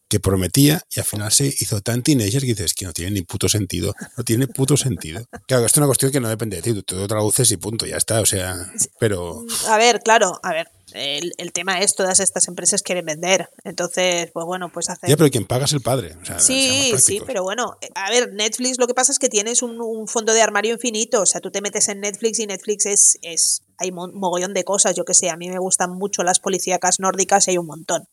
que 0.09 0.21
prometía 0.21 0.83
y 0.91 1.01
al 1.01 1.07
final 1.07 1.33
se 1.33 1.47
hizo 1.47 1.81
tan 1.81 2.03
teenager 2.03 2.43
que 2.43 2.49
dices 2.49 2.75
que 2.75 2.85
no 2.85 2.93
tiene 2.93 3.11
ni 3.11 3.23
puto 3.23 3.49
sentido. 3.49 3.95
No 4.17 4.25
tiene 4.25 4.47
puto 4.47 4.77
sentido. 4.77 5.27
Claro, 5.47 5.67
esto 5.67 5.77
es 5.77 5.79
una 5.79 5.87
cuestión 5.87 6.13
que 6.13 6.21
no 6.21 6.29
depende 6.29 6.57
de 6.57 6.63
ti, 6.63 6.83
tú 6.83 6.97
lo 6.97 7.09
traduces 7.09 7.51
y 7.51 7.57
punto, 7.57 7.87
ya 7.87 7.97
está. 7.97 8.21
O 8.21 8.27
sea, 8.27 8.73
pero. 8.99 9.45
A 9.69 9.77
ver, 9.77 10.01
claro, 10.01 10.39
a 10.43 10.53
ver 10.53 10.69
el, 10.95 11.53
tema 11.53 11.81
es 11.81 11.95
todas 11.95 12.21
estas 12.21 12.49
empresas 12.49 12.83
quieren 12.83 13.05
vender. 13.05 13.49
Entonces, 13.65 14.31
pues 14.33 14.47
bueno, 14.47 14.71
pues 14.73 14.89
hacer. 14.89 15.11
Ya, 15.11 15.17
pero 15.17 15.31
quien 15.31 15.47
paga 15.47 15.65
es 15.65 15.73
el 15.73 15.81
padre. 15.81 16.17
sí, 16.39 16.93
sí, 16.99 17.21
pero 17.27 17.43
bueno, 17.43 17.77
a 17.95 18.11
ver, 18.11 18.33
Netflix 18.33 18.79
lo 18.79 18.87
que 18.87 18.95
pasa 18.95 19.13
es 19.13 19.19
que 19.19 19.29
tienes 19.29 19.63
un, 19.63 20.07
fondo 20.07 20.33
de 20.33 20.43
armario 20.43 20.75
infinito. 20.75 21.23
O 21.23 21.27
sea, 21.27 21.41
tú 21.41 21.51
te 21.51 21.61
metes 21.61 21.89
en 21.89 22.01
Netflix 22.01 22.39
y 22.39 22.47
Netflix 22.47 22.87
es. 22.87 23.19
es 23.23 23.63
hay 23.79 23.93
mogollón 23.93 24.55
de 24.55 24.65
cosas, 24.65 24.95
yo 24.95 25.05
que 25.05 25.15
sé. 25.15 25.31
A 25.31 25.37
mí 25.37 25.49
me 25.49 25.59
gustan 25.59 25.93
mucho 25.93 26.23
las 26.23 26.41
policíacas 26.41 27.01
nórdicas 27.01 27.47
y 27.47 27.53
hay 27.53 27.59
un 27.59 27.67
montón. 27.67 28.09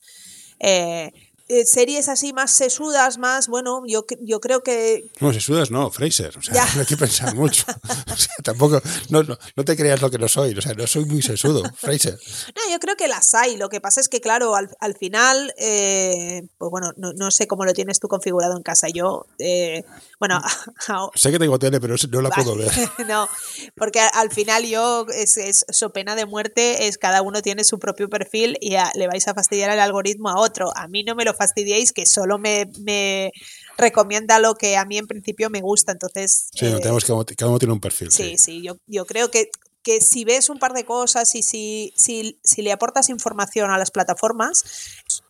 Eh, 0.59 1.11
eh, 1.51 1.65
series 1.65 2.07
así 2.07 2.31
más 2.31 2.51
sesudas, 2.51 3.17
más, 3.17 3.49
bueno, 3.49 3.83
yo, 3.85 4.05
yo 4.21 4.39
creo 4.39 4.63
que... 4.63 5.11
No, 5.19 5.33
sesudas 5.33 5.69
no, 5.69 5.91
Fraser, 5.91 6.37
o 6.37 6.41
sea, 6.41 6.65
no 6.75 6.79
hay 6.79 6.85
que 6.85 6.95
pensar 6.95 7.35
mucho. 7.35 7.65
o 8.09 8.15
sea, 8.15 8.35
tampoco, 8.41 8.81
no, 9.09 9.23
no, 9.23 9.37
no, 9.57 9.65
te 9.65 9.75
creas 9.75 10.01
lo 10.01 10.09
que 10.09 10.17
no 10.17 10.29
soy, 10.29 10.57
o 10.57 10.61
sea, 10.61 10.73
no 10.75 10.87
soy 10.87 11.03
muy 11.03 11.21
sesudo, 11.21 11.63
Fraser. 11.75 12.17
No, 12.55 12.71
yo 12.71 12.79
creo 12.79 12.95
que 12.95 13.09
las 13.09 13.33
hay, 13.33 13.57
lo 13.57 13.67
que 13.67 13.81
pasa 13.81 13.99
es 13.99 14.07
que, 14.07 14.21
claro, 14.21 14.55
al, 14.55 14.69
al 14.79 14.95
final, 14.95 15.53
eh, 15.57 16.43
pues 16.57 16.71
bueno, 16.71 16.93
no, 16.95 17.11
no, 17.11 17.31
sé 17.31 17.47
cómo 17.47 17.65
lo 17.65 17.73
tienes 17.73 17.99
tú 17.99 18.07
configurado 18.07 18.55
en 18.55 18.63
casa, 18.63 18.87
yo, 18.87 19.25
eh, 19.37 19.83
bueno... 20.21 20.41
sé 21.15 21.31
que 21.31 21.39
tengo 21.39 21.59
tele, 21.59 21.81
pero 21.81 21.95
no 22.11 22.21
la 22.21 22.29
puedo 22.29 22.55
ver. 22.55 22.71
no, 23.07 23.27
porque 23.75 23.99
al 23.99 24.31
final 24.31 24.65
yo, 24.65 25.05
es, 25.13 25.35
es 25.35 25.65
so 25.69 25.91
pena 25.91 26.15
de 26.15 26.25
muerte, 26.25 26.87
es 26.87 26.97
cada 26.97 27.21
uno 27.21 27.41
tiene 27.41 27.65
su 27.65 27.77
propio 27.77 28.09
perfil 28.09 28.57
y 28.61 28.77
le 28.95 29.07
vais 29.07 29.27
a 29.27 29.33
fastidiar 29.33 29.69
el 29.71 29.81
algoritmo 29.81 30.29
a 30.29 30.39
otro. 30.39 30.71
A 30.77 30.87
mí 30.87 31.03
no 31.03 31.13
me 31.13 31.25
lo 31.25 31.33
fastidiéis, 31.41 31.91
que 31.91 32.05
solo 32.05 32.37
me, 32.37 32.67
me, 32.79 33.31
recomienda 33.77 34.37
lo 34.39 34.53
que 34.53 34.77
a 34.77 34.85
mí 34.85 34.97
en 34.97 35.07
principio 35.07 35.49
me 35.49 35.61
gusta. 35.61 35.91
Entonces. 35.91 36.49
Sí, 36.53 36.67
eh, 36.67 36.79
tenemos 36.79 37.03
que 37.03 37.35
cada 37.35 37.49
uno 37.49 37.59
tiene 37.59 37.73
un 37.73 37.79
perfil. 37.79 38.11
Sí, 38.11 38.37
sí, 38.37 38.61
yo, 38.61 38.77
yo 38.85 39.05
creo 39.05 39.31
que, 39.31 39.49
que 39.81 40.01
si 40.01 40.23
ves 40.23 40.49
un 40.49 40.59
par 40.59 40.73
de 40.73 40.85
cosas 40.85 41.33
y 41.33 41.41
si, 41.41 41.93
si, 41.95 42.39
si, 42.43 42.61
le 42.61 42.71
aportas 42.71 43.09
información 43.09 43.71
a 43.71 43.77
las 43.79 43.89
plataformas, 43.89 44.63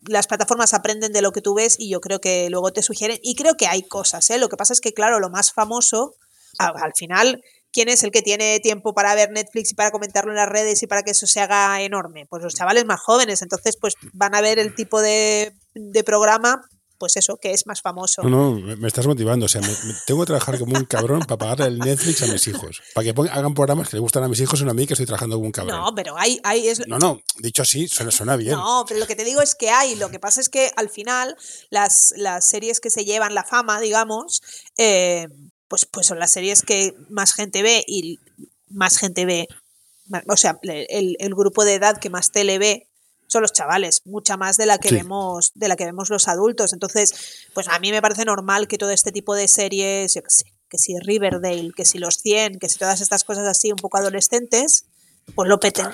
las 0.06 0.26
plataformas 0.26 0.74
aprenden 0.74 1.12
de 1.12 1.22
lo 1.22 1.32
que 1.32 1.40
tú 1.40 1.54
ves 1.54 1.76
y 1.78 1.88
yo 1.88 2.00
creo 2.00 2.20
que 2.20 2.50
luego 2.50 2.72
te 2.72 2.82
sugieren. 2.82 3.18
Y 3.22 3.34
creo 3.34 3.54
que 3.54 3.66
hay 3.66 3.82
cosas, 3.82 4.28
¿eh? 4.30 4.38
Lo 4.38 4.48
que 4.48 4.56
pasa 4.56 4.74
es 4.74 4.80
que, 4.80 4.92
claro, 4.92 5.18
lo 5.18 5.30
más 5.30 5.52
famoso, 5.52 6.14
al 6.58 6.92
final 6.94 7.42
¿quién 7.72 7.88
es 7.88 8.02
el 8.04 8.10
que 8.10 8.22
tiene 8.22 8.60
tiempo 8.60 8.94
para 8.94 9.14
ver 9.14 9.30
Netflix 9.30 9.72
y 9.72 9.74
para 9.74 9.90
comentarlo 9.90 10.30
en 10.30 10.36
las 10.36 10.48
redes 10.48 10.82
y 10.82 10.86
para 10.86 11.02
que 11.02 11.12
eso 11.12 11.26
se 11.26 11.40
haga 11.40 11.80
enorme? 11.82 12.26
Pues 12.26 12.42
los 12.42 12.54
chavales 12.54 12.84
más 12.84 13.00
jóvenes, 13.00 13.42
entonces 13.42 13.76
pues 13.80 13.94
van 14.12 14.34
a 14.34 14.40
ver 14.40 14.58
el 14.58 14.74
tipo 14.74 15.00
de, 15.00 15.52
programa 16.04 16.62
pues 16.98 17.16
eso, 17.16 17.36
que 17.36 17.50
es 17.50 17.66
más 17.66 17.82
famoso. 17.82 18.22
No, 18.22 18.54
no, 18.54 18.76
me 18.76 18.86
estás 18.86 19.08
motivando. 19.08 19.46
O 19.46 19.48
sea, 19.48 19.60
tengo 20.06 20.20
que 20.20 20.26
trabajar 20.26 20.56
como 20.56 20.78
un 20.78 20.84
cabrón 20.84 21.18
para 21.26 21.36
pagarle 21.36 21.66
el 21.66 21.78
Netflix 21.80 22.22
a 22.22 22.28
mis 22.28 22.46
hijos. 22.46 22.80
Para 22.94 23.12
que 23.12 23.20
hagan 23.28 23.54
programas 23.54 23.88
que 23.88 23.96
le 23.96 24.00
gustan 24.00 24.22
a 24.22 24.28
mis 24.28 24.38
hijos 24.38 24.60
y 24.60 24.64
no 24.64 24.70
a 24.70 24.74
mí 24.74 24.86
que 24.86 24.92
estoy 24.92 25.06
trabajando 25.06 25.34
como 25.34 25.46
un 25.46 25.50
cabrón. 25.50 25.80
No, 25.80 25.92
pero 25.96 26.16
hay... 26.16 26.38
hay 26.44 26.68
es... 26.68 26.86
No, 26.86 27.00
no, 27.00 27.20
dicho 27.40 27.62
así, 27.62 27.88
suena, 27.88 28.12
suena, 28.12 28.36
bien. 28.36 28.54
No, 28.54 28.84
pero 28.86 29.00
lo 29.00 29.08
que 29.08 29.16
te 29.16 29.24
digo 29.24 29.42
es 29.42 29.56
que 29.56 29.70
hay. 29.70 29.96
Lo 29.96 30.10
que 30.10 30.20
pasa 30.20 30.40
es 30.40 30.48
que 30.48 30.70
al 30.76 30.90
final 30.90 31.36
las, 31.70 32.14
las 32.16 32.48
series 32.48 32.78
que 32.78 32.88
se 32.88 33.04
llevan 33.04 33.34
la 33.34 33.42
fama, 33.42 33.80
digamos, 33.80 34.40
eh, 34.78 35.26
pues, 35.72 35.86
pues 35.86 36.06
son 36.06 36.18
las 36.18 36.32
series 36.32 36.60
que 36.60 36.94
más 37.08 37.32
gente 37.32 37.62
ve 37.62 37.82
y 37.86 38.20
más 38.68 38.98
gente 38.98 39.24
ve, 39.24 39.48
o 40.28 40.36
sea, 40.36 40.58
el, 40.60 41.34
grupo 41.34 41.64
de 41.64 41.72
edad 41.72 41.96
que 41.96 42.10
más 42.10 42.30
tele 42.30 42.58
ve 42.58 42.90
son 43.26 43.40
los 43.40 43.54
chavales, 43.54 44.02
mucha 44.04 44.36
más 44.36 44.58
de 44.58 44.66
la 44.66 44.76
que 44.76 44.92
vemos, 44.92 45.50
de 45.54 45.68
la 45.68 45.76
que 45.76 45.86
vemos 45.86 46.10
los 46.10 46.28
adultos. 46.28 46.74
Entonces, 46.74 47.46
pues 47.54 47.68
a 47.68 47.78
mí 47.78 47.90
me 47.90 48.02
parece 48.02 48.26
normal 48.26 48.68
que 48.68 48.76
todo 48.76 48.90
este 48.90 49.12
tipo 49.12 49.34
de 49.34 49.48
series, 49.48 50.12
yo 50.12 50.22
qué 50.22 50.28
sé, 50.28 50.44
que 50.68 50.76
si 50.76 50.98
Riverdale, 50.98 51.70
que 51.74 51.86
si 51.86 51.96
los 51.96 52.16
100, 52.16 52.58
que 52.58 52.68
si 52.68 52.78
todas 52.78 53.00
estas 53.00 53.24
cosas 53.24 53.46
así 53.46 53.70
un 53.70 53.78
poco 53.78 53.96
adolescentes, 53.96 54.84
pues 55.34 55.48
lo 55.48 55.58
peten. 55.58 55.86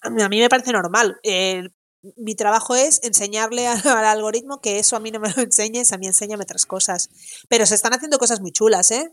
A 0.00 0.28
mí 0.30 0.40
me 0.40 0.48
parece 0.48 0.72
normal. 0.72 1.20
Eh, 1.24 1.68
mi 2.16 2.34
trabajo 2.34 2.74
es 2.74 3.00
enseñarle 3.02 3.66
al, 3.66 4.04
algoritmo 4.04 4.60
que 4.60 4.78
eso 4.78 4.96
a 4.96 5.00
mí 5.00 5.10
no 5.10 5.20
me 5.20 5.30
lo 5.30 5.42
enseñes, 5.42 5.92
a 5.92 5.98
mí 5.98 6.06
enséñame 6.06 6.44
otras 6.44 6.66
cosas. 6.66 7.10
Pero 7.48 7.66
se 7.66 7.74
están 7.74 7.94
haciendo 7.94 8.18
cosas 8.18 8.40
muy 8.40 8.52
chulas, 8.52 8.90
¿eh? 8.90 9.12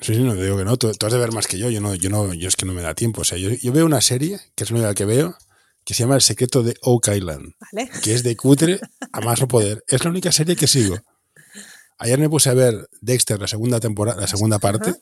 Sí, 0.00 0.14
sí, 0.14 0.22
no 0.22 0.34
te 0.34 0.42
digo 0.42 0.56
que 0.56 0.64
no, 0.64 0.76
tú, 0.76 0.88
has 0.88 1.12
de 1.12 1.18
ver 1.18 1.32
más 1.32 1.46
que 1.46 1.58
yo, 1.58 1.70
yo 1.70 1.80
no, 1.80 1.94
yo 1.94 2.10
no, 2.10 2.34
yo 2.34 2.48
es 2.48 2.56
que 2.56 2.66
no 2.66 2.72
me 2.72 2.82
da 2.82 2.94
tiempo. 2.94 3.20
O 3.20 3.24
sea, 3.24 3.38
yo, 3.38 3.72
veo 3.72 3.86
una 3.86 4.00
serie, 4.00 4.40
que 4.54 4.64
es 4.64 4.70
la 4.70 4.78
única 4.78 4.94
que 4.94 5.04
veo, 5.04 5.36
que 5.84 5.94
se 5.94 6.02
llama 6.02 6.16
El 6.16 6.22
secreto 6.22 6.62
de 6.62 6.76
Oak 6.82 7.08
Island, 7.08 7.54
que 8.02 8.14
es 8.14 8.22
de 8.22 8.36
cutre 8.36 8.80
a 9.12 9.20
más 9.20 9.40
no 9.40 9.48
poder. 9.48 9.84
Es 9.88 10.02
la 10.04 10.10
única 10.10 10.32
serie 10.32 10.56
que 10.56 10.66
sigo. 10.66 10.96
Ayer 11.98 12.18
me 12.18 12.28
puse 12.28 12.50
a 12.50 12.54
ver 12.54 12.88
Dexter, 13.00 13.40
la 13.40 13.46
segunda 13.46 13.78
temporada, 13.78 14.20
la 14.20 14.26
segunda 14.26 14.58
parte. 14.58 14.94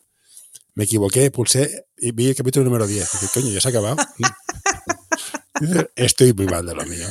Me 0.74 0.84
equivoqué, 0.84 1.30
pulsé 1.30 1.86
y 1.96 2.12
vi 2.12 2.28
el 2.28 2.36
capítulo 2.36 2.64
número 2.64 2.86
10. 2.86 3.10
Dije, 3.12 3.26
coño, 3.32 3.48
ya 3.48 3.60
se 3.60 3.68
ha 3.68 3.70
acabado. 3.70 3.96
Estoy 5.96 6.32
muy 6.32 6.46
mal 6.46 6.66
de 6.66 6.74
lo 6.74 6.84
mío. 6.86 7.06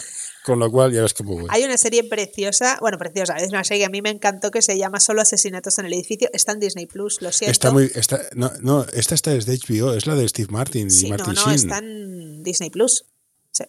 Con 0.46 0.58
lo 0.58 0.72
cual 0.72 0.92
ya 0.92 1.02
ves 1.02 1.14
que 1.14 1.24
muy 1.24 1.46
Hay 1.50 1.64
una 1.64 1.78
serie 1.78 2.04
preciosa, 2.06 2.78
bueno, 2.82 2.98
preciosa, 2.98 3.36
es 3.38 3.50
una 3.50 3.64
serie 3.64 3.82
que 3.82 3.86
a 3.86 3.90
mí 3.90 4.02
me 4.02 4.10
encantó 4.10 4.52
que 4.52 4.62
se 4.62 4.78
llama 4.78 5.00
Solo 5.00 5.22
Asesinatos 5.22 5.78
en 5.80 5.86
el 5.86 5.94
Edificio. 5.94 6.30
Está 6.34 6.54
en 6.54 6.60
Disney 6.60 6.86
Plus, 6.86 7.22
lo 7.22 7.32
siento. 7.32 7.52
Está 7.52 7.72
muy. 7.72 7.92
Está, 7.94 8.22
no, 8.36 8.52
no, 8.62 8.86
esta 8.94 9.16
está 9.16 9.34
es 9.36 9.46
de 9.46 9.58
HBO, 9.58 9.94
es 9.94 10.08
la 10.08 10.16
de 10.16 10.28
Steve 10.28 10.48
Martin 10.50 10.88
y 10.90 11.10
Martin 11.10 11.34
no, 11.34 11.46
no, 11.46 11.52
está 11.52 11.80
en 11.80 12.42
Disney 12.44 12.70
Plus. 12.70 13.06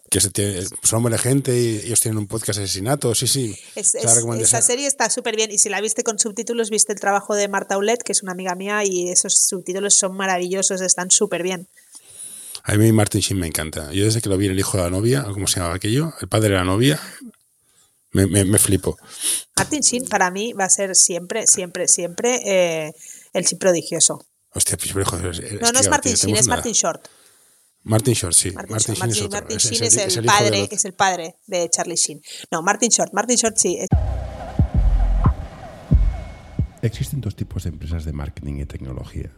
Que 0.09 0.21
se 0.21 0.31
tiene, 0.31 0.63
son 0.83 1.03
buena 1.03 1.19
gente 1.19 1.59
y 1.59 1.79
ellos 1.79 2.01
tienen 2.01 2.19
un 2.19 2.29
podcast 2.29 2.59
de 2.59 2.65
asesinatos, 2.65 3.19
sí, 3.19 3.27
sí. 3.27 3.57
esa 3.75 4.63
serie 4.63 4.87
está 4.87 5.11
súper 5.11 5.35
bien 5.35 5.51
y 5.51 5.59
si 5.59 5.69
la 5.69 5.81
viste 5.81 6.05
con 6.05 6.19
subtítulos, 6.19 6.71
viste 6.71 6.93
el 6.93 7.01
trabajo 7.01 7.35
de 7.35 7.49
Marta 7.49 7.77
Ulet, 7.77 8.03
que 8.03 8.13
es 8.13 8.23
una 8.23 8.33
amiga 8.33 8.55
mía, 8.55 8.85
y 8.85 9.09
esos 9.09 9.35
subtítulos 9.49 9.95
son 9.95 10.17
maravillosos, 10.17 10.81
están 10.81 11.11
súper 11.11 11.43
bien. 11.43 11.67
A 12.63 12.75
mí 12.75 12.93
Martin 12.93 13.21
Sheen 13.21 13.41
me 13.41 13.47
encanta. 13.47 13.93
Yo 13.93 14.05
desde 14.05 14.21
que 14.21 14.29
lo 14.29 14.37
vi 14.37 14.47
en 14.47 14.53
El 14.53 14.59
hijo 14.59 14.77
de 14.77 14.85
la 14.85 14.91
novia, 14.91 15.25
¿cómo 15.25 15.47
se 15.47 15.57
llamaba 15.57 15.77
aquello? 15.77 16.13
El 16.21 16.29
padre 16.29 16.51
de 16.51 16.57
la 16.57 16.65
novia, 16.65 17.01
me, 18.13 18.27
me, 18.27 18.59
flipo. 18.59 18.99
Martin 19.57 19.81
Sheen 19.81 20.09
para 20.09 20.31
mí 20.31 20.53
va 20.53 20.65
a 20.65 20.71
ser 20.71 20.95
siempre, 20.97 21.47
siempre, 21.47 21.89
siempre 21.89 22.41
eh, 22.45 22.93
el 23.33 23.45
chip 23.45 23.59
prodigioso. 23.59 24.27
Hostia, 24.53 24.77
pues, 24.77 25.07
joder, 25.07 25.61
No, 25.63 25.73
no 25.73 25.81
es 25.81 25.89
Martin 25.89 26.15
Sheen, 26.15 26.37
es 26.37 26.49
Martin 26.49 26.73
Short. 26.73 27.07
Martin 27.83 28.15
Short, 28.15 28.35
sí. 28.35 28.51
Martin, 28.51 28.77
Sheen, 28.77 29.11
es, 29.11 29.31
Martin 29.31 29.59
Sheen 29.59 29.85
es, 29.85 30.17
el, 30.17 30.25
padre, 30.25 30.69
es 30.71 30.85
el 30.85 30.93
padre 30.93 31.37
de 31.47 31.71
Charlie 31.71 31.97
Sheen. 31.97 32.21
No, 32.51 32.63
Martin 32.63 32.91
Short, 32.91 33.13
Martin 33.15 33.37
Short 33.37 33.57
sí. 33.57 33.79
Existen 36.83 37.21
dos 37.21 37.37
tipos 37.37 37.65
de 37.65 37.71
empresas 37.71 38.05
de 38.05 38.13
marketing 38.13 38.57
y 38.61 38.67
tecnología. 38.67 39.33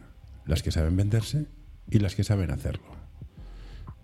Las 0.45 0.61
que 0.61 0.71
saben 0.71 0.95
venderse 0.97 1.45
y 1.89 1.99
las 1.99 2.15
que 2.15 2.23
saben 2.23 2.51
hacerlo. 2.51 3.02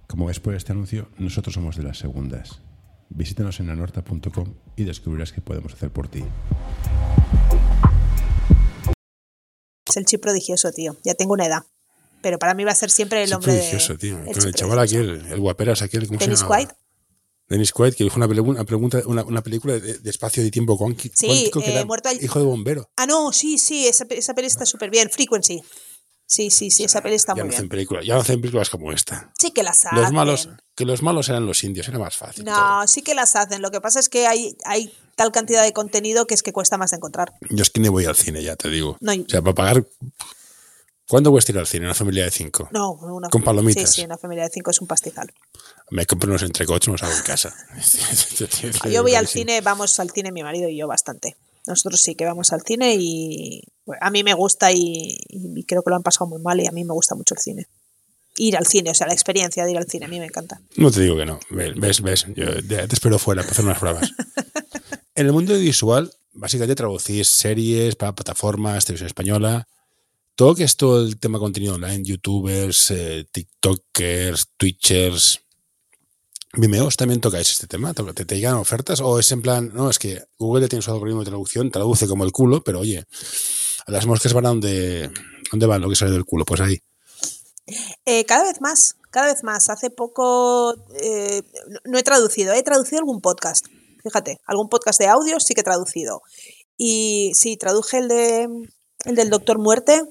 Como 0.09 0.25
ves 0.25 0.39
por 0.39 0.55
este 0.55 0.71
anuncio, 0.71 1.07
nosotros 1.19 1.53
somos 1.53 1.75
de 1.77 1.83
las 1.83 1.99
segundas. 1.99 2.61
Visítanos 3.09 3.59
en 3.59 3.69
anorta.com 3.69 4.55
y 4.75 4.83
descubrirás 4.83 5.31
qué 5.31 5.39
podemos 5.39 5.71
hacer 5.73 5.91
por 5.91 6.07
ti. 6.07 6.23
Es 9.87 9.97
el 9.97 10.05
chip 10.05 10.19
prodigioso, 10.21 10.71
tío. 10.71 10.97
Ya 11.03 11.13
tengo 11.13 11.33
una 11.33 11.45
edad. 11.45 11.61
Pero 12.23 12.39
para 12.39 12.55
mí 12.55 12.63
va 12.63 12.71
a 12.71 12.75
ser 12.75 12.89
siempre 12.89 13.23
el 13.23 13.31
hombre. 13.33 13.53
prodigioso, 13.53 13.97
tío. 13.99 14.17
El, 14.25 14.33
Con 14.35 14.47
el 14.47 14.53
chaval 14.55 14.79
aquel, 14.79 15.25
el 15.27 15.39
guaperas 15.39 15.83
aquel. 15.83 16.07
¿cómo 16.07 16.19
se 16.19 16.27
llama? 16.35 16.57
White. 16.57 16.73
Dennis 17.47 17.71
Quaid, 17.71 17.93
que 17.93 18.03
dijo 18.03 18.17
una, 18.17 18.25
una, 18.27 18.63
pregunta, 18.63 19.01
una, 19.05 19.23
una 19.23 19.41
película 19.43 19.79
de, 19.79 19.99
de, 19.99 20.09
espacio 20.09 20.43
y 20.45 20.51
tiempo 20.51 20.77
cuántico, 20.77 21.15
sí, 21.17 21.49
que 21.51 21.59
eh, 21.59 21.71
era 21.73 21.85
muerto 21.85 22.09
al- 22.09 22.23
hijo 22.23 22.37
de 22.37 22.45
bombero. 22.45 22.91
Ah, 22.95 23.07
no, 23.07 23.31
sí, 23.31 23.57
sí, 23.57 23.87
esa, 23.87 24.05
esa 24.09 24.35
peli 24.35 24.45
está 24.47 24.67
súper 24.67 24.91
bien. 24.91 25.09
Frequency. 25.09 25.61
Sí, 26.31 26.51
sí, 26.51 26.69
sí, 26.69 26.83
esa 26.83 27.01
peli 27.01 27.15
está 27.15 27.33
Ya 27.33 27.37
muy 27.43 27.45
no 27.45 27.49
hacen 27.49 27.63
bien. 27.63 27.69
películas, 27.69 28.05
ya 28.05 28.13
no 28.13 28.21
hacen 28.21 28.39
películas 28.39 28.69
como 28.69 28.91
esta. 28.91 29.31
Sí 29.35 29.49
que 29.49 29.63
las 29.63 29.83
hacen. 29.87 29.99
Los 29.99 30.11
malos, 30.11 30.47
que 30.75 30.85
los 30.85 31.01
malos 31.01 31.27
eran 31.27 31.47
los 31.47 31.63
indios, 31.63 31.87
era 31.87 31.97
más 31.97 32.15
fácil. 32.15 32.45
todo. 32.45 32.53
No, 32.55 32.87
sí 32.87 33.01
que 33.01 33.15
las 33.15 33.35
hacen. 33.35 33.63
Lo 33.63 33.71
que 33.71 33.81
pasa 33.81 33.99
es 33.99 34.09
que 34.09 34.27
hay, 34.27 34.55
hay 34.63 34.93
tal 35.15 35.31
cantidad 35.31 35.63
de 35.63 35.73
contenido 35.73 36.27
que 36.27 36.35
es 36.35 36.43
que 36.43 36.53
cuesta 36.53 36.77
más 36.77 36.91
de 36.91 36.97
encontrar. 36.97 37.33
Yo 37.49 37.63
es 37.63 37.71
que 37.71 37.81
ni 37.81 37.87
voy 37.89 38.05
al 38.05 38.15
cine, 38.15 38.43
ya 38.43 38.55
te 38.55 38.69
digo. 38.69 38.95
No, 39.01 39.11
O 39.11 39.25
sea, 39.27 39.41
para 39.41 39.55
pagar. 39.55 39.85
¿Cuándo 41.07 41.35
a 41.35 41.39
ir 41.49 41.57
al 41.57 41.65
cine? 41.65 41.85
Una 41.87 41.95
familia 41.95 42.25
de 42.25 42.29
cinco. 42.29 42.69
no 42.71 42.91
una, 42.91 43.29
Con 43.29 43.41
palomitas. 43.41 43.89
Sí, 43.89 44.01
sí, 44.01 44.05
una 44.05 44.19
familia 44.19 44.43
de 44.43 44.51
cinco 44.51 44.69
es 44.69 44.79
un 44.79 44.85
pastizal. 44.85 45.33
Me 45.89 46.05
compro 46.05 46.29
unos 46.29 46.43
entrecots, 46.43 46.87
me 46.87 46.91
los 46.91 47.01
hago 47.01 47.15
en 47.15 47.23
casa. 47.23 47.55
Yo 48.91 49.01
voy 49.01 49.15
al 49.15 49.27
cine, 49.27 49.61
vamos 49.61 49.99
al 49.99 50.11
cine 50.11 50.31
mi 50.31 50.43
marido 50.43 50.69
y 50.69 50.77
yo 50.77 50.87
bastante. 50.87 51.35
Nosotros 51.67 52.01
sí 52.01 52.15
que 52.15 52.25
vamos 52.25 52.51
al 52.53 52.61
cine 52.61 52.95
y 52.97 53.61
bueno, 53.85 53.99
a 54.01 54.09
mí 54.09 54.23
me 54.23 54.33
gusta 54.33 54.71
y, 54.71 55.17
y 55.29 55.63
creo 55.63 55.83
que 55.83 55.89
lo 55.89 55.95
han 55.95 56.03
pasado 56.03 56.27
muy 56.27 56.41
mal 56.41 56.59
y 56.59 56.67
a 56.67 56.71
mí 56.71 56.83
me 56.83 56.93
gusta 56.93 57.15
mucho 57.15 57.35
el 57.35 57.39
cine. 57.39 57.67
Ir 58.37 58.55
al 58.55 58.65
cine, 58.65 58.91
o 58.91 58.93
sea, 58.93 59.07
la 59.07 59.13
experiencia 59.13 59.65
de 59.65 59.71
ir 59.71 59.77
al 59.77 59.87
cine, 59.87 60.05
a 60.05 60.07
mí 60.07 60.19
me 60.19 60.25
encanta. 60.25 60.61
No 60.77 60.91
te 60.91 61.01
digo 61.01 61.17
que 61.17 61.25
no. 61.25 61.39
Ves, 61.49 62.01
ves. 62.01 62.25
Yo 62.35 62.65
te 62.65 62.93
espero 62.93 63.19
fuera 63.19 63.41
para 63.41 63.51
hacer 63.51 63.65
unas 63.65 63.79
pruebas. 63.79 64.11
en 65.15 65.25
el 65.25 65.33
mundo 65.33 65.53
audiovisual, 65.53 66.11
básicamente 66.33 66.75
traducís 66.75 67.27
series 67.27 67.95
para 67.95 68.15
plataformas, 68.15 68.85
televisión 68.85 69.07
española. 69.07 69.67
Todo 70.35 70.55
que 70.55 70.63
es 70.63 70.77
todo 70.77 71.05
el 71.05 71.19
tema 71.19 71.37
contenido 71.37 71.75
online, 71.75 72.03
youtubers, 72.03 72.91
eh, 72.91 73.27
tiktokers, 73.29 74.47
twitchers. 74.55 75.41
Vimeos 76.53 76.97
también 76.97 77.21
tocáis 77.21 77.51
este 77.51 77.67
tema, 77.67 77.93
¿te, 77.93 78.03
te 78.25 78.35
llegan 78.35 78.55
ofertas? 78.55 79.01
¿O 79.01 79.19
es 79.19 79.31
en 79.31 79.41
plan, 79.41 79.71
no, 79.73 79.89
es 79.89 79.99
que 79.99 80.23
Google 80.39 80.67
tiene 80.67 80.81
su 80.81 80.91
algoritmo 80.91 81.19
de 81.21 81.27
traducción, 81.29 81.69
traduce 81.71 82.07
como 82.07 82.23
el 82.23 82.31
culo, 82.31 82.63
pero 82.63 82.79
oye, 82.79 83.05
las 83.87 84.05
moscas 84.07 84.33
van 84.33 84.45
a 84.47 84.49
donde, 84.49 85.11
¿dónde 85.51 85.65
van 85.67 85.81
lo 85.81 85.89
que 85.89 85.95
sale 85.95 86.11
del 86.11 86.25
culo? 86.25 86.45
Pues 86.45 86.61
ahí. 86.61 86.79
Eh, 88.05 88.25
cada 88.25 88.43
vez 88.45 88.61
más, 88.61 88.95
cada 89.11 89.27
vez 89.27 89.43
más. 89.43 89.69
Hace 89.69 89.91
poco 89.91 90.73
eh, 90.99 91.43
no- 91.69 91.79
no 91.85 91.97
he 91.99 92.03
traducido, 92.03 92.53
he 92.53 92.63
traducido 92.63 92.97
algún 92.99 93.21
podcast. 93.21 93.67
Fíjate, 94.01 94.39
algún 94.45 94.69
podcast 94.69 94.99
de 94.99 95.07
audio 95.07 95.39
sí 95.39 95.53
que 95.53 95.61
he 95.61 95.63
traducido. 95.63 96.21
Y 96.77 97.31
sí, 97.35 97.57
traduje 97.57 97.99
el 97.99 98.07
de 98.07 98.47
el 99.05 99.15
del 99.15 99.29
Doctor 99.29 99.59
Muerte. 99.59 100.01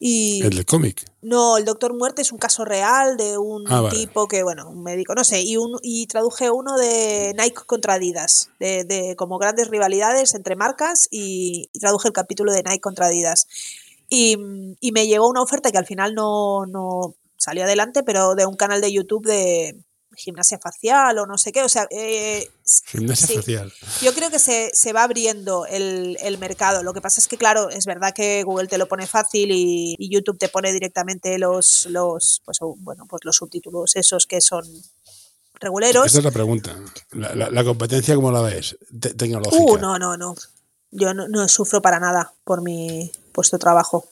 Y 0.00 0.42
El 0.42 0.50
del 0.54 0.64
cómic. 0.64 1.04
no, 1.22 1.56
el 1.56 1.64
Doctor 1.64 1.92
Muerte 1.96 2.22
es 2.22 2.30
un 2.32 2.38
caso 2.38 2.64
real 2.64 3.16
de 3.16 3.36
un 3.36 3.64
Ah, 3.66 3.80
vale. 3.80 3.96
tipo 3.98 4.28
que, 4.28 4.42
bueno, 4.44 4.68
un 4.70 4.82
médico, 4.82 5.14
no 5.14 5.24
sé, 5.24 5.42
y, 5.42 5.56
un, 5.56 5.78
y 5.82 6.06
traduje 6.06 6.50
uno 6.50 6.76
de 6.78 7.34
Nike 7.36 7.62
contra 7.66 7.94
Adidas, 7.94 8.50
de, 8.60 8.84
de 8.84 9.16
como 9.16 9.38
grandes 9.38 9.68
rivalidades 9.68 10.34
entre 10.34 10.54
marcas 10.56 11.08
y, 11.10 11.68
y 11.72 11.78
traduje 11.80 12.08
el 12.08 12.14
capítulo 12.14 12.52
de 12.52 12.62
Nike 12.62 12.80
contra 12.80 13.06
Adidas. 13.06 13.46
Y, 14.08 14.36
y 14.80 14.92
me 14.92 15.06
llegó 15.06 15.28
una 15.28 15.42
oferta 15.42 15.70
que 15.72 15.78
al 15.78 15.86
final 15.86 16.14
no, 16.14 16.64
no 16.66 17.14
salió 17.36 17.64
adelante, 17.64 18.02
pero 18.04 18.34
de 18.34 18.46
un 18.46 18.56
canal 18.56 18.80
de 18.80 18.92
YouTube 18.92 19.26
de 19.26 19.76
gimnasia 20.18 20.58
facial 20.58 21.16
o 21.18 21.26
no 21.26 21.38
sé 21.38 21.52
qué, 21.52 21.62
o 21.62 21.68
sea, 21.68 21.86
eh, 21.90 22.50
Gimnasia 22.86 23.26
sí. 23.26 23.36
facial. 23.36 23.72
yo 24.02 24.12
creo 24.12 24.30
que 24.30 24.38
se, 24.38 24.70
se 24.74 24.92
va 24.92 25.04
abriendo 25.04 25.64
el, 25.66 26.16
el 26.20 26.36
mercado. 26.38 26.82
Lo 26.82 26.92
que 26.92 27.00
pasa 27.00 27.20
es 27.20 27.28
que, 27.28 27.38
claro, 27.38 27.70
es 27.70 27.86
verdad 27.86 28.12
que 28.14 28.42
Google 28.42 28.66
te 28.68 28.76
lo 28.78 28.88
pone 28.88 29.06
fácil 29.06 29.50
y, 29.50 29.94
y 29.98 30.12
YouTube 30.12 30.38
te 30.38 30.48
pone 30.48 30.72
directamente 30.72 31.38
los, 31.38 31.86
los, 31.86 32.42
pues, 32.44 32.58
o, 32.60 32.74
bueno, 32.78 33.06
pues 33.08 33.24
los 33.24 33.36
subtítulos 33.36 33.96
esos 33.96 34.26
que 34.26 34.40
son 34.40 34.64
reguleros. 35.60 36.06
Esta 36.06 36.18
es 36.18 36.24
la 36.24 36.30
pregunta. 36.30 36.76
La, 37.12 37.34
la- 37.34 37.50
la 37.50 37.64
competencia, 37.64 38.14
¿cómo 38.14 38.30
la 38.30 38.42
ves? 38.42 38.76
Te- 39.00 39.14
tecnológica. 39.14 39.62
Uh, 39.62 39.76
no, 39.78 39.98
no, 39.98 40.16
no. 40.16 40.34
Yo 40.90 41.14
no, 41.14 41.28
no 41.28 41.46
sufro 41.48 41.82
para 41.82 42.00
nada 42.00 42.32
por 42.44 42.62
mi 42.62 43.10
puesto 43.32 43.56
de 43.56 43.60
trabajo. 43.60 44.08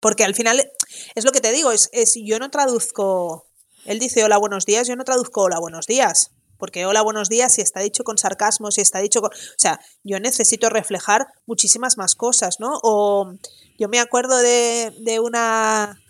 Porque 0.00 0.24
al 0.24 0.34
final, 0.34 0.70
es 1.14 1.24
lo 1.24 1.32
que 1.32 1.40
te 1.40 1.50
digo, 1.50 1.72
es, 1.72 1.88
es 1.92 2.14
yo 2.22 2.38
no 2.38 2.50
traduzco, 2.50 3.46
él 3.84 3.98
dice 3.98 4.24
hola, 4.24 4.38
buenos 4.38 4.66
días, 4.66 4.86
yo 4.88 4.96
no 4.96 5.04
traduzco 5.04 5.42
hola, 5.42 5.58
buenos 5.58 5.86
días. 5.86 6.30
Porque 6.56 6.86
hola, 6.86 7.02
buenos 7.02 7.28
días, 7.28 7.52
si 7.54 7.60
está 7.62 7.80
dicho 7.80 8.04
con 8.04 8.16
sarcasmo, 8.16 8.70
si 8.70 8.80
está 8.80 9.00
dicho 9.00 9.20
con... 9.20 9.30
O 9.30 9.58
sea, 9.58 9.80
yo 10.04 10.20
necesito 10.20 10.70
reflejar 10.70 11.26
muchísimas 11.46 11.98
más 11.98 12.14
cosas, 12.14 12.60
¿no? 12.60 12.78
O 12.82 13.34
yo 13.76 13.88
me 13.88 13.98
acuerdo 13.98 14.36
de, 14.38 14.94
de 15.00 15.18
una... 15.20 16.00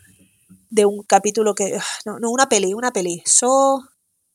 de 0.71 0.85
un 0.85 1.03
capítulo 1.03 1.55
que... 1.55 1.79
No, 2.05 2.19
no, 2.21 2.31
una 2.31 2.49
peli, 2.49 2.75
una 2.75 2.93
peli. 2.93 3.23
So... 3.27 3.81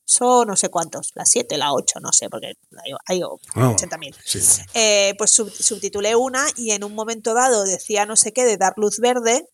So 0.04 0.44
no 0.44 0.56
sé 0.56 0.70
cuántos, 0.70 1.12
la 1.14 1.24
7, 1.24 1.56
la 1.56 1.72
8, 1.72 2.00
no 2.00 2.12
sé, 2.12 2.28
porque 2.28 2.48
hay, 2.84 2.92
hay 3.06 3.22
Ah, 3.54 3.70
80.000 3.70 4.16
sí. 4.24 4.40
eh, 4.74 5.14
pues 5.16 5.30
sub- 5.30 5.52
subtitulé 5.52 6.16
una 6.16 6.44
y 6.56 6.72
en 6.72 6.82
un 6.82 6.96
momento 6.96 7.32
dado 7.32 7.62
decía 7.62 8.06
no 8.06 8.16
sé 8.16 8.32
qué 8.32 8.44
de 8.44 8.56
dar 8.56 8.72
luz 8.76 8.98
verde 8.98 9.46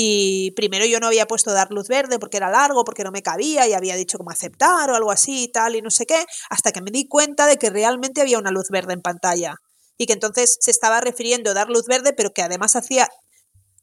y 0.00 0.52
primero 0.52 0.86
yo 0.86 1.00
no 1.00 1.08
había 1.08 1.26
puesto 1.26 1.52
dar 1.52 1.72
luz 1.72 1.88
verde 1.88 2.20
porque 2.20 2.36
era 2.36 2.48
largo, 2.48 2.84
porque 2.84 3.02
no 3.02 3.10
me 3.10 3.20
cabía 3.20 3.66
y 3.66 3.72
había 3.72 3.96
dicho 3.96 4.16
como 4.16 4.30
aceptar 4.30 4.88
o 4.92 4.94
algo 4.94 5.10
así 5.10 5.42
y 5.42 5.48
tal 5.48 5.74
y 5.74 5.82
no 5.82 5.90
sé 5.90 6.06
qué, 6.06 6.24
hasta 6.50 6.70
que 6.70 6.80
me 6.80 6.92
di 6.92 7.08
cuenta 7.08 7.48
de 7.48 7.56
que 7.56 7.68
realmente 7.68 8.20
había 8.20 8.38
una 8.38 8.52
luz 8.52 8.68
verde 8.70 8.92
en 8.92 9.02
pantalla 9.02 9.56
y 9.96 10.06
que 10.06 10.12
entonces 10.12 10.56
se 10.60 10.70
estaba 10.70 11.00
refiriendo 11.00 11.50
a 11.50 11.54
dar 11.54 11.68
luz 11.68 11.86
verde 11.88 12.12
pero 12.12 12.32
que 12.32 12.42
además 12.42 12.76
hacía, 12.76 13.08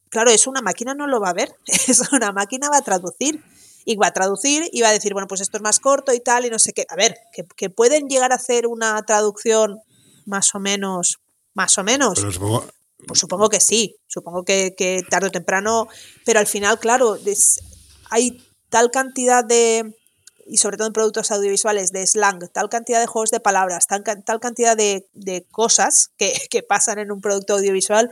claro, 0.08 0.30
eso 0.30 0.48
una 0.48 0.62
máquina 0.62 0.94
no 0.94 1.06
lo 1.06 1.20
va 1.20 1.28
a 1.28 1.34
ver, 1.34 1.54
eso 1.86 2.04
una 2.12 2.32
máquina 2.32 2.70
va 2.70 2.78
a 2.78 2.82
traducir 2.82 3.44
y 3.84 3.96
va 3.96 4.06
a 4.06 4.12
traducir 4.12 4.70
y 4.72 4.80
va 4.80 4.88
a 4.88 4.92
decir, 4.92 5.12
bueno, 5.12 5.28
pues 5.28 5.42
esto 5.42 5.58
es 5.58 5.62
más 5.62 5.80
corto 5.80 6.14
y 6.14 6.20
tal 6.20 6.46
y 6.46 6.50
no 6.50 6.58
sé 6.58 6.72
qué. 6.72 6.86
A 6.88 6.96
ver, 6.96 7.14
que, 7.34 7.44
que 7.56 7.68
pueden 7.68 8.08
llegar 8.08 8.32
a 8.32 8.36
hacer 8.36 8.66
una 8.66 9.02
traducción 9.02 9.80
más 10.24 10.54
o 10.54 10.60
menos, 10.60 11.18
más 11.52 11.76
o 11.76 11.84
menos. 11.84 12.14
Pero 12.18 12.32
supongo, 12.32 12.66
Pues 13.06 13.20
supongo 13.20 13.48
que 13.48 13.60
sí, 13.60 13.96
supongo 14.06 14.44
que, 14.44 14.74
que 14.76 15.02
tarde 15.08 15.28
o 15.28 15.30
temprano, 15.30 15.88
pero 16.24 16.40
al 16.40 16.46
final, 16.46 16.78
claro, 16.78 17.16
es- 17.16 17.60
hay 18.10 18.42
tal 18.70 18.90
cantidad 18.90 19.44
de, 19.44 19.94
y 20.46 20.56
sobre 20.58 20.76
todo 20.76 20.86
en 20.86 20.92
productos 20.92 21.30
audiovisuales, 21.30 21.90
de 21.92 22.06
slang, 22.06 22.48
tal 22.52 22.68
cantidad 22.68 23.00
de 23.00 23.06
juegos 23.06 23.30
de 23.30 23.40
palabras, 23.40 23.86
tal, 23.86 24.02
tal 24.02 24.40
cantidad 24.40 24.76
de, 24.76 25.06
de 25.12 25.44
cosas 25.50 26.08
que, 26.16 26.32
que 26.50 26.62
pasan 26.62 26.98
en 26.98 27.12
un 27.12 27.20
producto 27.20 27.54
audiovisual 27.54 28.10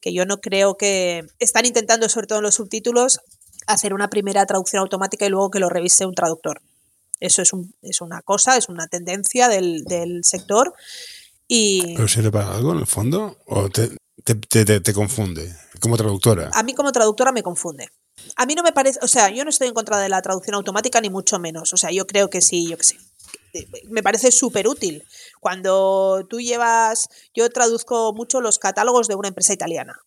que 0.00 0.12
yo 0.14 0.24
no 0.24 0.40
creo 0.40 0.76
que 0.76 1.26
están 1.38 1.66
intentando, 1.66 2.08
sobre 2.08 2.26
todo 2.26 2.38
en 2.38 2.44
los 2.44 2.54
subtítulos, 2.54 3.20
hacer 3.66 3.92
una 3.92 4.08
primera 4.08 4.46
traducción 4.46 4.80
automática 4.80 5.26
y 5.26 5.28
luego 5.28 5.50
que 5.50 5.58
lo 5.58 5.68
revise 5.68 6.06
un 6.06 6.14
traductor. 6.14 6.62
Eso 7.18 7.42
es, 7.42 7.52
un- 7.52 7.74
es 7.82 8.00
una 8.00 8.22
cosa, 8.22 8.56
es 8.56 8.68
una 8.70 8.86
tendencia 8.86 9.48
del, 9.48 9.84
del 9.84 10.20
sector 10.24 10.72
y 11.46 11.94
¿Pero 11.96 12.08
sirve 12.08 12.30
para 12.30 12.54
algo 12.54 12.72
en 12.72 12.78
el 12.78 12.86
fondo? 12.86 13.36
¿O 13.46 13.68
te, 13.68 13.90
te, 14.24 14.80
te- 14.80 14.92
confunde? 14.94 15.54
Como 15.80 15.96
traductora. 15.96 16.50
a 16.52 16.62
mí 16.62 16.74
como 16.74 16.92
traductora 16.92 17.32
me 17.32 17.42
confunde. 17.42 17.88
A 18.36 18.44
mí 18.46 18.54
no 18.54 18.62
me 18.62 18.72
parece, 18.72 18.98
o 19.02 19.08
sea, 19.08 19.30
yo 19.30 19.44
no 19.44 19.50
estoy 19.50 19.68
en 19.68 19.74
contra 19.74 19.98
de 19.98 20.08
la 20.08 20.20
traducción 20.20 20.54
automática 20.54 21.00
ni 21.00 21.08
mucho 21.10 21.38
menos. 21.38 21.72
O 21.72 21.76
sea, 21.76 21.90
yo 21.90 22.06
creo 22.06 22.28
que 22.28 22.40
sí, 22.40 22.68
yo 22.68 22.76
que 22.76 22.84
sé. 22.84 22.98
Me 23.88 24.02
parece 24.02 24.30
súper 24.30 24.68
útil. 24.68 25.02
Cuando 25.40 26.26
tú 26.28 26.40
llevas, 26.40 27.08
yo 27.34 27.48
traduzco 27.50 28.12
mucho 28.12 28.40
los 28.40 28.58
catálogos 28.58 29.08
de 29.08 29.14
una 29.14 29.28
empresa 29.28 29.52
italiana, 29.52 29.98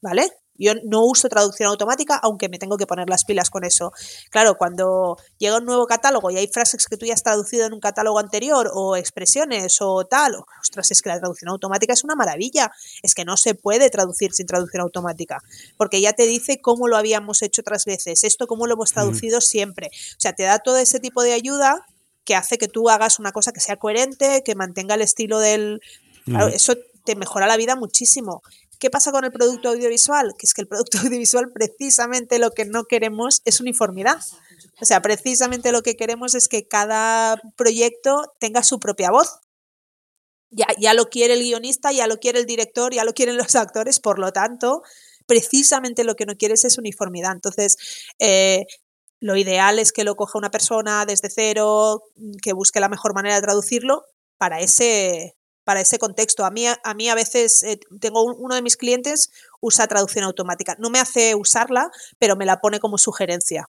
¿vale? 0.00 0.32
Yo 0.58 0.74
no 0.84 1.04
uso 1.04 1.28
traducción 1.28 1.68
automática, 1.68 2.16
aunque 2.22 2.48
me 2.48 2.58
tengo 2.58 2.76
que 2.76 2.86
poner 2.86 3.08
las 3.08 3.24
pilas 3.24 3.48
con 3.48 3.64
eso. 3.64 3.92
Claro, 4.30 4.56
cuando 4.56 5.16
llega 5.38 5.58
un 5.58 5.64
nuevo 5.64 5.86
catálogo 5.86 6.30
y 6.30 6.36
hay 6.36 6.48
frases 6.48 6.86
que 6.86 6.96
tú 6.96 7.06
ya 7.06 7.14
has 7.14 7.22
traducido 7.22 7.66
en 7.66 7.72
un 7.72 7.80
catálogo 7.80 8.18
anterior, 8.18 8.70
o 8.74 8.96
expresiones, 8.96 9.78
o 9.80 10.04
tal, 10.04 10.36
ostras, 10.60 10.90
es 10.90 11.00
que 11.00 11.08
la 11.08 11.18
traducción 11.18 11.50
automática 11.50 11.92
es 11.92 12.04
una 12.04 12.16
maravilla. 12.16 12.72
Es 13.02 13.14
que 13.14 13.24
no 13.24 13.36
se 13.36 13.54
puede 13.54 13.88
traducir 13.90 14.32
sin 14.32 14.46
traducción 14.46 14.82
automática, 14.82 15.42
porque 15.76 16.00
ya 16.00 16.12
te 16.12 16.26
dice 16.26 16.60
cómo 16.60 16.88
lo 16.88 16.96
habíamos 16.96 17.42
hecho 17.42 17.62
otras 17.62 17.84
veces, 17.84 18.24
esto 18.24 18.46
cómo 18.46 18.66
lo 18.66 18.74
hemos 18.74 18.92
traducido 18.92 19.40
siempre. 19.40 19.90
O 19.92 20.20
sea, 20.20 20.32
te 20.32 20.42
da 20.42 20.58
todo 20.58 20.78
ese 20.78 21.00
tipo 21.00 21.22
de 21.22 21.32
ayuda 21.32 21.86
que 22.24 22.34
hace 22.34 22.58
que 22.58 22.68
tú 22.68 22.90
hagas 22.90 23.18
una 23.18 23.32
cosa 23.32 23.52
que 23.52 23.60
sea 23.60 23.76
coherente, 23.76 24.42
que 24.44 24.54
mantenga 24.54 24.94
el 24.94 25.02
estilo 25.02 25.38
del... 25.38 25.80
Claro, 26.26 26.48
Mm. 26.48 26.52
eso 26.52 26.74
te 27.04 27.16
mejora 27.16 27.46
la 27.46 27.56
vida 27.56 27.74
muchísimo. 27.74 28.42
¿Qué 28.78 28.90
pasa 28.90 29.10
con 29.10 29.24
el 29.24 29.32
producto 29.32 29.70
audiovisual? 29.70 30.34
Que 30.38 30.46
es 30.46 30.54
que 30.54 30.60
el 30.60 30.68
producto 30.68 30.98
audiovisual 31.02 31.50
precisamente 31.52 32.38
lo 32.38 32.52
que 32.52 32.64
no 32.64 32.84
queremos 32.84 33.42
es 33.44 33.60
uniformidad. 33.60 34.20
O 34.80 34.84
sea, 34.84 35.02
precisamente 35.02 35.72
lo 35.72 35.82
que 35.82 35.96
queremos 35.96 36.34
es 36.34 36.48
que 36.48 36.66
cada 36.66 37.40
proyecto 37.56 38.32
tenga 38.38 38.62
su 38.62 38.78
propia 38.78 39.10
voz. 39.10 39.40
Ya, 40.50 40.66
ya 40.78 40.94
lo 40.94 41.10
quiere 41.10 41.34
el 41.34 41.42
guionista, 41.42 41.92
ya 41.92 42.06
lo 42.06 42.18
quiere 42.18 42.38
el 42.38 42.46
director, 42.46 42.94
ya 42.94 43.04
lo 43.04 43.12
quieren 43.12 43.36
los 43.36 43.54
actores, 43.54 44.00
por 44.00 44.18
lo 44.18 44.32
tanto, 44.32 44.82
precisamente 45.26 46.04
lo 46.04 46.16
que 46.16 46.24
no 46.24 46.36
quieres 46.36 46.64
es 46.64 46.78
uniformidad. 46.78 47.32
Entonces, 47.32 47.76
eh, 48.18 48.64
lo 49.20 49.36
ideal 49.36 49.78
es 49.78 49.92
que 49.92 50.04
lo 50.04 50.16
coja 50.16 50.38
una 50.38 50.50
persona 50.50 51.04
desde 51.04 51.28
cero, 51.28 52.04
que 52.42 52.52
busque 52.52 52.80
la 52.80 52.88
mejor 52.88 53.14
manera 53.14 53.34
de 53.34 53.42
traducirlo 53.42 54.04
para 54.38 54.60
ese, 54.60 55.36
para 55.68 55.82
ese 55.82 55.98
contexto. 55.98 56.46
A 56.46 56.50
mí, 56.50 56.64
a 56.66 56.94
mí 56.94 57.10
a 57.10 57.14
veces 57.14 57.62
eh, 57.62 57.78
tengo 58.00 58.22
un- 58.24 58.36
uno 58.38 58.54
de 58.54 58.62
mis 58.62 58.78
clientes 58.78 59.28
usa 59.60 59.86
traducción 59.86 60.24
automática. 60.24 60.76
No 60.78 60.88
me 60.88 60.98
hace 60.98 61.34
usarla, 61.34 61.90
pero 62.18 62.36
me 62.36 62.46
la 62.46 62.62
pone 62.62 62.80
como 62.80 62.96
sugerencia. 62.96 63.68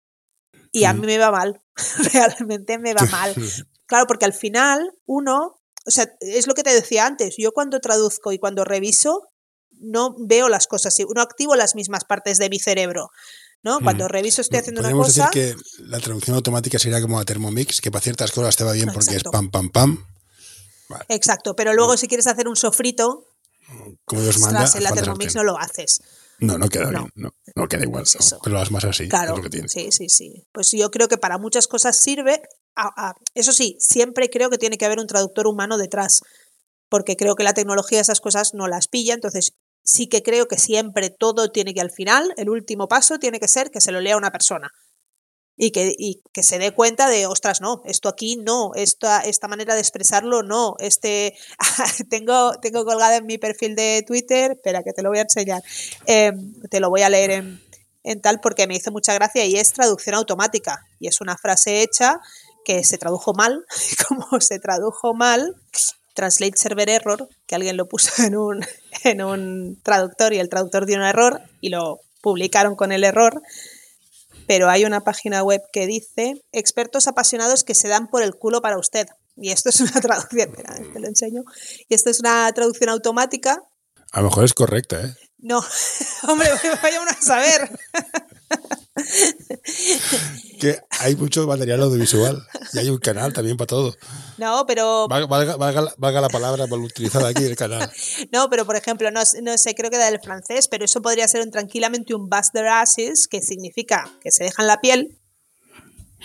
Y 0.71 0.85
a 0.85 0.93
mí 0.93 1.05
me 1.05 1.17
va 1.17 1.31
mal, 1.31 1.61
realmente 2.13 2.77
me 2.77 2.93
va 2.93 3.03
mal. 3.07 3.35
Claro, 3.87 4.07
porque 4.07 4.23
al 4.23 4.31
final 4.33 4.93
uno, 5.05 5.59
o 5.85 5.91
sea, 5.91 6.09
es 6.21 6.47
lo 6.47 6.53
que 6.53 6.63
te 6.63 6.73
decía 6.73 7.05
antes, 7.05 7.35
yo 7.37 7.51
cuando 7.51 7.81
traduzco 7.81 8.31
y 8.31 8.39
cuando 8.39 8.63
reviso, 8.63 9.27
no 9.71 10.15
veo 10.17 10.47
las 10.47 10.67
cosas, 10.67 10.95
no 11.13 11.21
activo 11.21 11.55
las 11.57 11.75
mismas 11.75 12.05
partes 12.05 12.37
de 12.37 12.49
mi 12.49 12.57
cerebro. 12.57 13.09
¿no? 13.63 13.81
Cuando 13.81 14.07
reviso 14.07 14.41
estoy 14.41 14.59
haciendo 14.59 14.79
una 14.79 14.91
cosa. 15.03 15.25
decir 15.29 15.55
que 15.57 15.83
la 15.83 15.99
traducción 15.99 16.37
automática 16.37 16.79
sería 16.79 17.01
como 17.01 17.19
a 17.19 17.25
Thermomix, 17.25 17.81
que 17.81 17.91
para 17.91 18.01
ciertas 18.01 18.31
cosas 18.31 18.55
te 18.55 18.63
va 18.63 18.71
bien 18.71 18.87
porque 18.93 19.17
es 19.17 19.23
pam, 19.33 19.51
pam, 19.51 19.69
pam. 19.69 20.05
Exacto, 21.09 21.55
pero 21.55 21.73
luego 21.73 21.97
si 21.97 22.07
quieres 22.07 22.27
hacer 22.27 22.47
un 22.47 22.55
sofrito, 22.55 23.25
como 24.05 24.21
Dios 24.21 24.39
manda, 24.39 24.69
en 24.73 24.83
la 24.83 24.91
Thermomix 24.91 25.35
no 25.35 25.43
lo 25.43 25.57
haces. 25.57 26.01
No, 26.39 26.57
no 26.57 26.69
queda 26.69 26.89
bien, 26.89 27.07
no, 27.13 27.35
no 27.55 27.67
queda 27.67 27.83
igual, 27.83 28.03
pero 28.43 28.57
lo 28.57 28.71
más 28.71 28.83
así. 28.85 29.07
Claro, 29.07 29.35
sí, 29.67 29.91
sí, 29.91 30.09
sí. 30.09 30.47
Pues 30.51 30.71
yo 30.71 30.89
creo 30.89 31.07
que 31.07 31.17
para 31.17 31.37
muchas 31.37 31.67
cosas 31.67 31.95
sirve. 31.95 32.41
eso 33.35 33.53
sí, 33.53 33.77
siempre 33.79 34.29
creo 34.29 34.49
que 34.49 34.57
tiene 34.57 34.77
que 34.77 34.85
haber 34.85 34.99
un 34.99 35.05
traductor 35.05 35.45
humano 35.45 35.77
detrás, 35.77 36.21
porque 36.89 37.15
creo 37.15 37.35
que 37.35 37.43
la 37.43 37.53
tecnología 37.53 38.01
esas 38.01 38.21
cosas 38.21 38.53
no 38.55 38.67
las 38.67 38.87
pilla, 38.87 39.13
entonces 39.13 39.53
sí 39.83 40.07
que 40.07 40.23
creo 40.23 40.47
que 40.47 40.57
siempre 40.57 41.11
todo 41.11 41.51
tiene 41.51 41.75
que 41.75 41.81
al 41.81 41.91
final, 41.91 42.33
el 42.37 42.49
último 42.49 42.87
paso 42.87 43.19
tiene 43.19 43.39
que 43.39 43.47
ser 43.47 43.69
que 43.69 43.81
se 43.81 43.91
lo 43.91 44.01
lea 44.01 44.17
una 44.17 44.31
persona. 44.31 44.71
Y 45.63 45.69
que, 45.69 45.93
y 45.95 46.23
que 46.33 46.41
se 46.41 46.57
dé 46.57 46.71
cuenta 46.71 47.07
de, 47.07 47.27
ostras, 47.27 47.61
no, 47.61 47.83
esto 47.85 48.09
aquí 48.09 48.35
no, 48.35 48.71
esta, 48.73 49.19
esta 49.21 49.47
manera 49.47 49.75
de 49.75 49.81
expresarlo 49.81 50.41
no, 50.41 50.75
este, 50.79 51.35
tengo, 52.09 52.53
tengo 52.59 52.83
colgado 52.83 53.13
en 53.13 53.27
mi 53.27 53.37
perfil 53.37 53.75
de 53.75 54.03
Twitter, 54.07 54.53
espera 54.53 54.81
que 54.81 54.91
te 54.91 55.03
lo 55.03 55.09
voy 55.09 55.19
a 55.19 55.21
enseñar, 55.21 55.61
em, 56.07 56.53
te 56.71 56.79
lo 56.79 56.89
voy 56.89 57.03
a 57.03 57.09
leer 57.09 57.29
en, 57.29 57.61
en 58.03 58.21
tal 58.21 58.39
porque 58.39 58.65
me 58.65 58.75
hizo 58.75 58.91
mucha 58.91 59.13
gracia 59.13 59.45
y 59.45 59.55
es 59.55 59.71
traducción 59.71 60.15
automática 60.15 60.83
y 60.99 61.07
es 61.07 61.21
una 61.21 61.37
frase 61.37 61.83
hecha 61.83 62.19
que 62.65 62.83
se 62.83 62.97
tradujo 62.97 63.35
mal, 63.35 63.63
como 64.07 64.41
se 64.41 64.57
tradujo 64.57 65.13
mal, 65.13 65.55
Translate 66.13 66.57
Server 66.57 66.89
Error, 66.89 67.29
que 67.45 67.55
alguien 67.55 67.77
lo 67.77 67.87
puso 67.87 68.23
en 68.23 68.35
un, 68.35 68.65
en 69.03 69.21
un 69.21 69.79
traductor 69.83 70.33
y 70.33 70.39
el 70.39 70.49
traductor 70.49 70.85
dio 70.85 70.97
un 70.97 71.03
error 71.03 71.41
y 71.61 71.69
lo 71.69 71.99
publicaron 72.21 72.75
con 72.75 72.91
el 72.91 73.03
error. 73.03 73.41
Pero 74.51 74.69
hay 74.69 74.83
una 74.83 74.99
página 74.99 75.43
web 75.43 75.61
que 75.71 75.87
dice 75.87 76.43
expertos 76.51 77.07
apasionados 77.07 77.63
que 77.63 77.73
se 77.73 77.87
dan 77.87 78.09
por 78.09 78.21
el 78.21 78.35
culo 78.35 78.61
para 78.61 78.77
usted. 78.77 79.07
Y 79.37 79.51
esto 79.51 79.69
es 79.69 79.79
una 79.79 79.91
traducción, 80.01 80.51
te 80.51 80.99
lo 80.99 81.07
enseño. 81.07 81.43
Y 81.87 81.95
esto 81.95 82.09
es 82.09 82.19
una 82.19 82.51
traducción 82.51 82.89
automática. 82.89 83.63
A 84.11 84.19
lo 84.19 84.27
mejor 84.27 84.43
es 84.43 84.53
correcta, 84.53 85.05
¿eh? 85.05 85.15
No, 85.37 85.63
hombre, 86.27 86.49
vaya 86.83 87.01
uno 87.01 87.11
a 87.11 87.23
saber. 87.23 87.71
Que 90.59 90.79
hay 90.99 91.15
mucho 91.15 91.47
material 91.47 91.81
audiovisual 91.81 92.45
y 92.73 92.79
hay 92.79 92.89
un 92.89 92.97
canal 92.97 93.31
también 93.31 93.55
para 93.55 93.67
todo. 93.67 93.95
No, 94.37 94.65
pero. 94.67 95.07
Valga, 95.07 96.21
la 96.21 96.29
palabra 96.29 96.67
mal 96.67 96.81
utilizada 96.81 97.29
aquí 97.29 97.43
el 97.43 97.55
canal. 97.55 97.89
no, 98.31 98.49
pero 98.49 98.65
por 98.65 98.75
ejemplo, 98.75 99.09
no, 99.11 99.21
no, 99.41 99.57
sé, 99.57 99.75
creo 99.75 99.89
que 99.89 99.97
da 99.97 100.11
del 100.11 100.19
francés, 100.21 100.67
pero 100.67 100.85
eso 100.85 101.01
podría 101.01 101.27
ser 101.27 101.41
un, 101.41 101.51
tranquilamente 101.51 102.13
un 102.13 102.29
bust 102.29 102.53
de 102.53 102.67
ashes, 102.67 103.27
que 103.27 103.41
significa 103.41 104.09
que 104.21 104.31
se 104.31 104.43
dejan 104.43 104.67
la 104.67 104.81
piel. 104.81 105.17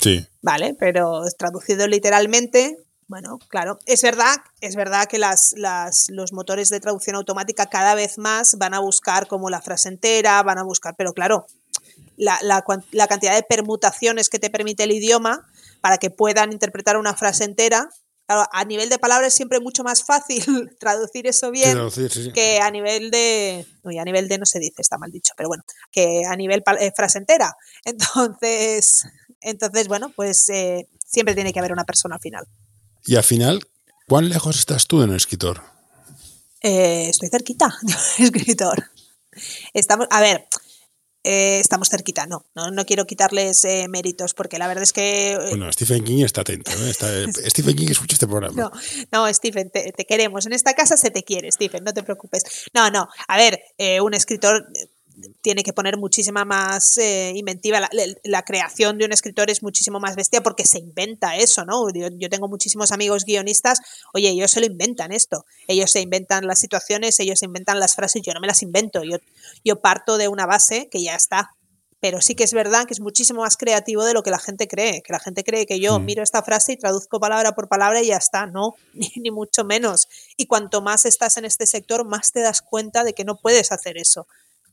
Sí. 0.01 0.27
Vale, 0.43 0.77
pero 0.79 1.23
traducido 1.39 1.87
literalmente, 1.87 2.77
bueno, 3.09 3.39
claro, 3.49 3.79
es 3.87 4.03
verdad, 4.03 4.37
es 4.61 4.75
verdad 4.75 5.07
que 5.07 5.19
las, 5.19 5.55
las, 5.57 6.07
los 6.11 6.33
motores 6.33 6.69
de 6.71 6.81
traducción 6.81 7.14
automática 7.14 7.67
cada 7.67 7.95
vez 7.95 8.19
más 8.19 8.57
van 8.59 8.75
a 8.75 8.81
buscar 8.81 9.29
como 9.29 9.49
la 9.49 9.62
frase 9.62 9.89
entera, 9.89 10.43
van 10.43 10.59
a 10.59 10.64
buscar, 10.64 10.97
pero 10.99 11.12
claro, 11.12 11.47
la, 12.17 12.39
la, 12.43 13.07
cantidad 13.07 13.35
de 13.35 13.43
permutaciones 13.43 14.29
que 14.29 14.39
te 14.39 14.51
permite 14.51 14.85
el 14.85 14.93
idioma 14.93 15.47
para 15.81 15.99
que 15.99 16.11
puedan 16.11 16.53
interpretar 16.53 16.97
una 16.97 17.14
frase 17.14 17.45
entera. 17.45 17.89
a 18.29 18.64
nivel 18.64 18.89
de 18.89 18.99
palabras 18.99 19.29
es 19.29 19.35
siempre 19.35 19.61
mucho 19.61 19.85
más 19.85 20.05
fácil 20.05 20.45
traducir 20.81 21.27
eso 21.27 21.51
bien 21.51 21.79
que 22.35 22.59
a 22.61 22.71
nivel 22.71 23.11
de... 23.11 23.67
No, 23.85 23.91
a 24.01 24.05
nivel 24.05 24.29
de 24.29 24.39
no 24.39 24.47
se 24.47 24.59
dice, 24.59 24.83
está 24.83 24.99
mal 24.99 25.11
dicho, 25.11 25.33
pero 25.37 25.49
bueno, 25.49 25.64
que 25.93 26.23
a 26.29 26.35
nivel 26.37 26.62
eh, 26.81 26.93
frase 26.97 27.19
entera. 27.19 27.57
Entonces, 27.85 29.05
entonces 29.41 29.87
bueno, 29.87 30.11
pues 30.17 30.49
eh, 30.49 30.89
siempre 31.05 31.35
tiene 31.35 31.53
que 31.53 31.61
haber 31.61 31.73
una 31.73 31.85
persona 31.85 32.17
al 32.17 32.21
final. 32.21 32.47
Y 33.05 33.14
al 33.14 33.23
final, 33.23 33.61
¿cuán 34.09 34.29
lejos 34.29 34.59
estás 34.59 34.87
tú 34.89 35.03
en 35.03 35.11
el 35.11 35.17
escritor? 35.17 35.62
Eh, 36.62 37.09
estoy 37.09 37.29
cerquita 37.29 37.73
de 38.19 38.25
escritor. 38.25 38.91
Estamos, 39.73 40.09
a 40.11 40.21
ver, 40.21 40.49
eh, 41.29 41.59
estamos 41.59 41.89
cerquita. 41.89 42.24
No, 42.27 42.45
no, 42.55 42.85
quiero 42.85 43.05
quitarles 43.05 43.64
eh, 43.64 43.89
méritos 43.89 44.33
porque 44.33 44.59
la 44.59 44.68
verdad 44.68 44.85
es 44.85 44.93
que... 44.93 45.33
Eh, 45.33 45.49
bueno, 45.51 45.70
Stephen 45.72 46.05
King 46.05 46.24
está 46.24 46.43
atento. 46.43 46.70
Stephen 47.49 47.74
King 47.74 47.89
escucha 47.91 48.14
este 48.14 48.29
programa. 48.29 48.55
No, 48.55 48.70
no 49.11 49.35
Stephen, 49.35 49.70
te, 49.70 49.93
queremos. 50.07 50.47
En 50.47 50.53
esta 50.53 50.74
casa 50.74 50.97
se 50.97 51.11
te 51.11 51.24
quiere, 51.24 51.51
Stephen, 51.51 51.83
no 51.83 51.93
te 51.93 52.05
preocupes. 52.05 52.68
No, 52.72 52.91
no, 52.91 53.09
a 53.27 53.37
ver, 53.37 53.61
un 54.01 54.14
escritor 54.14 54.68
tiene 55.41 55.62
que 55.62 55.73
poner 55.73 55.97
muchísima 55.97 56.45
más 56.45 56.99
eh, 56.99 57.33
inventiva. 57.35 57.89
La, 58.25 58.43
creación 58.43 58.99
de 58.99 59.05
un 59.05 59.12
escritor 59.12 59.51
es 59.51 59.62
muchísimo 59.62 59.99
más 59.99 60.17
bestia 60.17 60.43
porque 60.43 60.67
se 60.67 60.79
inventa 60.79 61.37
eso, 61.37 61.64
¿no? 61.64 61.87
Yo, 61.93 62.29
tengo 62.29 62.49
muchísimos 62.49 62.93
amigos 62.93 63.25
guionistas, 63.25 63.81
oye, 64.12 64.29
ellos 64.29 64.51
se 64.51 64.61
lo 64.61 64.67
inventan 64.67 65.12
esto. 65.12 65.45
Ellos 65.69 65.91
se 65.91 66.01
inventan 66.01 66.47
las 66.47 66.61
situaciones, 66.61 67.19
ellos 67.21 67.39
se 67.39 67.47
inventan 67.47 67.81
las 67.81 67.95
frases, 67.95 68.23
yo 68.23 68.33
no 68.35 68.41
me 68.41 68.47
las 68.47 68.62
invento. 68.62 69.03
Yo, 69.05 69.19
yo 69.64 69.81
parto 69.81 70.19
de 70.19 70.29
una 70.29 70.47
base 70.47 70.89
que 70.91 71.03
ya 71.03 71.14
está. 71.14 71.51
Pero 71.99 72.21
sí 72.21 72.35
que 72.35 72.45
es 72.45 72.53
verdad 72.53 72.85
que 72.87 72.93
es 72.93 73.01
muchísimo 73.01 73.41
más 73.41 73.57
creativo 73.57 74.05
de 74.05 74.12
lo 74.12 74.23
que 74.23 74.31
la 74.31 74.39
gente 74.39 74.69
cree. 74.69 75.03
Que 75.03 75.14
la 75.14 75.19
gente 75.19 75.45
cree 75.45 75.64
que 75.64 75.81
yo 75.81 75.99
mm. 75.99 76.05
miro 76.05 76.23
esta 76.23 76.43
frase 76.43 76.73
y 76.73 76.77
traduzco 76.77 77.19
palabra 77.19 77.55
por 77.55 77.69
palabra 77.69 78.03
y 78.03 78.09
ya 78.09 78.19
está. 78.19 78.47
No, 78.47 78.75
ni, 78.93 79.11
ni 79.17 79.31
mucho 79.31 79.64
menos. 79.64 80.07
Y 80.37 80.47
cuanto 80.47 80.83
más 80.83 81.07
estás 81.07 81.39
en 81.39 81.47
este 81.47 81.67
sector, 81.67 82.05
más 82.05 82.33
te 82.33 82.41
das 82.41 82.61
cuenta 82.61 83.03
de 83.03 83.14
que 83.14 83.25
no 83.25 83.37
puedes 83.37 83.73
hacer 83.73 83.97
eso 83.97 84.27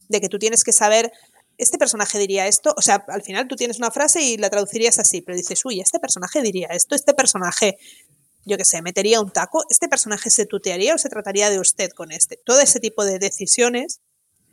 de 0.10 0.22
que 0.22 0.30
tú 0.30 0.40
tienes 0.40 0.64
que 0.64 0.74
saber, 0.74 1.12
este 1.58 1.78
personaje 1.78 2.18
diría 2.20 2.48
esto, 2.48 2.74
o 2.78 2.82
sea, 2.82 3.06
al 3.08 3.22
final 3.22 3.48
tú 3.48 3.56
tienes 3.56 3.78
una 3.78 3.92
frase 3.92 4.22
y 4.22 4.38
la 4.38 4.50
traducirías 4.50 5.00
así, 5.00 5.22
pero 5.22 5.38
dices, 5.38 5.64
uy, 5.66 5.80
este 5.80 6.00
personaje 6.00 6.42
diría 6.42 6.68
esto, 6.68 6.96
este 6.96 7.14
personaje, 7.14 7.78
yo 8.46 8.58
qué 8.58 8.66
sé, 8.66 8.82
metería 8.82 9.22
un 9.22 9.32
taco, 9.32 9.64
este 9.70 9.88
personaje 9.88 10.30
se 10.30 10.46
tutearía 10.46 10.96
o 10.96 10.98
se 10.98 11.10
trataría 11.10 11.50
de 11.50 11.60
usted 11.60 11.92
con 11.92 12.12
este. 12.12 12.38
Todo 12.44 12.60
ese 12.60 12.80
tipo 12.80 13.06
de 13.06 13.20
decisiones 13.20 14.02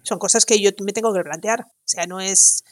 son 0.03 0.19
cosas 0.19 0.45
que 0.45 0.61
yo 0.61 0.71
me 0.83 0.93
tengo 0.93 1.13
que 1.13 1.23
plantear. 1.23 1.63
O 1.63 1.87
sea, 1.89 2.07
no 2.07 2.21
es, 2.21 2.65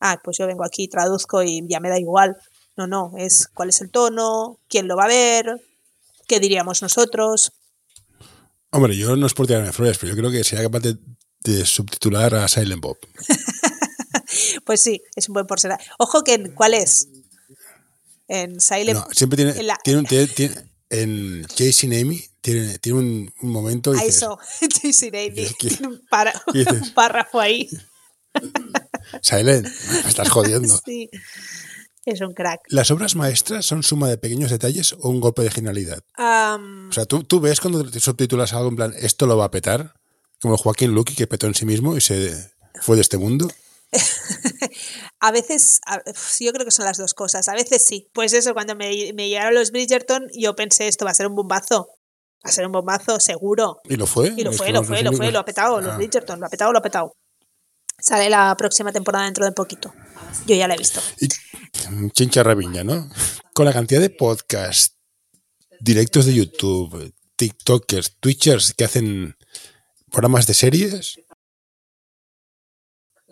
ah, 0.00 0.20
pues 0.22 0.38
yo 0.38 0.46
vengo 0.46 0.64
aquí, 0.64 0.88
traduzco 0.88 1.42
y 1.42 1.62
ya 1.68 1.80
me 1.80 1.88
da 1.88 1.98
igual. 1.98 2.36
No, 2.76 2.86
no, 2.86 3.12
es 3.16 3.48
cuál 3.48 3.70
es 3.70 3.80
el 3.80 3.90
tono, 3.90 4.58
quién 4.68 4.86
lo 4.86 4.96
va 4.96 5.04
a 5.04 5.08
ver, 5.08 5.62
qué 6.26 6.40
diríamos 6.40 6.82
nosotros. 6.82 7.52
Hombre, 8.70 8.96
yo 8.96 9.16
no 9.16 9.26
es 9.26 9.32
por 9.32 9.46
tirarme 9.46 9.72
flores, 9.72 9.96
pero 9.98 10.12
yo 10.12 10.18
creo 10.18 10.30
que 10.30 10.44
sería 10.44 10.64
capaz 10.64 10.80
de 10.80 10.98
de 11.46 11.64
subtitular 11.64 12.34
a 12.34 12.48
Silent 12.48 12.82
Bob. 12.82 12.98
pues 14.64 14.80
sí, 14.80 15.02
es 15.14 15.28
un 15.28 15.34
buen 15.34 15.46
porcentaje. 15.46 15.88
Ojo 15.98 16.22
que 16.22 16.52
¿cuál 16.54 16.74
es? 16.74 17.08
En 18.28 18.60
Silent 18.60 18.98
No, 18.98 19.06
siempre 19.12 19.36
tiene, 19.36 19.52
tiene, 19.84 20.00
un, 20.00 20.06
tiene, 20.06 20.54
en 20.90 21.46
Chasing 21.46 21.94
Amy 21.94 22.24
tiene, 22.40 22.78
tiene 22.78 22.98
un, 22.98 23.32
un 23.42 23.50
momento 23.50 23.92
y 23.92 23.98
dices, 23.98 24.16
eso, 24.16 24.38
Chasing 24.68 25.14
Amy, 25.14 25.46
tiene 25.58 25.88
un, 25.88 25.94
un 26.82 26.94
párrafo 26.94 27.40
ahí. 27.40 27.68
Silent, 29.22 29.66
me 29.66 30.08
estás 30.08 30.28
jodiendo. 30.28 30.80
Sí. 30.84 31.08
Es 32.04 32.20
un 32.20 32.34
crack. 32.34 32.60
¿Las 32.68 32.92
obras 32.92 33.16
maestras 33.16 33.66
son 33.66 33.82
suma 33.82 34.08
de 34.08 34.16
pequeños 34.16 34.52
detalles 34.52 34.92
o 34.92 35.08
un 35.08 35.18
golpe 35.18 35.42
de 35.42 35.50
genialidad? 35.50 36.04
o 36.16 36.92
sea, 36.92 37.04
¿tú, 37.04 37.24
tú 37.24 37.40
ves 37.40 37.60
cuando 37.60 37.88
te 37.90 37.98
subtitulas 37.98 38.52
algo 38.52 38.68
en 38.68 38.76
plan, 38.76 38.94
esto 38.96 39.26
lo 39.26 39.36
va 39.36 39.46
a 39.46 39.50
petar, 39.50 39.94
como 40.40 40.56
Joaquín 40.56 40.92
Luqui 40.92 41.14
que 41.14 41.26
petó 41.26 41.46
en 41.46 41.54
sí 41.54 41.66
mismo 41.66 41.96
y 41.96 42.00
se 42.00 42.52
fue 42.80 42.96
de 42.96 43.02
este 43.02 43.18
mundo. 43.18 43.48
a 45.20 45.30
veces, 45.30 45.80
yo 46.40 46.52
creo 46.52 46.64
que 46.64 46.70
son 46.70 46.84
las 46.84 46.98
dos 46.98 47.14
cosas. 47.14 47.48
A 47.48 47.54
veces 47.54 47.84
sí. 47.84 48.08
Pues 48.12 48.32
eso, 48.32 48.54
cuando 48.54 48.74
me, 48.74 49.12
me 49.14 49.28
llegaron 49.28 49.54
los 49.54 49.70
Bridgerton, 49.70 50.28
yo 50.34 50.54
pensé, 50.56 50.88
esto 50.88 51.04
va 51.04 51.12
a 51.12 51.14
ser 51.14 51.26
un 51.26 51.34
bombazo. 51.34 51.88
Va 52.44 52.50
a 52.50 52.52
ser 52.52 52.66
un 52.66 52.72
bombazo, 52.72 53.18
seguro. 53.20 53.80
¿Y 53.84 53.96
lo 53.96 54.06
fue? 54.06 54.34
Y 54.36 54.44
lo 54.44 54.52
fue, 54.52 54.70
lo 54.70 54.84
fue, 54.84 55.02
lo 55.02 55.12
fue, 55.12 55.32
lo 55.32 55.38
ha 55.38 55.44
petado, 55.44 55.80
los 55.80 55.94
ah. 55.94 55.96
Bridgerton, 55.96 56.40
lo 56.40 56.46
ha 56.46 56.50
petado, 56.50 56.72
lo 56.72 56.78
ha 56.78 56.82
petado. 56.82 57.16
Sale 57.98 58.28
la 58.28 58.54
próxima 58.56 58.92
temporada 58.92 59.24
dentro 59.24 59.46
de 59.46 59.52
poquito. 59.52 59.92
Yo 60.46 60.54
ya 60.54 60.68
la 60.68 60.74
he 60.74 60.78
visto. 60.78 61.00
Y, 61.18 61.28
chincha 62.10 62.42
rabiña, 62.42 62.84
¿no? 62.84 63.08
Con 63.54 63.64
la 63.64 63.72
cantidad 63.72 64.00
de 64.00 64.10
podcasts, 64.10 64.96
directos 65.80 66.26
de 66.26 66.34
YouTube, 66.34 67.14
TikTokers, 67.36 68.16
Twitchers 68.20 68.74
que 68.74 68.84
hacen 68.84 69.36
programas 70.10 70.46
de 70.46 70.54
series, 70.54 71.20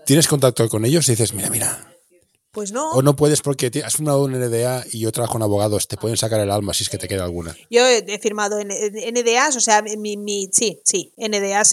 tienes 0.07 0.29
contacto 0.29 0.69
con 0.69 0.85
ellos 0.85 1.09
y 1.09 1.13
dices, 1.13 1.33
mira, 1.33 1.51
mira, 1.51 1.91
Pues 2.53 2.71
no. 2.71 2.93
O 2.93 3.03
no 3.03 3.17
puedes 3.17 3.41
porque 3.43 3.71
has 3.85 3.97
firmado 3.97 4.23
un 4.23 4.33
NDA 4.33 4.85
y 4.93 5.01
yo 5.01 5.11
trabajo 5.11 5.33
con 5.33 5.43
abogados, 5.43 5.89
te 5.89 5.97
pueden 5.97 6.17
sacar 6.17 6.39
el 6.41 6.53
alma 6.53 6.73
si 6.73 6.85
es 6.85 6.89
que 6.89 6.99
te 6.99 7.09
queda 7.09 7.25
alguna. 7.25 7.57
Yo 7.69 7.85
he 7.85 8.19
firmado 8.21 8.61
NDAs, 8.63 9.57
o 9.57 9.61
sea, 9.61 9.83
mi, 9.83 10.17
mi 10.17 10.49
sí, 10.53 10.81
sí, 10.85 11.13
NDAs 11.17 11.73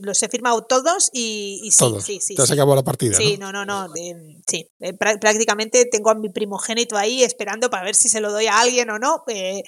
los 0.00 0.22
he 0.22 0.28
firmado 0.28 0.64
todos 0.64 1.10
y, 1.12 1.68
sí, 1.70 1.78
todos. 1.78 2.02
sí, 2.04 2.20
sí. 2.22 2.34
Te 2.34 2.40
has 2.42 2.50
acabado 2.50 2.76
la 2.76 2.82
partida. 2.82 3.14
Sí, 3.14 3.36
no, 3.36 3.52
no, 3.52 3.66
no, 3.66 3.92
sí. 4.46 4.70
Eh, 4.80 4.94
prácticamente 4.94 5.84
tengo 5.84 6.08
a 6.08 6.14
mi 6.14 6.30
primogénito 6.30 6.96
ahí 6.96 7.22
esperando 7.22 7.68
para 7.68 7.84
ver 7.84 7.94
si 7.94 8.08
se 8.08 8.20
lo 8.20 8.32
doy 8.32 8.46
a 8.46 8.60
alguien 8.60 8.88
o 8.88 8.98
no. 8.98 9.22
Eh, 9.28 9.64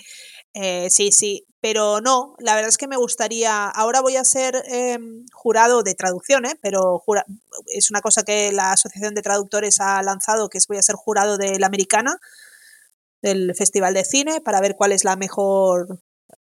eh, 0.55 0.89
sí, 0.91 1.13
sí, 1.13 1.47
pero 1.61 2.01
no, 2.01 2.35
la 2.39 2.55
verdad 2.55 2.69
es 2.69 2.79
que 2.79 2.87
me 2.87 2.97
gustaría, 2.97 3.69
ahora 3.69 4.01
voy 4.01 4.17
a 4.17 4.25
ser 4.25 4.63
em, 4.67 5.27
jurado 5.33 5.83
de 5.83 5.95
traducción, 5.95 6.47
¿eh? 6.47 6.59
pero 6.63 7.03
es 7.67 7.91
una 7.91 8.01
cosa 8.01 8.23
que 8.23 8.53
la 8.53 8.73
Asociación 8.73 9.15
de 9.15 9.23
Traductores 9.23 9.81
ha 9.81 10.03
lanzado, 10.03 10.49
que 10.49 10.59
es 10.59 10.67
voy 10.69 10.79
a 10.79 10.83
ser 10.83 10.95
jurado 10.95 11.37
de 11.37 11.59
la 11.59 11.67
americana, 11.67 12.19
del 13.23 13.55
Festival 13.57 13.95
de 13.95 14.05
Cine, 14.05 14.41
para 14.41 14.61
ver 14.61 14.77
cuál 14.77 14.93
es 14.93 15.05
la 15.05 15.17
mejor, 15.17 16.01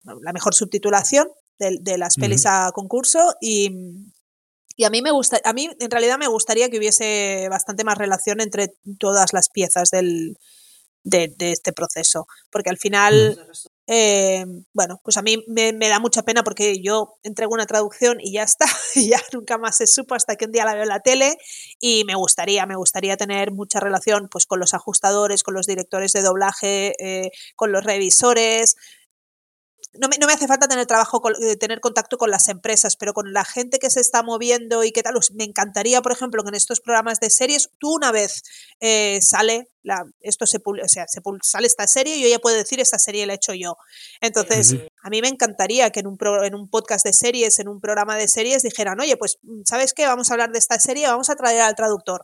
la 0.05 0.33
mejor 0.33 0.55
subtitulación 0.55 1.29
de, 1.59 1.99
las 1.99 2.17
pelis 2.17 2.47
a 2.47 2.73
concurso. 2.73 3.35
Y, 3.41 3.71
y 4.77 4.85
a 4.85 4.91
mí 4.91 5.03
me 5.03 5.11
gusta, 5.11 5.39
a 5.45 5.53
mí 5.53 5.69
en 5.79 5.91
realidad 5.91 6.19
me 6.19 6.29
gustaría 6.29 6.71
que 6.71 6.79
hubiese 6.79 7.49
bastante 7.51 7.85
más 7.85 7.99
relación 7.99 8.41
entre 8.41 8.73
todas 8.99 9.35
las 9.35 9.51
piezas 9.51 9.91
del, 9.91 10.39
de, 11.05 11.35
este 11.39 11.73
proceso, 11.73 12.27
porque 12.51 12.71
al 12.71 12.79
final 12.79 13.39
eh, 13.95 14.47
bueno, 14.73 15.03
pues 15.05 15.19
a 15.19 15.23
mí 15.23 15.45
me, 15.49 15.71
da 15.75 16.01
mucha 16.01 16.23
pena 16.23 16.43
porque 16.43 16.81
yo 16.81 17.19
entrego 17.23 17.53
una 17.53 17.67
traducción 17.67 18.21
y 18.21 18.33
ya 18.33 18.43
está, 18.43 18.65
y 18.95 19.11
ya 19.11 19.21
nunca 19.35 19.59
más 19.59 19.77
se 19.77 19.87
supo 19.87 20.15
hasta 20.15 20.37
que 20.37 20.47
un 20.47 20.53
día 20.53 20.65
la 20.65 20.73
veo 20.73 20.85
en 20.85 20.89
la 20.89 21.01
tele 21.01 21.37
y 21.79 22.05
me 22.05 22.15
gustaría, 22.15 22.65
me 22.65 22.75
gustaría 22.75 23.19
tener 23.19 23.53
mucha 23.53 23.81
relación 23.81 24.29
pues 24.31 24.47
con 24.47 24.61
los 24.61 24.73
ajustadores, 24.73 25.43
con 25.43 25.53
los 25.53 25.67
directores 25.67 26.15
de 26.15 26.23
doblaje, 26.23 26.95
eh, 27.01 27.33
con 27.55 27.71
los 27.71 27.85
revisores, 27.85 28.77
no 29.95 30.09
me, 30.09 30.17
no 30.19 30.27
me, 30.27 30.33
hace 30.33 30.47
falta 30.47 30.69
tener 30.69 30.87
trabajo, 30.87 31.23
eh, 31.41 31.57
tener 31.57 31.81
contacto 31.81 32.17
con 32.17 32.31
las 32.31 32.49
empresas, 32.49 32.97
pero 32.97 33.13
con 33.13 33.33
la 33.33 33.45
gente 33.45 33.79
que 33.79 33.91
se 33.91 34.01
está 34.01 34.23
moviendo 34.23 34.85
y 34.85 34.93
qué 34.93 35.03
tal. 35.03 35.15
Pues 35.15 35.33
me 35.33 35.45
encantaría, 35.45 36.01
por 36.01 36.13
ejemplo, 36.13 36.43
que 36.43 36.49
en 36.49 36.55
estos 36.55 36.81
programas 36.81 37.21
de 37.21 37.31
series, 37.31 37.71
tú 37.79 37.95
una 37.95 38.11
vez 38.11 38.43
eh, 38.81 39.21
sale, 39.21 39.69
la, 39.83 40.05
esto 40.21 40.47
se, 40.47 40.59
o 40.65 40.89
sea, 40.89 41.07
se 41.09 41.21
sale 41.43 41.67
esta 41.67 41.87
serie 41.87 42.17
y 42.17 42.23
yo 42.23 42.29
ya 42.29 42.39
puedo 42.39 42.57
decir, 42.57 42.81
esta 42.81 42.99
serie 42.99 43.27
la 43.27 43.35
he 43.35 43.37
hecho 43.37 43.53
yo. 43.53 43.77
Entonces, 44.21 44.77
a 45.03 45.11
mí 45.11 45.21
me 45.21 45.29
encantaría 45.29 45.91
que 45.91 46.01
en 46.01 46.07
un, 46.07 46.19
en 46.45 46.55
un 46.55 46.69
podcast 46.69 47.05
de 47.05 47.13
series, 47.13 47.59
en 47.59 47.69
un 47.69 47.81
programa 47.81 48.17
de 48.17 48.29
series, 48.29 48.63
dijeran, 48.63 48.99
oye, 49.01 49.17
pues, 49.17 49.39
¿sabes 49.65 49.93
qué? 49.93 50.07
Vamos 50.07 50.31
a 50.31 50.35
hablar 50.35 50.53
de 50.53 50.59
esta 50.59 50.79
serie, 50.79 51.07
vamos 51.07 51.29
a 51.29 51.37
traer 51.37 51.61
al 51.61 51.75
traductor. 51.75 52.23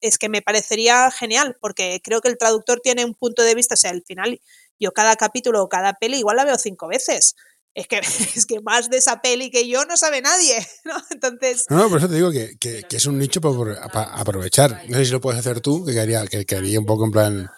Es 0.00 0.18
que 0.18 0.28
me 0.28 0.42
parecería 0.42 1.10
genial, 1.10 1.56
porque 1.60 2.00
creo 2.02 2.20
que 2.20 2.28
el 2.28 2.38
traductor 2.38 2.80
tiene 2.82 3.04
un 3.04 3.14
punto 3.14 3.42
de 3.42 3.54
vista, 3.54 3.74
o 3.74 3.76
sea, 3.76 3.90
al 3.90 4.02
final 4.02 4.40
yo 4.78 4.92
cada 4.92 5.16
capítulo 5.16 5.62
o 5.62 5.68
cada 5.68 5.94
peli 5.94 6.18
igual 6.18 6.36
la 6.36 6.44
veo 6.44 6.58
cinco 6.58 6.88
veces. 6.88 7.34
Es 7.74 7.86
que, 7.86 7.98
es 8.34 8.46
que 8.46 8.60
más 8.60 8.90
de 8.90 8.98
esa 8.98 9.20
peli 9.20 9.50
que 9.50 9.68
yo 9.68 9.84
no 9.84 9.96
sabe 9.96 10.22
nadie, 10.22 10.66
¿no? 10.84 10.94
Entonces... 11.10 11.66
No, 11.68 11.88
por 11.88 11.98
eso 11.98 12.08
te 12.08 12.16
digo 12.16 12.30
que, 12.30 12.86
es 12.90 13.06
un 13.06 13.18
nicho 13.18 13.40
para, 13.40 14.02
aprovechar. 14.14 14.82
No 14.88 14.98
sé 14.98 15.06
si 15.06 15.12
lo 15.12 15.20
puedes 15.20 15.40
hacer 15.40 15.60
tú, 15.60 15.84
que 15.84 15.98
haría, 16.00 16.26
que, 16.26 16.78
un 16.78 16.86
poco 16.86 17.04
en 17.04 17.10
plan 17.10 17.50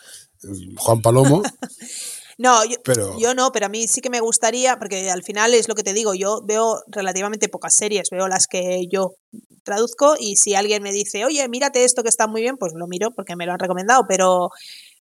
mm, 0.42 0.76
Juan 0.76 1.02
Palomo. 1.02 1.42
No, 2.42 2.64
yo, 2.64 2.76
yo, 3.20 3.34
no, 3.34 3.52
pero 3.52 3.66
a 3.66 3.68
mí 3.68 3.86
sí 3.86 4.00
que 4.00 4.10
me 4.10 4.18
gustaría, 4.18 4.76
porque 4.76 5.08
al 5.12 5.22
final 5.22 5.54
es 5.54 5.68
lo 5.68 5.76
que 5.76 5.84
te 5.84 5.92
digo, 5.92 6.12
yo 6.12 6.42
veo 6.44 6.82
relativamente 6.88 7.48
pocas 7.48 7.76
series, 7.76 8.10
veo 8.10 8.26
las 8.26 8.48
que 8.48 8.88
yo 8.90 9.14
traduzco 9.62 10.16
y 10.18 10.34
si 10.34 10.56
alguien 10.56 10.82
me 10.82 10.90
dice, 10.90 11.24
oye, 11.24 11.48
mírate 11.48 11.84
esto 11.84 12.02
que 12.02 12.08
está 12.08 12.26
muy 12.26 12.42
bien, 12.42 12.56
pues 12.56 12.72
lo 12.74 12.88
miro 12.88 13.12
porque 13.12 13.36
me 13.36 13.46
lo 13.46 13.52
han 13.52 13.60
recomendado, 13.60 14.06
pero 14.08 14.50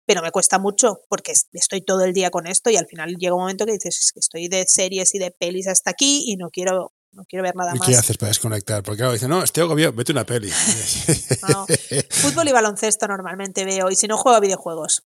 pero 0.07 0.23
me 0.23 0.31
cuesta 0.31 0.59
mucho 0.59 1.01
porque 1.11 1.35
estoy 1.53 1.83
todo 1.83 2.03
el 2.03 2.15
día 2.15 2.31
con 2.31 2.47
esto 2.47 2.71
y 2.71 2.77
al 2.77 2.87
final 2.87 3.17
llega 3.19 3.35
un 3.35 3.43
momento 3.43 3.67
que 3.67 3.73
dices, 3.73 3.99
es 3.99 4.13
que 4.13 4.21
estoy 4.21 4.49
de 4.49 4.65
series 4.67 5.15
y 5.15 5.19
de 5.19 5.31
pelis 5.31 5.69
hasta 5.69 5.91
aquí 5.91 6.25
y 6.29 6.37
no 6.37 6.49
quiero 6.49 6.95
no 7.13 7.25
quiero 7.29 7.43
ver 7.43 7.55
nada 7.57 7.73
¿Y 7.75 7.79
más. 7.79 7.89
qué 7.89 7.95
haces 7.95 8.17
para 8.17 8.29
desconectar? 8.29 8.83
Porque 8.83 8.99
claro, 8.99 9.13
dicen, 9.13 9.29
no, 9.29 9.43
estoy 9.43 9.65
agobiado, 9.65 9.93
vete 9.93 10.13
una 10.13 10.25
peli. 10.25 10.51
fútbol 12.11 12.49
y 12.49 12.53
baloncesto 12.53 13.07
normalmente 13.07 13.67
veo, 13.67 13.91
y 13.91 13.97
si 13.97 14.07
no 14.07 14.17
juego 14.17 14.37
a 14.37 14.41
videojuegos. 14.41 15.05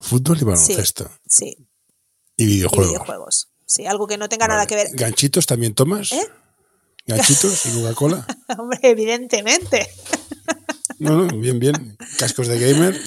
Fútbol 0.00 0.38
y 0.40 0.44
baloncesto. 0.44 1.10
Sí. 1.26 1.56
Y 2.36 2.46
videojuegos. 2.46 2.86
Y 2.86 2.90
videojuegos. 2.90 3.48
Sí, 3.66 3.86
algo 3.86 4.06
que 4.06 4.16
no 4.16 4.28
tenga 4.28 4.48
nada 4.48 4.66
que 4.66 4.76
ver. 4.76 4.88
¿Ganchitos 4.92 5.46
también 5.46 5.74
tomas? 5.74 6.12
¿Eh? 6.12 6.28
¿Ganchitos 7.06 7.66
y 7.66 7.72
Coca-Cola? 7.72 8.26
Hombre, 8.58 8.78
evidentemente. 8.82 9.88
no, 10.98 11.26
no, 11.26 11.38
bien, 11.38 11.58
bien. 11.58 11.96
¿Cascos 12.18 12.46
de 12.48 12.58
gamer? 12.58 12.98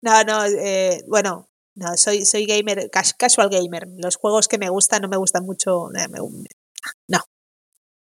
No, 0.00 0.22
no, 0.24 0.44
eh, 0.44 1.02
bueno, 1.08 1.48
no, 1.74 1.96
soy, 1.96 2.24
soy 2.24 2.46
gamer, 2.46 2.90
casual 2.90 3.48
gamer. 3.50 3.88
Los 3.96 4.16
juegos 4.16 4.48
que 4.48 4.58
me 4.58 4.68
gustan 4.68 5.02
no 5.02 5.08
me 5.08 5.16
gustan 5.16 5.44
mucho. 5.44 5.88
Eh, 5.96 6.06
no. 7.08 7.18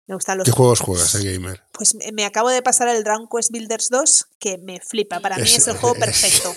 Me 0.07 0.15
gustan 0.15 0.39
los 0.39 0.45
¿Qué 0.45 0.51
juegos 0.51 0.81
juegas, 0.81 1.15
el 1.15 1.33
gamer? 1.33 1.63
Pues 1.73 1.97
me, 2.13 2.25
acabo 2.25 2.51
de 2.51 2.63
pasar 2.63 2.89
el 2.89 3.05
Dragon 3.05 3.29
Quest 3.29 3.53
Builders 3.53 3.89
2, 3.91 4.27
que 4.41 4.59
me 4.59 4.81
flipa. 4.81 5.21
Para 5.21 5.37
mí 5.37 5.43
es 5.43 5.69
el 5.69 5.77
juego 5.77 5.95
perfecto. 5.95 6.53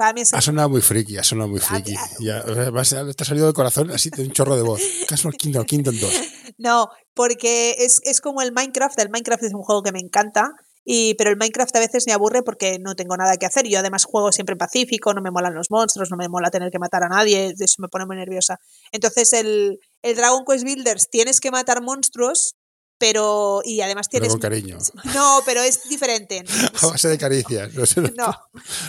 Para 0.00 0.14
mí 0.14 0.22
es 0.22 0.32
Ha 0.32 0.40
sonado 0.40 0.70
muy 0.70 0.80
friki, 0.80 1.18
ha 1.18 1.22
sonado 1.22 1.50
muy 1.50 1.60
friki. 1.60 1.94
Ya, 2.20 2.42
te 2.42 3.22
ha 3.22 3.24
salido 3.26 3.44
del 3.44 3.54
corazón 3.54 3.90
así 3.90 4.08
de 4.08 4.22
un 4.22 4.32
chorro 4.32 4.56
de 4.56 4.62
voz. 4.62 4.80
Casual 5.06 5.34
Kingdom, 5.34 5.66
Kingdom 5.66 5.94
2. 5.94 6.10
No, 6.56 6.88
porque 7.14 7.76
es, 7.78 8.00
es 8.04 8.20
como 8.20 8.40
el 8.40 8.52
Minecraft. 8.52 8.98
El 8.98 9.10
Minecraft 9.10 9.44
es 9.44 9.52
un 9.52 9.62
juego 9.62 9.82
que 9.82 9.92
me 9.92 9.98
encanta 9.98 10.52
y, 10.84 11.14
pero 11.14 11.30
el 11.30 11.36
Minecraft 11.36 11.76
a 11.76 11.80
veces 11.80 12.04
me 12.06 12.12
aburre 12.14 12.42
porque 12.42 12.78
no 12.78 12.94
tengo 12.94 13.14
nada 13.16 13.36
que 13.36 13.44
hacer. 13.44 13.66
Yo 13.66 13.78
además 13.78 14.04
juego 14.04 14.32
siempre 14.32 14.54
en 14.54 14.58
pacífico, 14.58 15.12
no 15.12 15.20
me 15.20 15.30
molan 15.30 15.54
los 15.54 15.70
monstruos, 15.70 16.10
no 16.10 16.16
me 16.16 16.28
mola 16.28 16.50
tener 16.50 16.70
que 16.70 16.78
matar 16.78 17.02
a 17.02 17.08
nadie, 17.08 17.54
eso 17.58 17.76
me 17.78 17.88
pone 17.88 18.06
muy 18.06 18.16
nerviosa. 18.16 18.58
Entonces 18.92 19.32
el, 19.34 19.80
el 20.02 20.16
Dragon 20.16 20.44
Quest 20.46 20.64
Builders 20.64 21.10
tienes 21.10 21.40
que 21.40 21.50
matar 21.50 21.82
monstruos, 21.82 22.56
pero 23.00 23.62
y 23.64 23.80
además 23.80 24.10
tienes 24.10 24.28
con 24.28 24.40
cariño. 24.40 24.76
No, 25.14 25.40
pero 25.46 25.62
es 25.62 25.88
diferente. 25.88 26.44
a 26.82 26.86
base 26.86 27.08
de 27.08 27.16
caricias. 27.16 27.72
No, 28.14 28.36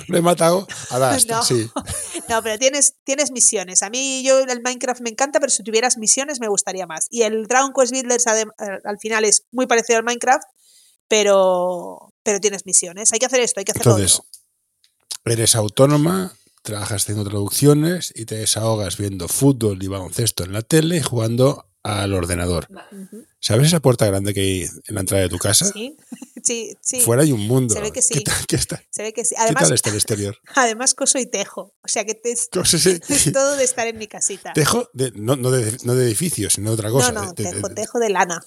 Lo 0.07 0.18
he 0.18 0.22
matado 0.22 0.68
a 0.89 0.99
las 0.99 1.26
no. 1.28 1.41
sí. 1.41 1.72
No, 2.30 2.43
pero 2.43 2.59
tienes, 2.59 2.95
tienes 3.05 3.32
misiones. 3.32 3.82
A 3.84 3.89
mí 3.89 4.22
yo 4.24 4.39
el 4.39 4.62
Minecraft 4.62 4.99
me 4.99 5.09
encanta, 5.09 5.39
pero 5.39 5.49
si 5.49 5.64
tuvieras 5.64 5.97
misiones 5.97 6.41
me 6.41 6.49
gustaría 6.49 6.86
más. 6.86 7.07
Y 7.09 7.22
el 7.22 7.47
Dragon 7.47 7.72
Quest 7.74 7.93
Builders 7.93 8.28
al 8.28 8.99
final 8.99 9.24
es 9.24 9.45
muy 9.51 9.66
parecido 9.66 9.97
al 9.97 10.03
Minecraft, 10.03 10.43
pero, 11.07 12.14
pero 12.22 12.39
tienes 12.41 12.66
misiones. 12.66 13.14
Hay 13.14 13.20
que 13.20 13.28
hacer 13.28 13.39
esto, 13.39 13.62
hay 13.62 13.64
que 13.64 13.72
hacer 13.72 13.84
Entonces, 13.88 14.22
eres 15.24 15.55
autónoma, 15.55 16.34
trabajas 16.64 17.03
haciendo 17.03 17.24
traducciones 17.24 18.12
y 18.14 18.26
te 18.26 18.36
desahogas 18.36 18.97
viendo 18.97 19.30
fútbol 19.30 19.82
y 19.82 19.88
baloncesto 19.88 20.43
en 20.43 20.51
la 20.51 20.64
tele 20.64 20.97
y 20.97 21.01
jugando 21.01 21.70
al 21.84 22.13
ordenador. 22.13 22.67
¿Sabes 23.39 23.67
esa 23.67 23.79
puerta 23.79 24.05
grande 24.05 24.34
que 24.34 24.41
hay 24.41 24.61
en 24.61 24.95
la 24.95 25.01
entrada 25.01 25.23
de 25.23 25.29
tu 25.29 25.38
casa? 25.38 25.65
Sí, 25.65 25.97
sí, 26.43 26.77
sí. 26.82 27.01
Fuera 27.01 27.23
hay 27.23 27.32
un 27.32 27.47
mundo. 27.47 27.73
Se 27.73 27.82
ve 27.82 27.91
que 27.91 28.01
sí. 28.01 28.13
¿Qué 28.13 28.21
tal, 28.21 28.45
qué 28.47 28.55
está? 28.55 28.84
Se 28.89 29.03
ve 29.03 29.13
que 29.13 29.25
sí. 29.25 29.36
Además, 29.38 29.63
¿Qué 29.63 29.65
tal 29.65 29.73
está 29.73 29.89
el 29.89 29.95
exterior? 29.95 30.38
Además, 30.55 30.93
coso 30.93 31.17
y 31.17 31.25
tejo. 31.25 31.73
O 31.84 31.88
sea 31.88 32.05
que 32.05 32.13
te 32.13 32.32
es, 32.32 32.49
todo 32.49 33.55
de 33.55 33.63
estar 33.63 33.88
en 33.88 33.97
mi 33.97 34.07
casita. 34.07 34.53
Tejo, 34.53 34.89
de, 34.93 35.11
no, 35.15 35.36
no, 35.36 35.51
de, 35.51 35.77
no 35.84 35.95
de 35.95 36.05
edificios, 36.05 36.53
sino 36.53 36.69
de 36.69 36.73
otra 36.75 36.91
cosa. 36.91 37.11
No, 37.11 37.25
no, 37.25 37.34
tejo, 37.34 37.69
tejo 37.69 37.99
de 37.99 38.09
lana. 38.09 38.41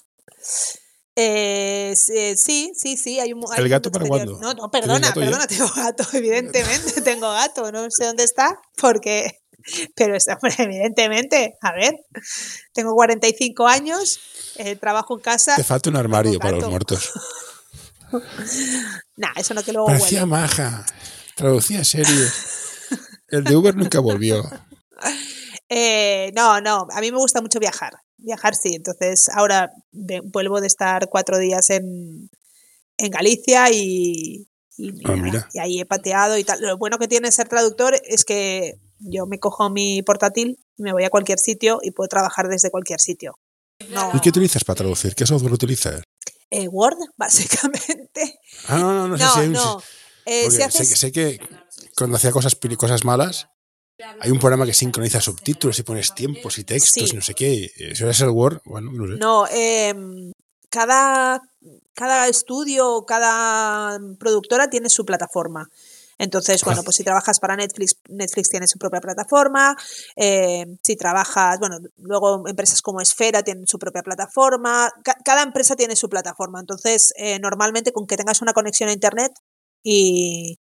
Eh, 1.16 1.94
sí, 1.96 2.72
sí, 2.74 2.96
sí. 2.96 3.20
Hay 3.20 3.32
un, 3.32 3.44
¿El 3.56 3.68
gato 3.68 3.90
para 3.90 4.06
cuándo? 4.06 4.38
No, 4.40 4.54
no, 4.54 4.70
perdona, 4.70 5.12
perdona, 5.14 5.46
tengo 5.46 5.68
gato, 5.74 6.04
evidentemente 6.12 7.00
tengo 7.02 7.30
gato. 7.30 7.70
No 7.70 7.86
sé 7.90 8.04
dónde 8.06 8.24
está, 8.24 8.60
porque. 8.76 9.40
Pero, 9.94 10.16
evidentemente, 10.58 11.56
a 11.60 11.72
ver, 11.72 11.94
tengo 12.72 12.94
45 12.94 13.66
años, 13.66 14.20
eh, 14.56 14.76
trabajo 14.76 15.14
en 15.14 15.20
casa. 15.20 15.56
Te 15.56 15.64
falta 15.64 15.90
un 15.90 15.96
armario 15.96 16.38
para 16.38 16.56
los 16.58 16.68
muertos. 16.68 17.12
nah, 19.16 19.32
eso 19.36 19.54
no 19.54 19.62
que 19.62 19.72
luego. 19.72 19.86
Parecía 19.86 20.26
maja, 20.26 20.84
traducía 21.34 21.84
series. 21.84 22.32
El 23.28 23.44
de 23.44 23.56
Uber 23.56 23.74
nunca 23.74 24.00
volvió. 24.00 24.42
no, 26.34 26.60
no, 26.60 26.86
a 26.90 27.00
mí 27.00 27.10
me 27.10 27.18
gusta 27.18 27.40
mucho 27.40 27.58
viajar. 27.58 27.94
Viajar 28.16 28.54
sí, 28.54 28.74
entonces 28.74 29.28
ahora 29.34 29.70
vuelvo 30.24 30.60
de 30.60 30.66
estar 30.66 31.08
cuatro 31.10 31.38
días 31.38 31.68
en, 31.70 32.30
en 32.96 33.10
Galicia 33.10 33.70
y, 33.70 34.48
ah, 35.04 35.14
y, 35.52 35.58
ahí 35.58 35.80
he 35.80 35.86
pateado 35.86 36.38
y 36.38 36.44
tal. 36.44 36.60
Lo 36.60 36.78
bueno 36.78 36.98
que 36.98 37.08
tiene 37.08 37.30
ser 37.32 37.48
traductor 37.48 38.00
es 38.04 38.24
que 38.24 38.78
yo 38.98 39.26
me 39.26 39.38
cojo 39.38 39.70
mi 39.70 40.02
portátil, 40.02 40.58
me 40.76 40.92
voy 40.92 41.04
a 41.04 41.10
cualquier 41.10 41.38
sitio 41.38 41.78
y 41.82 41.90
puedo 41.90 42.08
trabajar 42.08 42.48
desde 42.48 42.70
cualquier 42.70 43.00
sitio. 43.00 43.38
¿Y 44.14 44.20
qué 44.20 44.28
utilizas 44.28 44.64
para 44.64 44.76
traducir? 44.76 45.14
¿Qué 45.14 45.26
software 45.26 45.52
utilizas? 45.52 46.02
Eh, 46.50 46.68
Word, 46.68 46.96
básicamente. 47.16 48.40
Ah, 48.68 48.78
no, 48.78 48.94
no, 48.94 49.08
no, 49.08 49.18
sé 49.18 49.24
si 49.34 49.40
hay 49.40 49.48
un... 49.48 49.56
Eh, 50.26 50.50
sé, 50.50 51.12
que 51.12 51.38
cuando 51.96 52.16
hacía 52.16 52.30
cosas, 52.30 52.56
cosas 52.78 53.04
malas, 53.04 53.48
hay 54.20 54.30
un 54.30 54.38
programa 54.38 54.64
que 54.64 54.72
sincroniza 54.72 55.20
subtítulos 55.20 55.78
y 55.78 55.82
pones 55.82 56.14
tiempos 56.14 56.58
y 56.58 56.64
textos 56.64 57.12
y 57.12 57.16
no 57.16 57.22
sé 57.22 57.34
qué. 57.34 57.70
¿Eso 57.76 58.08
es 58.08 58.20
el 58.20 58.30
Word? 58.30 58.62
Bueno, 58.64 58.90
no 58.92 59.06
sé. 59.06 59.18
No, 59.18 59.46
eh, 59.48 59.94
cada, 60.70 61.42
cada 61.92 62.28
estudio, 62.28 63.04
cada 63.06 63.98
productora 64.18 64.70
tiene 64.70 64.88
su 64.88 65.04
plataforma. 65.04 65.70
Entonces, 66.18 66.62
bueno, 66.64 66.82
pues 66.84 66.96
si 66.96 67.04
trabajas 67.04 67.40
para 67.40 67.56
Netflix, 67.56 67.96
Netflix 68.08 68.48
tiene 68.48 68.66
su 68.66 68.78
propia 68.78 69.00
plataforma. 69.00 69.76
eh, 70.16 70.66
si 70.82 70.96
trabajas, 70.96 71.58
bueno, 71.58 71.78
luego 71.96 72.46
empresas 72.48 72.82
como 72.82 73.00
Esfera 73.00 73.42
tienen 73.42 73.66
su 73.66 73.78
propia 73.78 74.02
plataforma. 74.02 74.90
Ca- 75.02 75.16
cada 75.24 75.42
empresa 75.42 75.76
tiene 75.76 75.96
su 75.96 76.08
plataforma. 76.08 76.60
Entonces, 76.60 77.12
eh, 77.16 77.38
normalmente 77.38 77.92
con 77.92 78.06
que 78.06 78.16
tengas 78.16 78.42
una 78.42 78.52
conexión 78.52 78.88
a 78.88 78.92
Internet 78.92 79.32
y, 79.82 80.58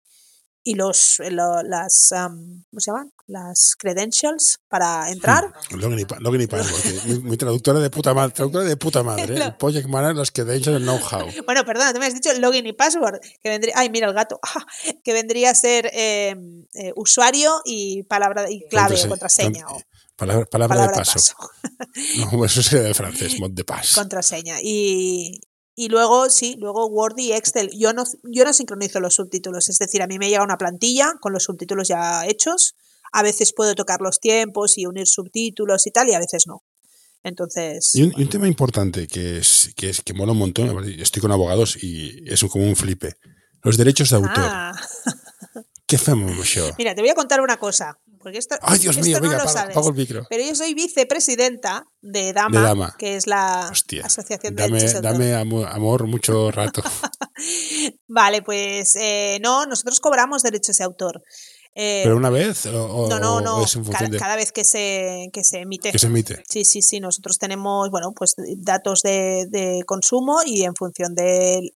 y 0.66 0.76
los, 0.76 1.18
lo- 1.30 1.62
las, 1.64 2.12
am, 2.14 2.64
¿cómo 2.70 2.80
se 2.80 2.92
llaman? 2.92 3.12
Las 3.28 3.76
credentials 3.78 4.60
para 4.68 5.10
entrar. 5.12 5.52
Login 5.72 6.00
y, 6.00 6.06
pa- 6.06 6.20
login 6.20 6.42
y 6.42 6.48
password. 6.48 7.06
Mi, 7.06 7.20
mi 7.32 7.38
traductora 7.38 7.80
de 7.80 7.90
puta 7.90 8.14
madre. 8.14 8.34
Traductora 8.34 8.64
de 8.66 8.78
puta 8.78 9.04
madre. 9.04 9.36
¿eh? 9.38 9.44
El 9.44 9.56
project 9.56 9.88
manager, 9.88 10.16
los 10.16 10.32
credentials, 10.32 10.78
el 10.78 10.84
know-how. 10.84 11.28
Bueno, 11.46 11.66
perdona, 11.66 11.94
tú 11.94 12.00
me 12.00 12.06
has 12.08 12.14
dicho 12.14 12.32
login 12.40 12.66
y 12.66 12.74
password, 12.74 13.20
que 13.42 13.50
vendría, 13.50 13.74
ay, 13.78 13.90
mira 13.90 14.08
el 14.08 14.14
gato, 14.14 14.40
que 15.04 15.14
vendría 15.14 15.52
a 15.52 15.56
ser 15.56 15.90
eh, 15.94 16.36
eh, 16.74 16.94
usuario 16.96 17.62
y 17.66 18.04
palabra 18.04 18.50
y 18.50 18.66
clave 18.70 18.96
o 19.04 19.10
contraseña 19.10 19.66
o 19.68 19.82
Palabra, 20.16 20.46
palabra 20.46 20.76
palabra 20.76 20.92
de 21.00 21.06
paso. 21.06 21.36
No, 22.32 22.46
eso 22.46 22.62
sería 22.62 22.86
de 22.86 22.94
francés, 22.94 23.40
mot 23.40 23.52
de 23.52 23.64
passe. 23.64 23.96
contraseña. 23.96 24.58
Y, 24.62 25.40
y 25.76 25.90
luego, 25.90 26.30
sí, 26.30 26.56
luego 26.60 26.86
Word 26.88 27.18
y 27.18 27.34
Excel. 27.34 27.72
Yo 27.74 27.94
no, 27.94 28.04
yo 28.24 28.46
no 28.46 28.54
sincronizo 28.54 29.00
los 29.00 29.16
subtítulos, 29.16 29.70
es 29.70 29.78
decir, 29.80 30.02
a 30.02 30.08
mí 30.08 30.20
me 30.20 30.30
llega 30.30 30.44
una 30.44 30.58
plantilla 30.58 31.14
con 31.20 31.34
los 31.34 31.44
subtítulos 31.44 31.88
ya 31.88 32.26
hechos. 32.26 32.76
A 33.12 33.24
veces 33.24 33.54
puedo 33.56 33.76
tocar 33.76 34.02
los 34.02 34.20
tiempos 34.20 34.78
y 34.78 34.86
unir 34.86 35.08
subtítulos 35.08 35.86
y 35.88 35.92
tal, 35.92 36.10
y 36.10 36.14
a 36.14 36.20
veces 36.20 36.46
no. 36.48 36.64
Entonces, 37.24 37.96
Y 37.96 38.04
un, 38.04 38.14
y 38.18 38.24
un 38.24 38.30
tema 38.30 38.48
importante 38.48 39.08
que 39.08 39.38
es, 39.38 39.72
que 39.76 39.90
es 39.90 40.02
que 40.02 40.14
mola 40.14 40.34
un 40.34 40.40
montón, 40.40 40.84
estoy 41.00 41.22
con 41.22 41.32
abogados 41.32 41.82
y 41.82 42.22
es 42.28 42.44
como 42.44 42.66
un 42.66 42.76
flipe. 42.76 43.14
Los 43.64 43.78
derechos 43.78 44.10
de 44.10 44.18
autor. 44.18 44.34
ah, 44.38 44.74
¿Qué 45.94 45.98
hacemos 45.98 46.32
això? 46.40 46.74
mira, 46.78 46.96
te 46.96 47.02
voy 47.02 47.10
a 47.12 47.16
contar 47.16 47.40
una 47.42 47.58
cosa, 47.58 48.00
porque 48.20 48.40
esto, 48.40 48.56
Ay, 48.62 48.80
Dios 48.80 48.96
esto 48.98 49.06
mío, 49.06 49.20
no 49.20 49.30
venga, 49.30 49.44
lo 49.44 49.50
sabes. 49.50 49.72
apago 49.76 49.90
el 49.90 49.96
micro. 49.96 50.26
Pero 50.30 50.44
yo 50.44 50.56
soy 50.56 50.74
vicepresidenta 50.74 51.86
de 52.02 52.34
Dama, 52.34 52.58
De 52.60 52.64
Dama. 52.66 52.96
que 52.98 53.16
es 53.16 53.28
la 53.28 53.70
Hostia. 53.72 54.06
Asociación 54.06 54.56
de 54.56 54.64
Dame, 54.64 54.78
Derechos 54.80 55.02
de 55.02 55.08
Autor. 55.08 55.12
dame 55.20 55.36
amo- 55.36 55.66
amor 55.68 56.08
mucho 56.08 56.50
rato. 56.52 56.82
Vale, 58.08 58.42
pues 58.42 58.96
eh, 58.96 59.40
no, 59.42 59.66
nosotros 59.66 60.00
cobramos 60.00 60.44
derechos 60.44 60.78
de 60.78 60.84
autor. 60.84 61.22
Eh, 61.76 62.02
¿Pero 62.04 62.18
una 62.18 62.30
vez? 62.30 62.68
¿O, 62.68 62.86
o- 62.86 63.10
no, 63.10 63.20
no, 63.20 63.42
no, 63.42 63.64
es 63.64 63.76
en 63.76 63.84
función 63.84 64.00
cada, 64.06 64.10
de 64.12 64.18
cada 64.20 64.36
vez 64.36 64.52
que 64.52 64.64
se, 64.64 65.30
que 65.34 65.44
se 65.44 65.60
emite. 65.62 65.92
que 65.92 65.98
se 66.00 66.06
emite? 66.08 66.44
Sí, 66.48 66.66
sí, 66.66 66.82
sí, 66.84 67.00
nosotros 67.00 67.40
tenemos, 67.40 67.90
bueno, 67.90 68.14
pues 68.16 68.36
datos 68.58 69.02
de, 69.02 69.46
de 69.50 69.82
consumo 69.86 70.42
y 70.46 70.64
en 70.64 70.76
función 70.76 71.16
de 71.16 71.72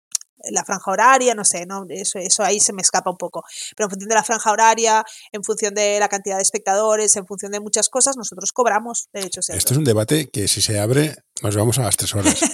la 0.50 0.64
franja 0.64 0.90
horaria, 0.90 1.34
no 1.34 1.44
sé, 1.44 1.66
no, 1.66 1.84
eso, 1.88 2.18
eso 2.18 2.42
ahí 2.42 2.60
se 2.60 2.72
me 2.72 2.82
escapa 2.82 3.10
un 3.10 3.16
poco. 3.16 3.44
Pero 3.76 3.86
en 3.86 3.90
función 3.90 4.08
de 4.08 4.14
la 4.14 4.24
franja 4.24 4.52
horaria, 4.52 5.04
en 5.32 5.42
función 5.44 5.74
de 5.74 5.98
la 5.98 6.08
cantidad 6.08 6.36
de 6.36 6.42
espectadores, 6.42 7.16
en 7.16 7.26
función 7.26 7.52
de 7.52 7.60
muchas 7.60 7.88
cosas, 7.88 8.16
nosotros 8.16 8.52
cobramos 8.52 9.08
derechos 9.12 9.46
de 9.46 9.56
Esto 9.56 9.74
es 9.74 9.78
un 9.78 9.84
debate 9.84 10.30
que 10.30 10.48
si 10.48 10.60
se 10.60 10.78
abre 10.78 11.16
nos 11.42 11.56
vamos 11.56 11.78
a 11.78 11.82
las 11.82 11.96
tres 11.96 12.14
horas. 12.14 12.40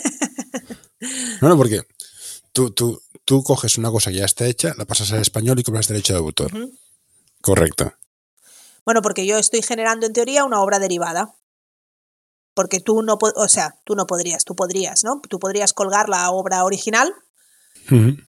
No, 1.43 1.51
no, 1.51 1.57
porque 1.59 1.83
tú, 2.53 2.71
tú, 2.71 3.03
tú 3.27 3.43
coges 3.43 3.77
una 3.77 3.91
cosa 3.91 4.11
que 4.11 4.19
ya 4.19 4.25
está 4.25 4.47
hecha, 4.47 4.73
la 4.79 4.87
pasas 4.87 5.13
al 5.13 5.21
español 5.21 5.59
y 5.59 5.63
cobras 5.63 5.89
derecho 5.89 6.15
de 6.15 6.21
autor. 6.21 6.51
Correcto. 7.43 7.93
Bueno, 8.85 9.03
porque 9.03 9.27
yo 9.27 9.37
estoy 9.37 9.61
generando 9.61 10.07
en 10.07 10.15
teoría 10.15 10.45
una 10.45 10.63
obra 10.63 10.79
derivada. 10.79 11.35
Porque 12.55 12.81
tú 12.81 13.03
no, 13.03 13.19
o 13.21 13.49
sea, 13.49 13.81
tú 13.85 13.97
no 13.97 14.07
podrías, 14.07 14.45
tú 14.45 14.55
podrías, 14.55 15.03
¿no? 15.03 15.21
Tú 15.29 15.41
podrías 15.41 15.73
colgar 15.73 16.09
la 16.09 16.31
obra 16.31 16.65
original 16.65 17.13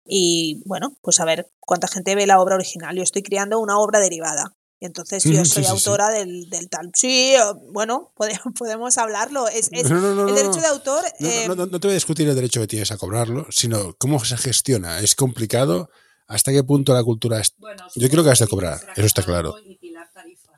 Y, 0.06 0.62
bueno, 0.64 0.96
pues 1.02 1.20
a 1.20 1.24
ver 1.24 1.50
cuánta 1.60 1.88
gente 1.88 2.14
ve 2.14 2.26
la 2.26 2.40
obra 2.40 2.54
original. 2.54 2.96
Yo 2.96 3.02
estoy 3.02 3.22
creando 3.22 3.58
una 3.60 3.78
obra 3.78 4.00
derivada. 4.00 4.54
Y 4.80 4.86
entonces 4.86 5.24
yo 5.24 5.44
sí, 5.44 5.50
soy 5.50 5.64
sí, 5.64 5.70
sí. 5.70 5.70
autora 5.72 6.08
Del, 6.10 6.48
del 6.50 6.68
tal. 6.68 6.90
Sí, 6.94 7.34
o- 7.44 7.56
bueno, 7.72 8.12
pode- 8.16 8.38
podemos 8.58 8.96
hablarlo. 8.96 9.48
Es, 9.48 9.68
es- 9.72 9.90
No, 9.90 10.00
no, 10.00 10.14
no, 10.14 10.20
el 10.22 10.26
no, 10.28 10.34
derecho 10.34 10.56
no. 10.56 10.62
de 10.62 10.66
autor. 10.68 11.04
No, 11.18 11.28
eh, 11.28 11.44
no, 11.48 11.54
no, 11.56 11.66
no 11.66 11.80
te 11.80 11.88
voy 11.88 11.92
a 11.92 11.94
discutir 11.94 12.28
el 12.28 12.34
derecho 12.34 12.60
que 12.60 12.68
tienes 12.68 12.90
a 12.92 12.96
cobrarlo, 12.96 13.46
sino 13.50 13.94
cómo 13.98 14.24
se 14.24 14.36
gestiona. 14.36 15.00
Es 15.00 15.14
complicado. 15.14 15.90
¿Hasta 16.28 16.52
qué 16.52 16.62
punto 16.62 16.92
la 16.94 17.02
cultura 17.02 17.40
es? 17.40 17.54
Yo 17.96 18.08
creo 18.08 18.22
que 18.22 18.30
has 18.30 18.38
de 18.38 18.46
cobrar, 18.46 18.78
eso 18.96 19.06
está 19.06 19.22
claro. 19.24 19.54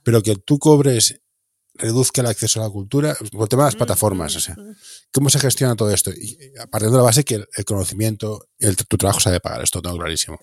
Pero 0.02 0.20
que 0.22 0.34
tú 0.36 0.58
cobres, 0.58 1.19
reduzca 1.80 2.20
el 2.20 2.28
acceso 2.28 2.60
a 2.60 2.64
la 2.64 2.70
cultura, 2.70 3.16
por 3.32 3.42
el 3.42 3.48
tema 3.48 3.64
de 3.64 3.68
las 3.68 3.74
mm, 3.74 3.78
plataformas. 3.78 4.34
mm, 4.34 4.36
O 4.36 4.40
sea, 4.40 4.54
mm. 4.54 4.76
¿Cómo 5.12 5.30
se 5.30 5.38
gestiona 5.38 5.76
todo 5.76 5.90
esto? 5.90 6.10
Y 6.10 6.38
partir 6.70 6.90
de 6.90 6.96
la 6.96 7.02
base 7.02 7.24
que 7.24 7.36
el, 7.36 7.48
el 7.56 7.64
conocimiento, 7.64 8.48
el, 8.58 8.76
tu 8.76 8.96
trabajo 8.96 9.20
se 9.20 9.28
ha 9.28 9.32
de 9.32 9.40
pagar, 9.40 9.62
esto 9.62 9.82
tengo 9.82 9.96
clarísimo. 9.96 10.38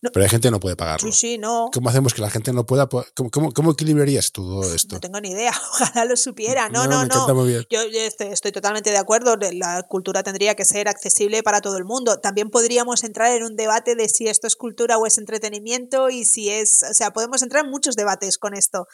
No. 0.00 0.10
Pero 0.12 0.24
hay 0.24 0.30
gente 0.30 0.46
que 0.46 0.52
no 0.52 0.60
puede 0.60 0.76
pagarlo. 0.76 1.10
Sí, 1.10 1.18
sí, 1.18 1.38
no. 1.38 1.70
¿Cómo 1.72 1.88
hacemos 1.88 2.14
que 2.14 2.22
la 2.22 2.30
gente 2.30 2.52
no 2.52 2.66
pueda? 2.66 2.88
¿Cómo, 2.88 3.30
cómo, 3.30 3.52
cómo 3.52 3.72
equilibrarías 3.72 4.30
todo 4.30 4.62
esto? 4.72 4.96
No 4.96 5.00
tengo 5.00 5.20
ni 5.20 5.30
idea. 5.30 5.52
Ojalá 5.72 6.04
lo 6.04 6.16
supiera. 6.16 6.68
No, 6.68 6.86
no, 6.86 7.04
no. 7.04 7.44
bien. 7.44 7.66
Yo, 7.68 7.82
yo 7.88 8.00
estoy, 8.00 8.28
estoy 8.28 8.52
totalmente 8.52 8.90
de 8.90 8.96
acuerdo. 8.96 9.36
La 9.52 9.82
cultura 9.82 10.22
tendría 10.22 10.54
que 10.54 10.64
ser 10.64 10.88
accesible 10.88 11.42
para 11.42 11.60
todo 11.60 11.78
el 11.78 11.84
mundo. 11.84 12.20
También 12.20 12.50
podríamos 12.50 13.02
entrar 13.02 13.32
en 13.32 13.42
un 13.42 13.56
debate 13.56 13.96
de 13.96 14.08
si 14.08 14.28
esto 14.28 14.46
es 14.46 14.54
cultura 14.54 14.98
o 14.98 15.06
es 15.06 15.18
entretenimiento 15.18 16.10
y 16.10 16.24
si 16.24 16.48
es, 16.48 16.84
o 16.88 16.94
sea, 16.94 17.12
podemos 17.12 17.42
entrar 17.42 17.64
en 17.64 17.70
muchos 17.70 17.96
debates 17.96 18.38
con 18.38 18.54
esto. 18.54 18.86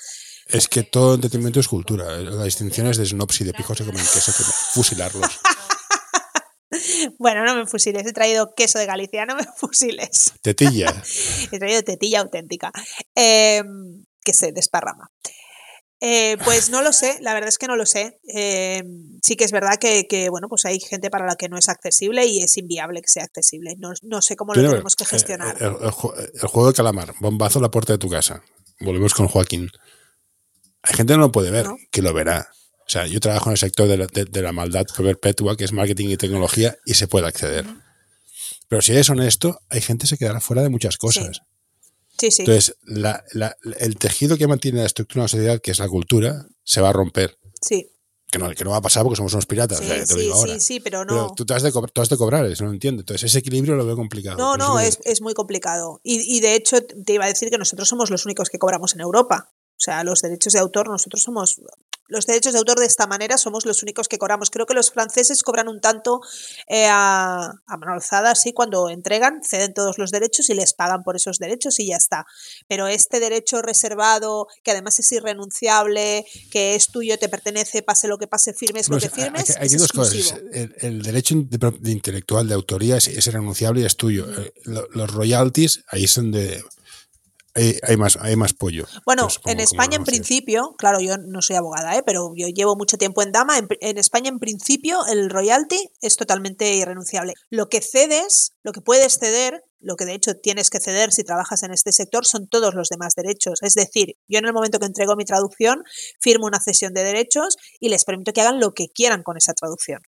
Es 0.49 0.69
que 0.69 0.83
todo 0.83 1.15
entretenimiento 1.15 1.61
es 1.61 1.69
cultura. 1.69 2.17
Las 2.19 2.45
distinciones 2.45 2.97
de 2.99 3.07
snobs 3.07 3.41
y 3.41 3.45
de 3.45 3.53
pijos 3.55 3.79
se 3.79 3.85
comen 3.85 4.01
queso, 4.03 4.33
que 4.37 4.43
fusilarlos. 4.73 5.31
Bueno, 7.19 7.45
no 7.45 7.55
me 7.55 7.67
fusiles. 7.67 8.05
He 8.07 8.13
traído 8.13 8.53
queso 8.57 8.79
de 8.79 8.87
Galicia, 8.87 9.27
no 9.27 9.37
me 9.37 9.45
fusiles. 9.57 10.33
Tetilla. 10.43 10.93
He 11.53 11.59
traído 11.59 11.83
tetilla 11.83 12.21
auténtica 12.21 12.73
eh, 13.15 13.63
que 14.25 14.33
se 14.33 14.53
desparrama. 14.53 15.09
Eh, 16.01 16.37
pues 16.45 16.69
no 16.71 16.83
lo 16.83 16.93
sé, 16.93 17.17
la 17.21 17.33
verdad 17.33 17.49
es 17.49 17.59
que 17.59 17.69
no 17.69 17.77
lo 17.77 17.87
sé. 17.87 18.19
Eh, 18.35 18.83
sí 19.23 19.37
que 19.37 19.45
es 19.45 19.53
verdad 19.53 19.77
que, 19.81 20.07
que, 20.09 20.29
bueno, 20.29 20.49
pues 20.49 20.65
hay 20.65 20.81
gente 20.81 21.11
para 21.11 21.27
la 21.27 21.37
que 21.37 21.49
no 21.49 21.57
es 21.57 21.69
accesible 21.69 22.27
y 22.27 22.43
es 22.43 22.57
inviable 22.59 23.01
que 23.01 23.09
sea 23.09 23.25
accesible. 23.25 23.77
No, 23.79 23.93
no 24.03 24.21
sé 24.21 24.35
cómo 24.37 24.53
lo 24.53 24.61
tenemos 24.69 24.97
que 24.97 25.05
eh, 25.05 25.09
gestionar. 25.09 25.57
El, 25.61 25.69
el 25.69 25.91
ju- 25.93 26.15
el 26.35 26.49
juego 26.49 26.69
de 26.69 26.75
calamar, 26.75 27.15
bombazo 27.21 27.61
a 27.61 27.63
la 27.63 27.71
puerta 27.71 27.93
de 27.93 27.99
tu 27.99 28.11
casa. 28.11 28.43
Volvemos 28.81 29.15
con 29.15 29.29
Joaquín. 29.29 29.71
Hay 30.85 30.95
gente 30.95 31.13
que 31.13 31.17
no 31.17 31.25
lo 31.25 31.33
puede 31.33 31.51
ver, 31.51 31.67
No. 31.67 31.77
que 31.91 32.03
lo 32.03 32.13
verá. 32.13 32.49
O 32.87 32.89
sea, 32.91 33.07
yo 33.07 33.19
trabajo 33.21 33.47
en 33.49 33.53
el 33.53 33.59
sector 33.59 33.89
de 33.89 33.97
la, 33.97 34.07
de- 34.07 34.27
de 34.27 34.43
la 34.43 34.53
maldad 34.53 34.85
perpetua, 34.97 35.57
que 35.57 35.65
es 35.65 35.73
marketing 35.73 36.09
y 36.11 36.17
tecnología, 36.17 36.77
y 36.85 36.95
se 36.95 37.09
puede 37.09 37.27
acceder. 37.27 37.65
Pero 38.69 38.83
si 38.83 38.93
eres 38.93 39.09
honesto, 39.11 39.59
hay 39.71 39.81
gente 39.81 40.05
que 40.05 40.09
se 40.11 40.19
quedará 40.19 40.41
fuera 40.41 40.63
de 40.63 40.69
muchas 40.69 40.97
cosas. 40.99 41.41
Sí, 42.19 42.31
sí. 42.31 42.43
Entonces, 42.43 42.77
la- 42.83 43.25
la- 43.33 43.57
el 43.81 43.97
tejido 43.97 44.37
que 44.37 44.47
mantiene 44.47 44.81
la 44.81 44.87
estructura 44.87 45.21
de 45.21 45.23
una 45.25 45.29
sociedad, 45.29 45.61
que 45.61 45.71
es 45.71 45.79
la 45.79 45.89
cultura, 45.89 46.47
se 46.63 46.81
va 46.81 46.91
a 46.91 46.93
romper. 46.93 47.39
sí, 47.61 47.91
Que 48.31 48.39
no, 48.41 48.51
que 48.51 48.65
no 48.65 48.71
va 48.73 48.79
a 48.79 48.83
pasar 48.83 49.05
porque 49.05 49.17
somos 49.17 49.33
unos 49.33 49.47
piratas, 49.47 49.79
sí, 49.79 49.85
o 49.85 49.87
sea, 49.89 49.95
te 50.05 50.13
lo 50.13 50.19
sí, 50.19 50.23
digo 50.25 50.35
ahora. 50.35 50.55
sí, 50.55 50.61
sí, 50.61 50.81
pero 50.81 51.05
Pero 51.07 51.15
no. 51.29 51.35
tú 51.37 51.47
te 51.47 51.55
has 51.55 51.63
de, 51.63 51.71
cobrar, 51.71 51.91
tú 51.93 52.01
has 52.03 52.09
de 52.09 52.17
cobrar, 52.17 52.45
eso 52.47 52.65
no 52.65 52.71
lo 52.71 52.75
entiendo. 52.75 53.01
Entonces, 53.03 53.31
ese 53.31 53.39
equilibrio 53.39 53.77
lo 53.77 53.87
veo 53.87 53.95
complicado. 53.97 54.37
No, 54.37 54.57
no, 54.57 54.77
que- 54.79 54.89
es, 54.89 54.99
es 55.05 55.21
muy 55.23 55.35
complicado. 55.35 56.01
Y, 56.03 56.37
y 56.37 56.41
de 56.41 56.57
hecho, 56.57 56.83
te 56.85 57.13
iba 57.15 57.25
a 57.27 57.29
decir 57.29 57.49
que 57.49 57.59
nosotros 57.59 57.89
somos 57.89 58.11
los 58.11 58.25
únicos 58.27 58.51
que 58.51 58.59
cobramos 58.59 58.93
en 58.95 59.01
Europa. 59.03 59.54
O 59.77 59.81
sea, 59.85 60.05
los 60.05 60.21
derechos 60.23 60.53
de 60.53 60.61
autor, 60.61 60.89
nosotros 60.89 61.23
somos. 61.23 61.61
Los 62.07 62.27
derechos 62.27 62.53
de 62.53 62.59
autor 62.59 62.79
de 62.79 62.85
esta 62.87 63.07
manera 63.07 63.39
somos 63.39 63.65
los 63.65 63.83
únicos 63.83 64.09
que 64.09 64.19
cobramos. 64.19 64.51
Creo 64.51 64.67
que 64.67 64.75
los 64.75 64.91
franceses 64.91 65.43
cobran 65.43 65.69
un 65.69 65.81
tanto 65.81 66.21
eh, 66.69 66.87
a, 66.87 67.47
a 67.67 67.77
mano 67.79 67.95
alzada, 67.95 68.31
así 68.33 68.53
cuando 68.53 68.91
entregan, 68.91 69.41
ceden 69.43 69.73
todos 69.73 69.97
los 69.97 70.11
derechos 70.11 70.51
y 70.51 70.55
les 70.55 70.75
pagan 70.75 71.03
por 71.03 71.17
esos 71.17 71.39
derechos 71.39 71.81
y 71.81 71.87
ya 71.89 71.97
está. 71.97 72.27
Pero 72.69 72.89
este 72.89 73.21
derecho 73.21 73.63
reservado, 73.63 74.49
que 74.63 74.71
además 74.73 74.99
es 74.99 75.11
irrenunciable, 75.59 76.27
que 76.51 76.75
es 76.75 76.89
tuyo, 76.89 77.19
te 77.19 77.29
pertenece, 77.31 77.83
pase 77.83 78.07
lo 78.07 78.19
que 78.19 78.27
pase, 78.27 78.53
firmes 78.53 78.89
No, 78.91 78.97
lo 78.97 79.01
que 79.01 79.09
firmes, 79.11 79.51
hay, 79.57 79.63
hay 79.63 79.67
es 79.75 79.79
dos 79.79 79.93
cosas. 79.93 80.35
El, 80.53 80.75
el 80.81 81.03
derecho 81.03 81.35
de, 81.37 81.91
intelectual 81.91 82.47
de 82.49 82.55
autoría 82.55 82.99
es, 82.99 83.09
es 83.09 83.27
irrenunciable 83.27 83.81
y 83.81 83.85
es 83.85 83.97
tuyo. 83.97 84.27
Eh, 84.41 84.53
lo- 84.65 84.87
Los 84.91 85.11
royalties, 85.13 85.83
ahí 85.89 86.05
es 86.05 86.15
donde 86.15 86.63
hay, 87.55 87.79
hay 87.83 87.97
más, 87.97 88.17
hay 88.21 88.37
más 88.37 88.53
pollo. 88.53 88.87
Bueno, 89.07 89.29
como- 89.43 89.53
en 89.53 89.61
España 89.61 89.97
en 89.97 90.05
principio, 90.05 90.75
claro, 90.77 91.01
yo 91.01 91.17
no 91.19 91.41
soy 91.41 91.57
abogada, 91.57 91.97
¿eh? 91.97 92.03
pero 92.05 92.33
yo 92.35 92.49
llevo 92.49 92.77
mucho 92.77 92.99
tiempo 92.99 93.23
en 93.23 93.33
Dama, 93.33 93.59
en, 93.59 93.99
España 93.99 94.29
en 94.29 94.39
principio 94.39 95.07
el 95.07 95.31
royalty 95.31 95.91
es 96.01 96.17
totalmente 96.17 96.75
irrenunciable. 96.75 97.35
Lo 97.51 97.69
que 97.69 97.81
cedes, 97.81 98.53
lo 98.63 98.73
que 98.73 98.81
puedes 98.81 99.19
ceder, 99.19 99.63
lo 99.79 99.97
que 99.97 100.05
de 100.05 100.15
hecho 100.15 100.35
tienes 100.35 100.69
que 100.71 100.81
ceder 100.81 101.13
si 101.13 101.23
trabajas 101.23 101.63
en 101.63 101.73
este 101.73 101.93
sector 101.93 102.27
son 102.27 102.49
todos 102.49 102.75
los 102.75 102.89
demás 102.89 103.15
derechos. 103.15 103.63
Es 103.63 103.75
decir, 103.75 104.17
yo 104.29 104.39
en 104.39 104.47
el 104.47 104.53
momento 104.53 104.79
que 104.79 104.87
entrego 104.87 105.15
mi 105.15 105.25
traducción, 105.25 105.85
firmo 106.21 106.47
una 106.47 106.61
cesión 106.61 106.93
de 106.93 107.05
derechos 107.05 107.57
y 107.79 107.89
les 107.89 108.05
permito 108.05 108.33
que 108.33 108.41
hagan 108.41 108.61
lo 108.61 108.73
que 108.73 108.89
quieran 108.89 109.23
con 109.23 109.37
esa 109.37 109.55
traducción. 109.55 110.01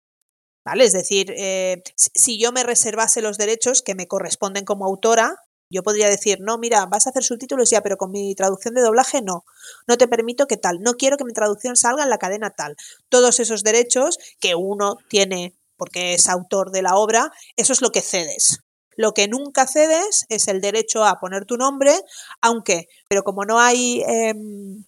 ¿Vale? 0.64 0.84
Es 0.84 0.92
decir, 0.92 1.30
eh, 1.36 1.82
si 1.97 2.38
yo 2.38 2.51
me 2.51 2.62
reservase 2.62 3.20
los 3.20 3.36
derechos 3.36 3.82
que 3.82 3.95
me 3.95 4.09
corresponden 4.09 4.64
como 4.64 4.86
autora, 4.86 5.36
yo 5.70 5.82
podría 5.82 6.08
decir, 6.08 6.38
no, 6.40 6.58
mira, 6.58 6.86
vas 6.86 7.06
a 7.06 7.10
hacer 7.10 7.24
subtítulos 7.24 7.70
ya, 7.70 7.82
pero 7.82 7.96
con 7.96 8.10
mi 8.10 8.34
traducción 8.34 8.74
de 8.74 8.82
doblaje 8.82 9.22
no. 9.22 9.44
No 9.86 9.96
te 9.96 10.08
permito 10.08 10.46
que 10.46 10.56
tal. 10.56 10.80
No 10.80 10.94
quiero 10.94 11.16
que 11.16 11.24
mi 11.24 11.32
traducción 11.32 11.76
salga 11.76 12.04
en 12.04 12.10
la 12.10 12.18
cadena 12.18 12.50
tal. 12.50 12.76
Todos 13.08 13.40
esos 13.40 13.62
derechos 13.62 14.18
que 14.40 14.54
uno 14.54 14.96
tiene 15.08 15.54
porque 15.76 16.14
es 16.14 16.28
autor 16.28 16.70
de 16.70 16.82
la 16.82 16.94
obra, 16.96 17.32
eso 17.56 17.72
es 17.72 17.82
lo 17.82 17.90
que 17.90 18.00
cedes. 18.00 18.60
Lo 18.96 19.12
que 19.12 19.26
nunca 19.28 19.66
cedes 19.66 20.24
es 20.28 20.48
el 20.48 20.60
derecho 20.60 21.04
a 21.04 21.18
poner 21.18 21.46
tu 21.46 21.56
nombre, 21.56 21.92
aunque, 22.40 22.86
pero 23.08 23.24
como 23.24 23.44
no 23.44 23.58
hay, 23.58 24.02
em, 24.06 24.84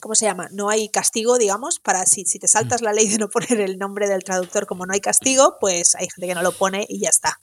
¿cómo 0.00 0.14
se 0.14 0.26
llama? 0.26 0.48
No 0.52 0.68
hay 0.70 0.88
castigo, 0.88 1.38
digamos, 1.38 1.78
para 1.80 2.06
si, 2.06 2.24
si 2.24 2.38
te 2.38 2.48
saltas 2.48 2.82
la 2.82 2.92
ley 2.92 3.08
de 3.08 3.18
no 3.18 3.28
poner 3.28 3.60
el 3.60 3.78
nombre 3.78 4.08
del 4.08 4.24
traductor, 4.24 4.66
como 4.66 4.86
no 4.86 4.92
hay 4.94 5.00
castigo, 5.00 5.56
pues 5.60 5.94
hay 5.94 6.08
gente 6.14 6.26
que 6.28 6.34
no 6.34 6.42
lo 6.42 6.52
pone 6.52 6.86
y 6.88 7.00
ya 7.00 7.08
está. 7.10 7.38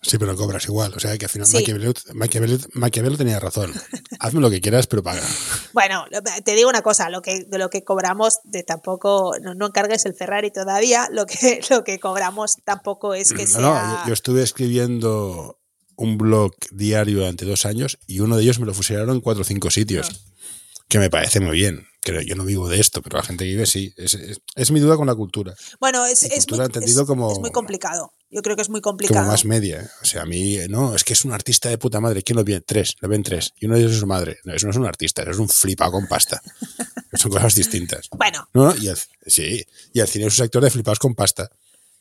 Sí, 0.00 0.16
pero 0.16 0.36
cobras 0.36 0.64
igual. 0.66 0.92
O 0.94 1.00
sea 1.00 1.18
que 1.18 1.24
al 1.24 1.28
final 1.28 1.48
Sí. 1.48 1.56
Maquiavelo, 1.56 1.92
Maquiavelo- 2.14 2.68
Maquiavelo 2.74 3.16
tenía 3.16 3.40
razón. 3.40 3.72
Hazme 4.20 4.40
lo 4.40 4.48
que 4.48 4.60
quieras, 4.60 4.86
pero 4.86 5.02
paga. 5.02 5.22
Bueno, 5.72 6.04
te 6.44 6.54
digo 6.54 6.68
una 6.68 6.82
cosa, 6.82 7.10
lo 7.10 7.20
que, 7.20 7.44
de 7.44 7.58
lo 7.58 7.68
que 7.68 7.82
cobramos, 7.82 8.38
de 8.44 8.62
tampoco, 8.62 9.32
no, 9.42 9.54
no 9.54 9.66
encargues 9.66 10.06
el 10.06 10.14
Ferrari 10.14 10.50
todavía, 10.52 11.08
lo 11.12 11.26
que, 11.26 11.60
lo 11.70 11.82
que 11.82 11.98
cobramos 11.98 12.56
tampoco 12.64 13.14
es 13.14 13.32
que 13.32 13.42
No, 13.42 13.48
sea... 13.48 13.60
no, 13.60 14.00
yo, 14.02 14.06
yo 14.08 14.12
estuve 14.14 14.42
escribiendo 14.44 15.58
un 15.96 16.16
blog 16.16 16.52
diario 16.70 17.18
durante 17.18 17.44
dos 17.44 17.66
años 17.66 17.98
y 18.06 18.20
uno 18.20 18.36
de 18.36 18.44
ellos 18.44 18.60
me 18.60 18.66
lo 18.66 18.74
fusilaron 18.74 19.10
en 19.16 19.20
cuatro 19.20 19.42
o 19.42 19.44
cinco 19.44 19.68
sitios. 19.70 20.24
Que 20.88 20.98
me 20.98 21.10
parece 21.10 21.40
muy 21.40 21.56
bien. 21.56 21.86
Creo, 22.00 22.22
yo 22.22 22.34
no 22.36 22.44
vivo 22.44 22.68
de 22.68 22.80
esto, 22.80 23.02
pero 23.02 23.18
la 23.18 23.22
gente 23.24 23.44
que 23.44 23.50
vive 23.50 23.66
sí. 23.66 23.92
Es, 23.96 24.14
es- 24.14 24.40
es 24.54 24.70
mi 24.70 24.80
duda 24.80 24.96
con 24.96 25.06
la 25.06 25.14
cultura. 25.14 25.54
Bueno, 25.80 26.06
es, 26.06 26.26
cultura 26.32 26.58
muy, 26.60 26.66
entendido 26.66 27.02
es- 27.02 27.06
como- 27.06 27.32
es 27.32 27.38
muy 27.38 27.50
complicado. 27.50 28.12
Yo 28.30 28.40
creo 28.42 28.56
que 28.56 28.62
es 28.62 28.68
muy 28.68 28.80
Como 28.80 28.92
complicado. 28.92 29.26
más 29.26 29.44
media. 29.44 29.80
¿eh? 29.82 29.88
O 30.02 30.04
sea, 30.04 30.22
a 30.22 30.26
mí, 30.26 30.56
no, 30.68 30.94
es 30.94 31.02
que 31.04 31.12
es 31.14 31.24
un 31.24 31.32
artista 31.32 31.68
de 31.68 31.76
puta 31.78 32.00
madre. 32.00 32.22
¿Quién 32.22 32.36
lo 32.36 32.44
ve? 32.44 32.60
Tres, 32.60 32.94
lo 33.00 33.08
ven 33.08 33.22
tres. 33.22 33.52
Y 33.58 33.66
uno 33.66 33.74
de 33.74 33.80
ellos 33.82 33.92
es 33.92 33.98
su 34.00 34.06
madre. 34.06 34.38
No, 34.44 34.54
eso 34.54 34.66
no 34.66 34.70
es 34.70 34.76
un 34.76 34.86
artista, 34.86 35.22
eso 35.22 35.30
es 35.32 35.38
un 35.38 35.48
flipado 35.48 35.92
con 35.92 36.06
pasta. 36.06 36.40
Son 37.14 37.30
cosas 37.30 37.54
distintas. 37.54 38.08
Bueno, 38.12 38.46
No, 38.54 38.66
no, 38.66 38.76
y 38.76 38.88
el, 38.88 38.96
sí, 39.26 39.64
y 39.94 40.00
el 40.00 40.06
cine 40.08 40.26
es 40.26 40.34
un 40.34 40.44
sector 40.44 40.62
de 40.62 40.70
flipados 40.70 40.98
con 40.98 41.14
pasta. 41.14 41.50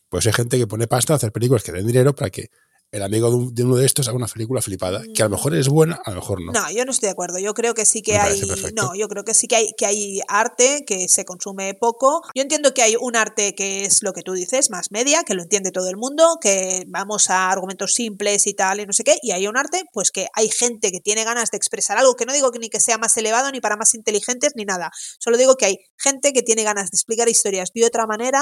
Pues 0.10 0.26
hay 0.28 0.34
gente 0.34 0.58
que 0.58 0.68
pone 0.68 0.88
pasta 0.88 1.14
a 1.14 1.16
hacer 1.16 1.32
películas 1.32 1.64
que 1.64 1.72
den 1.72 1.88
dinero 1.88 2.14
para 2.16 2.30
que 2.30 2.50
el 2.90 3.04
amigo 3.04 3.30
de, 3.30 3.36
un- 3.36 3.54
de 3.54 3.64
uno 3.64 3.76
de 3.76 3.86
estos 3.86 4.08
haga 4.08 4.16
una 4.16 4.28
película 4.28 4.62
flipada, 4.62 5.02
que 5.14 5.22
a 5.22 5.26
lo 5.26 5.32
mejor 5.32 5.54
es 5.56 5.68
buena, 5.68 6.00
a 6.06 6.12
lo 6.12 6.18
mejor 6.18 6.42
no. 6.42 6.52
no, 6.54 6.72
yo 6.72 6.86
no 6.86 6.92
estoy 6.92 7.08
de 7.08 7.12
acuerdo. 7.12 7.38
Yo 7.38 7.54
creo 7.54 7.74
que 7.74 7.86
sí 7.86 8.02
que 8.02 8.14
Me 8.14 8.20
hay. 8.20 8.42
No, 8.74 8.96
yo 8.96 9.08
creo 9.10 9.24
que 9.26 9.34
sí 9.34 9.48
que 9.48 9.58
hay, 9.58 9.72
que 9.78 9.86
hay 9.86 10.22
arte 10.30 10.86
que 10.88 11.10
se 11.10 11.26
consume 11.26 11.74
poco. 11.74 12.22
Yo 12.34 12.42
entiendo 12.42 12.74
que 12.74 12.82
hay 12.82 12.96
un 13.00 13.16
arte 13.18 13.56
que 13.56 13.84
es 13.84 14.04
lo 14.04 14.14
que 14.14 14.22
tú 14.24 14.34
dices, 14.34 14.70
más 14.70 14.92
media, 14.92 15.24
que 15.24 15.34
lo 15.34 15.44
entiende 15.44 15.72
todo 15.72 15.90
el 15.90 15.98
mundo, 15.98 16.38
que 16.42 16.86
vamos 16.88 17.30
a 17.30 17.50
argumentos 17.52 17.94
simples 17.94 18.48
y 18.48 18.54
tal, 18.54 18.80
y 18.80 18.86
no 18.86 18.94
sé 18.94 19.04
qué. 19.04 19.18
Y 19.22 19.32
hay 19.32 19.48
un 19.48 19.58
arte, 19.58 19.84
pues 19.92 20.12
que 20.12 20.28
hay 20.34 20.50
gente 20.50 20.92
que 20.92 21.02
tiene 21.02 21.26
ganas 21.26 21.52
de 21.52 21.58
expresar 21.58 21.98
algo 21.98 22.16
que 22.16 22.26
no 22.26 22.34
digo 22.34 22.52
que 22.52 22.60
ni 22.60 22.70
que 22.70 22.80
sea 22.80 22.98
más 22.98 23.18
elevado, 23.18 23.52
ni 23.52 23.60
para 23.60 23.76
más 23.76 23.94
inteligentes, 23.96 24.54
ni 24.56 24.64
nada. 24.64 24.92
Solo 25.20 25.38
digo 25.38 25.56
que 25.56 25.66
hay 25.66 25.78
gente 25.98 26.32
que 26.32 26.42
tiene 26.42 26.64
ganas 26.64 26.90
de 26.92 26.96
explicar 26.96 27.28
historias 27.28 27.70
de 27.74 27.86
otra 27.86 28.08
manera. 28.08 28.42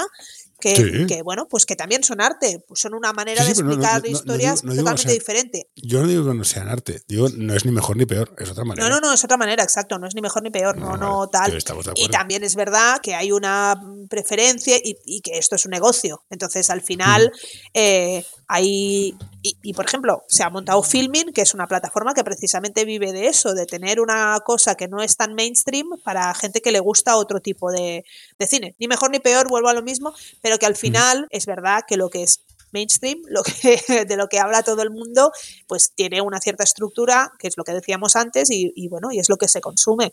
Que, 0.60 0.76
Sí. 0.76 1.06
que, 1.08 1.22
bueno, 1.22 1.48
pues 1.50 1.66
que 1.66 1.76
también 1.76 2.04
son 2.04 2.22
arte, 2.22 2.64
pues 2.66 2.80
son 2.80 2.94
una 2.96 3.12
manera 3.12 3.44
Sí, 3.44 3.54
sí, 3.54 3.62
de 3.62 3.64
pero 3.64 3.76
no- 3.76 3.82
no- 3.82 3.88
explicar 3.94 4.26
no 4.26 4.35
historias 4.36 4.64
no 4.64 4.72
digo, 4.72 4.84
totalmente 4.84 5.10
sea, 5.10 5.14
diferente. 5.14 5.70
Yo 5.76 6.02
no 6.02 6.08
digo 6.08 6.26
que 6.26 6.34
no 6.34 6.44
sean 6.44 6.70
arte, 6.70 7.02
digo, 7.08 7.30
no 7.30 7.54
es 7.54 7.66
ni 7.66 7.72
mejor 7.72 7.98
ni 7.98 8.06
peor, 8.06 8.36
es 8.38 8.50
otra 8.50 8.64
manera. 8.64 8.88
No, 8.88 8.96
no, 8.96 9.08
no, 9.08 9.14
es 9.14 9.24
otra 9.24 9.38
manera, 9.38 9.64
exacto, 9.64 9.98
no 10.00 10.08
es 10.08 10.16
ni 10.16 10.22
mejor 10.22 10.44
ni 10.44 10.50
peor, 10.50 10.78
no, 10.78 10.98
No, 10.98 11.28
tal. 11.28 11.58
Y 11.96 12.10
también 12.10 12.44
es 12.44 12.56
verdad 12.56 13.00
que 13.02 13.16
hay 13.16 13.32
una 13.32 13.76
mm, 13.76 14.08
preferencia 14.08 14.78
y, 14.78 14.98
y 15.06 15.22
que 15.22 15.38
esto 15.38 15.56
es 15.56 15.66
un 15.66 15.72
negocio. 15.72 16.24
Entonces, 16.30 16.70
al 16.70 16.82
final, 16.82 17.32
eh, 17.74 18.26
hay. 18.48 19.16
Y, 19.42 19.58
y, 19.62 19.74
por 19.74 19.86
ejemplo, 19.86 20.24
se 20.28 20.44
ha 20.44 20.50
montado 20.50 20.82
Filming, 20.82 21.32
que 21.32 21.42
es 21.42 21.54
una 21.54 21.68
plataforma 21.68 22.16
que 22.16 22.24
precisamente 22.24 22.84
vive 22.84 23.14
de 23.14 23.28
eso, 23.28 23.54
de 23.54 23.68
tener 23.68 24.00
una 24.00 24.40
cosa 24.44 24.74
que 24.74 24.88
no 24.88 25.04
es 25.04 25.18
tan 25.18 25.36
mainstream 25.36 25.88
para 26.04 26.34
gente 26.34 26.62
que 26.62 26.72
le 26.72 26.80
gusta 26.80 27.16
otro 27.16 27.40
tipo 27.42 27.72
de, 27.72 28.06
de 28.40 28.48
cine. 28.48 28.76
Ni 28.80 28.88
mejor 28.88 29.12
ni 29.12 29.20
peor, 29.20 29.48
vuelvo 29.48 29.70
a 29.70 29.74
lo 29.74 29.84
mismo, 29.84 30.16
pero 30.42 30.58
que 30.58 30.66
al 30.66 30.76
final 30.76 31.28
es 31.30 31.46
verdad 31.46 31.84
que 31.88 31.96
lo 31.96 32.10
que 32.10 32.24
es 32.24 32.42
mainstream, 32.76 33.22
lo 33.28 33.42
que, 33.44 33.80
de 34.08 34.18
lo 34.18 34.28
que 34.28 34.40
habla 34.40 34.64
todo 34.64 34.82
el 34.82 34.92
mundo, 34.92 35.32
pues 35.68 35.94
tiene 35.96 36.22
una 36.22 36.42
cierta 36.42 36.64
estructura, 36.64 37.32
que 37.40 37.48
es 37.48 37.58
lo 37.58 37.64
que 37.64 37.74
decíamos 37.74 38.16
antes, 38.16 38.52
y, 38.52 38.72
y 38.76 38.88
bueno, 38.90 39.12
y 39.12 39.20
es 39.20 39.30
lo 39.30 39.38
que 39.38 39.48
se 39.48 39.62
consume. 39.62 40.12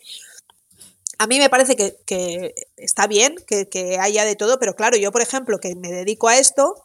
A 1.19 1.27
mí 1.27 1.37
me 1.37 1.49
parece 1.49 1.75
que, 1.75 1.97
que 2.05 2.55
está 2.75 3.07
bien 3.07 3.35
que, 3.47 3.69
que 3.69 3.99
haya 3.99 4.25
de 4.25 4.35
todo, 4.35 4.57
pero 4.59 4.75
claro, 4.75 4.97
yo, 4.97 5.11
por 5.11 5.21
ejemplo, 5.21 5.59
que 5.59 5.75
me 5.75 5.91
dedico 5.91 6.27
a 6.27 6.37
esto, 6.37 6.83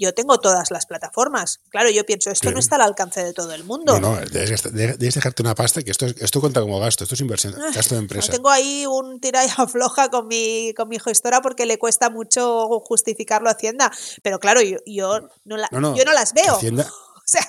yo 0.00 0.14
tengo 0.14 0.38
todas 0.40 0.70
las 0.70 0.86
plataformas. 0.86 1.60
Claro, 1.68 1.90
yo 1.90 2.04
pienso, 2.06 2.30
esto 2.30 2.48
Sí. 2.48 2.54
no 2.54 2.58
está 2.58 2.76
al 2.76 2.80
alcance 2.82 3.22
de 3.22 3.32
todo 3.32 3.52
el 3.52 3.62
mundo. 3.64 4.00
No, 4.00 4.16
no, 4.16 4.20
debes, 4.26 4.62
dejarte 4.98 5.42
una 5.42 5.54
pasta 5.54 5.82
que 5.82 5.90
esto, 5.90 6.06
es- 6.06 6.16
esto 6.20 6.40
cuenta 6.40 6.60
como 6.60 6.80
gasto, 6.80 7.04
esto 7.04 7.14
es 7.14 7.20
inversión, 7.20 7.54
gasto 7.74 7.94
de 7.94 8.00
empresa. 8.00 8.32
tengo 8.32 8.48
ahí 8.50 8.86
un 8.86 9.20
tira 9.20 9.44
y 9.44 9.48
afloja 9.56 10.08
con 10.08 10.26
mi, 10.26 10.72
con 10.76 10.88
mi 10.88 10.98
gestora 10.98 11.42
porque 11.42 11.66
le 11.66 11.78
cuesta 11.78 12.10
mucho 12.10 12.66
justificarlo 12.80 13.48
a 13.48 13.52
Hacienda. 13.52 13.92
Pero 14.22 14.40
claro, 14.40 14.62
yo, 14.62 14.78
yo, 14.86 15.20
no, 15.44 15.56
la- 15.56 15.68
No, 15.70 15.80
no, 15.80 15.96
yo 15.96 16.04
no 16.04 16.12
las 16.12 16.32
veo. 16.32 16.56
Hacienda- 16.56 16.90
O 17.20 17.32
sea, 17.32 17.46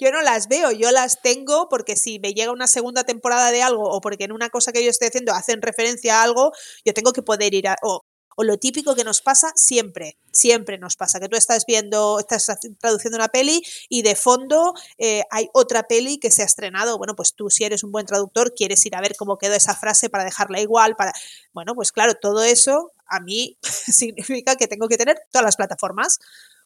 yo 0.00 0.10
no 0.10 0.22
las 0.22 0.48
veo, 0.48 0.72
yo 0.72 0.90
las 0.90 1.22
tengo 1.22 1.68
porque 1.68 1.94
si 1.94 2.18
me 2.18 2.34
llega 2.34 2.50
una 2.50 2.66
segunda 2.66 3.04
temporada 3.04 3.52
de 3.52 3.62
algo 3.62 3.84
o 3.88 4.00
porque 4.00 4.24
en 4.24 4.32
una 4.32 4.50
cosa 4.50 4.72
que 4.72 4.82
yo 4.82 4.90
estoy 4.90 5.06
haciendo 5.06 5.32
hacen 5.32 5.62
referencia 5.62 6.18
a 6.18 6.24
algo, 6.24 6.50
yo 6.84 6.92
tengo 6.94 7.12
que 7.12 7.22
poder 7.22 7.54
ir 7.54 7.68
a... 7.68 7.76
O, 7.82 8.00
o 8.36 8.44
lo 8.44 8.58
típico 8.58 8.94
que 8.94 9.04
nos 9.04 9.20
pasa 9.20 9.52
siempre, 9.54 10.18
siempre 10.32 10.78
nos 10.78 10.96
pasa, 10.96 11.20
que 11.20 11.28
tú 11.28 11.36
estás 11.36 11.64
viendo, 11.66 12.18
estás 12.18 12.46
traduciendo 12.78 13.16
una 13.16 13.28
peli 13.28 13.62
y 13.88 14.02
de 14.02 14.14
fondo 14.16 14.74
eh, 14.98 15.22
hay 15.30 15.48
otra 15.52 15.84
peli 15.84 16.18
que 16.18 16.30
se 16.30 16.42
ha 16.42 16.46
estrenado. 16.46 16.98
Bueno, 16.98 17.14
pues 17.14 17.34
tú 17.34 17.50
si 17.50 17.64
eres 17.64 17.84
un 17.84 17.92
buen 17.92 18.06
traductor 18.06 18.54
quieres 18.54 18.84
ir 18.86 18.96
a 18.96 19.00
ver 19.00 19.16
cómo 19.16 19.38
quedó 19.38 19.54
esa 19.54 19.74
frase 19.74 20.08
para 20.10 20.24
dejarla 20.24 20.60
igual, 20.60 20.96
para... 20.96 21.12
Bueno, 21.52 21.74
pues 21.74 21.92
claro, 21.92 22.14
todo 22.14 22.42
eso 22.42 22.92
a 23.06 23.20
mí 23.20 23.58
significa 23.62 24.56
que 24.56 24.66
tengo 24.66 24.88
que 24.88 24.96
tener 24.96 25.18
todas 25.30 25.44
las 25.44 25.56
plataformas. 25.56 26.18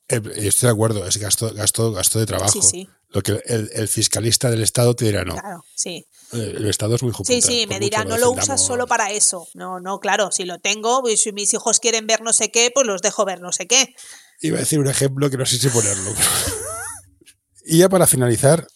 Eh, 0.08 0.20
yo 0.22 0.48
estoy 0.48 0.68
de 0.68 0.72
acuerdo, 0.72 1.06
es 1.06 1.18
gasto, 1.18 1.52
gasto, 1.52 1.92
gasto 1.92 2.18
de 2.18 2.26
trabajo. 2.26 2.50
Sí, 2.50 2.62
sí. 2.62 2.88
Lo 3.10 3.22
que 3.22 3.40
el, 3.44 3.70
el 3.74 3.88
fiscalista 3.88 4.50
del 4.50 4.62
Estado 4.62 4.94
te 4.94 5.06
dirá 5.06 5.24
no. 5.24 5.34
Claro, 5.34 5.64
sí. 5.74 6.06
Eh, 6.32 6.54
El 6.56 6.66
Estado 6.66 6.94
es 6.96 7.02
muy 7.02 7.12
justo. 7.12 7.32
Sí, 7.32 7.40
sí, 7.40 7.66
me 7.66 7.80
dirá, 7.80 8.04
no 8.04 8.18
lo 8.18 8.30
usas 8.32 8.60
solo 8.66 8.86
para 8.86 9.10
eso. 9.12 9.48
No, 9.54 9.80
no, 9.80 9.98
claro, 10.00 10.30
si 10.30 10.44
lo 10.44 10.58
tengo, 10.58 11.08
y 11.08 11.16
si 11.16 11.32
mis 11.32 11.52
hijos 11.54 11.80
quieren 11.80 12.06
ver 12.06 12.20
no 12.22 12.32
sé 12.32 12.50
qué, 12.50 12.70
pues 12.74 12.86
los 12.86 13.00
dejo 13.02 13.24
ver 13.24 13.40
no 13.40 13.50
sé 13.52 13.66
qué. 13.66 13.94
Iba 14.40 14.58
a 14.58 14.60
decir 14.60 14.78
un 14.78 14.88
ejemplo 14.88 15.30
que 15.30 15.36
no 15.38 15.46
sé 15.46 15.58
si 15.58 15.68
ponerlo. 15.68 16.10
y 17.64 17.78
ya 17.78 17.88
para 17.88 18.06
finalizar, 18.06 18.66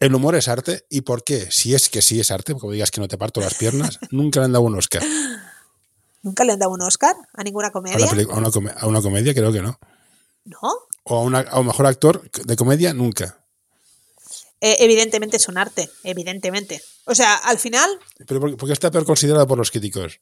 el 0.00 0.14
humor 0.14 0.34
es 0.34 0.48
arte. 0.48 0.84
¿Y 0.90 1.02
por 1.02 1.22
qué? 1.24 1.50
Si 1.50 1.74
es 1.74 1.88
que 1.88 2.02
sí 2.02 2.18
es 2.20 2.30
arte, 2.30 2.54
como 2.54 2.72
digas 2.72 2.90
que 2.90 3.00
no 3.00 3.08
te 3.08 3.18
parto 3.18 3.40
las 3.40 3.54
piernas, 3.54 3.98
nunca 4.10 4.40
le 4.40 4.46
han 4.46 4.52
dado 4.52 4.64
un 4.64 4.76
Oscar. 4.76 5.02
¿Nunca 6.22 6.44
le 6.44 6.52
han 6.54 6.58
dado 6.58 6.72
un 6.72 6.80
Oscar 6.82 7.14
a 7.34 7.42
ninguna 7.44 7.70
comedia? 7.70 8.06
a 8.06 8.36
una 8.38 8.50
come- 8.50 8.72
a 8.76 8.86
una 8.86 9.02
comedia 9.02 9.34
creo 9.34 9.52
que 9.52 9.60
no. 9.62 9.78
No. 10.44 10.58
O 11.04 11.18
a, 11.18 11.20
una, 11.22 11.40
a 11.40 11.60
un 11.60 11.66
mejor 11.66 11.86
actor 11.86 12.30
de 12.30 12.56
comedia 12.56 12.94
nunca. 12.94 13.43
Eh, 14.66 14.76
evidentemente 14.80 15.36
es 15.36 15.46
un 15.48 15.58
arte, 15.58 15.90
evidentemente. 16.04 16.80
O 17.04 17.14
sea, 17.14 17.34
al 17.34 17.58
final, 17.58 17.90
Pero 18.26 18.40
¿por, 18.40 18.56
por 18.56 18.66
qué 18.66 18.72
está 18.72 18.90
peor 18.90 19.04
considerado 19.04 19.46
por 19.46 19.58
los 19.58 19.70
críticos? 19.70 20.20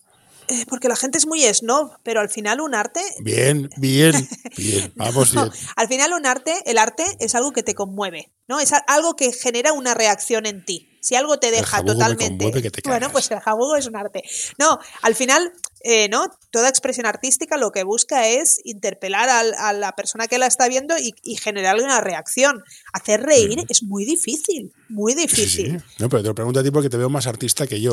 eh, 0.48 0.66
porque 0.68 0.88
la 0.88 0.96
gente 0.96 1.16
es 1.18 1.26
muy 1.28 1.42
snob, 1.54 1.92
pero 2.02 2.20
al 2.20 2.28
final 2.28 2.60
un 2.60 2.74
arte 2.74 3.00
Bien, 3.20 3.70
bien, 3.76 4.12
bien. 4.56 4.92
Vamos 4.96 5.32
No, 5.34 5.44
bien. 5.48 5.54
al 5.76 5.86
final 5.86 6.12
un 6.12 6.26
arte, 6.26 6.52
el 6.66 6.78
arte 6.78 7.04
es 7.20 7.36
algo 7.36 7.52
que 7.52 7.62
te 7.62 7.74
conmueve, 7.76 8.32
¿no? 8.48 8.58
Es 8.58 8.72
algo 8.88 9.14
que 9.14 9.32
genera 9.32 9.72
una 9.72 9.94
reacción 9.94 10.44
en 10.46 10.64
ti. 10.64 10.88
Si 11.00 11.14
algo 11.14 11.38
te 11.38 11.50
deja 11.52 11.84
totalmente. 11.84 12.44
conmueve 12.44 12.62
que 12.62 12.70
te 12.72 12.88
bueno, 12.88 13.10
pues 13.12 13.30
el 13.30 13.38
jabugo 13.40 13.76
es 13.76 13.86
un 13.86 13.96
arte. 13.96 14.22
No, 14.58 14.78
al 15.02 15.14
final, 15.14 15.52
eh, 15.84 16.08
¿no? 16.08 16.26
Toda 16.50 16.68
expresión 16.68 17.06
artística 17.06 17.56
lo 17.56 17.70
que 17.72 17.82
busca 17.82 18.28
es 18.28 18.58
interpelar 18.64 19.28
al- 19.30 19.54
a 19.54 19.72
la 19.72 19.92
persona 19.96 20.28
que 20.28 20.38
la 20.38 20.46
está 20.46 20.68
viendo 20.68 20.98
y, 20.98 21.14
y 21.22 21.36
generarle 21.36 21.82
una 21.82 22.00
reacción. 22.02 22.62
Hacer 22.92 23.22
reír 23.22 23.64
es 23.68 23.82
muy 23.82 24.04
difícil, 24.04 24.72
muy. 24.90 25.12
Sí, 25.14 25.18
difícil. 25.22 25.80
sí. 25.80 25.84
No, 25.98 26.08
pero 26.10 26.22
te 26.22 26.28
lo 26.28 26.34
pregunto 26.34 26.60
a 26.60 26.62
ti 26.62 26.70
porque 26.70 26.90
te 26.90 26.96
veo 26.98 27.08
más 27.08 27.26
artista 27.26 27.66
que 27.66 27.80
yo. 27.80 27.92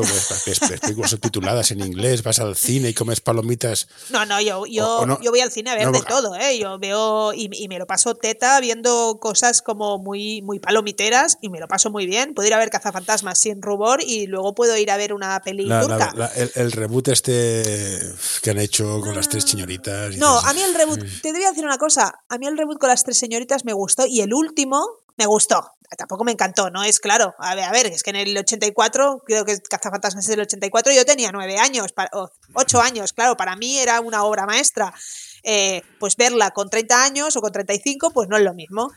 Películas 0.82 1.10
subtituladas 1.10 1.70
en 1.70 1.80
inglés, 1.80 2.22
vas 2.22 2.38
al 2.38 2.54
cine 2.56 2.90
y 2.90 2.94
comes 2.94 3.20
palomitas. 3.20 3.88
No, 4.10 4.26
no, 4.26 4.40
yo, 4.40 4.66
yo, 4.66 4.86
O- 4.86 5.00
o 5.00 5.06
no- 5.06 5.20
yo 5.22 5.30
voy 5.30 5.40
al 5.40 5.50
cine 5.50 5.70
a 5.70 5.74
ver 5.74 5.86
no, 5.86 5.92
de 5.92 5.98
porque- 5.98 6.12
todo, 6.12 6.36
¿eh? 6.36 6.58
Yo 6.58 6.78
veo 6.78 7.32
y, 7.32 7.48
y 7.52 7.68
me 7.68 7.78
lo 7.78 7.86
paso 7.86 8.14
teta 8.14 8.60
viendo 8.60 9.18
cosas 9.20 9.62
como 9.62 9.98
muy, 9.98 10.42
muy 10.42 10.58
palomiteras 10.58 11.38
y 11.40 11.48
me 11.48 11.60
lo 11.60 11.66
paso 11.68 11.90
muy 11.90 12.06
bien. 12.06 12.34
Puedo 12.34 12.46
ir 12.46 12.54
a 12.54 12.58
ver 12.58 12.70
Cazafantasmas 12.70 13.38
sin 13.38 13.62
rubor 13.62 14.00
y 14.04 14.26
luego 14.26 14.54
puedo 14.54 14.76
ir 14.76 14.90
a 14.90 14.96
ver 14.98 15.12
una 15.14 15.40
peli 15.40 15.64
La- 15.66 15.76
la- 15.76 15.82
turca. 15.82 16.12
la- 16.14 16.26
el, 16.34 16.50
el 16.54 16.72
reboot 16.72 17.08
este 17.08 17.79
que 18.42 18.50
han 18.50 18.58
hecho 18.58 19.00
con 19.00 19.14
las 19.14 19.28
tres 19.28 19.44
señoritas. 19.44 20.14
y 20.14 20.18
no, 20.18 20.38
a 20.38 20.52
mí 20.52 20.62
el 20.62 20.74
reboot, 20.74 21.00
te 21.22 21.32
voy 21.32 21.44
a 21.44 21.50
decir 21.50 21.64
una 21.64 21.78
cosa, 21.78 22.20
a 22.28 22.38
mí 22.38 22.46
el 22.46 22.56
reboot 22.56 22.78
con 22.78 22.88
las 22.88 23.04
tres 23.04 23.18
señoritas 23.18 23.64
me 23.64 23.72
gustó 23.72 24.06
y 24.06 24.20
el 24.20 24.34
último 24.34 24.86
me 25.16 25.26
gustó. 25.26 25.72
Tampoco 25.98 26.22
me 26.24 26.32
encantó, 26.32 26.70
¿no? 26.70 26.84
Es 26.84 27.00
claro. 27.00 27.34
A 27.38 27.54
ver, 27.54 27.64
a 27.64 27.72
ver, 27.72 27.86
es 27.86 28.02
que 28.02 28.10
en 28.10 28.16
el 28.16 28.38
84, 28.38 29.22
creo 29.26 29.44
que 29.44 29.58
Cazafantasmas 29.60 30.24
es 30.24 30.30
del 30.30 30.40
84, 30.40 30.92
yo 30.92 31.04
tenía 31.04 31.32
nueve 31.32 31.58
años, 31.58 31.92
o 32.12 32.30
ocho 32.54 32.80
años, 32.80 33.12
claro, 33.12 33.36
para 33.36 33.56
mí 33.56 33.78
era 33.78 34.00
una 34.00 34.24
obra 34.24 34.46
maestra. 34.46 34.94
Eh, 35.42 35.82
pues 35.98 36.16
verla 36.16 36.50
con 36.50 36.68
30 36.68 37.02
años 37.02 37.36
o 37.36 37.40
con 37.40 37.50
35, 37.50 38.12
pues 38.12 38.28
no 38.28 38.36
es 38.36 38.42
lo 38.42 38.54
mismo. 38.54 38.92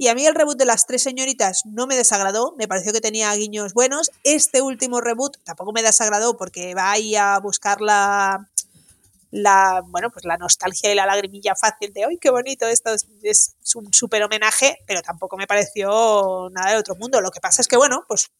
Y 0.00 0.06
a 0.06 0.14
mí 0.14 0.24
el 0.24 0.36
reboot 0.36 0.56
de 0.56 0.64
las 0.64 0.86
tres 0.86 1.02
señoritas 1.02 1.66
no 1.66 1.88
me 1.88 1.96
desagradó, 1.96 2.54
me 2.56 2.68
pareció 2.68 2.92
que 2.92 3.00
tenía 3.00 3.34
guiños 3.34 3.74
buenos. 3.74 4.12
Este 4.22 4.62
último 4.62 5.00
reboot 5.00 5.38
tampoco 5.42 5.72
me 5.72 5.82
desagradó 5.82 6.36
porque 6.36 6.72
va 6.72 6.92
ahí 6.92 7.16
a 7.16 7.36
buscar 7.40 7.80
la, 7.80 8.46
la, 9.30 9.82
bueno, 9.86 10.10
pues 10.10 10.24
la 10.24 10.36
nostalgia 10.36 10.90
y 10.90 10.94
la 10.94 11.06
lagrimilla 11.06 11.54
fácil 11.54 11.92
de, 11.92 12.04
¡ay, 12.04 12.16
qué 12.18 12.30
bonito! 12.30 12.66
Esto 12.66 12.90
es, 13.22 13.54
un 13.74 13.92
súper 13.92 14.22
homenaje, 14.22 14.78
pero 14.86 15.02
tampoco 15.02 15.36
me 15.36 15.46
pareció 15.46 16.48
nada 16.50 16.72
de 16.72 16.78
otro 16.78 16.96
mundo. 16.96 17.20
Lo 17.20 17.30
que 17.30 17.40
pasa 17.40 17.60
es 17.60 17.68
que, 17.68 17.76
bueno, 17.76 18.04
pues 18.08 18.30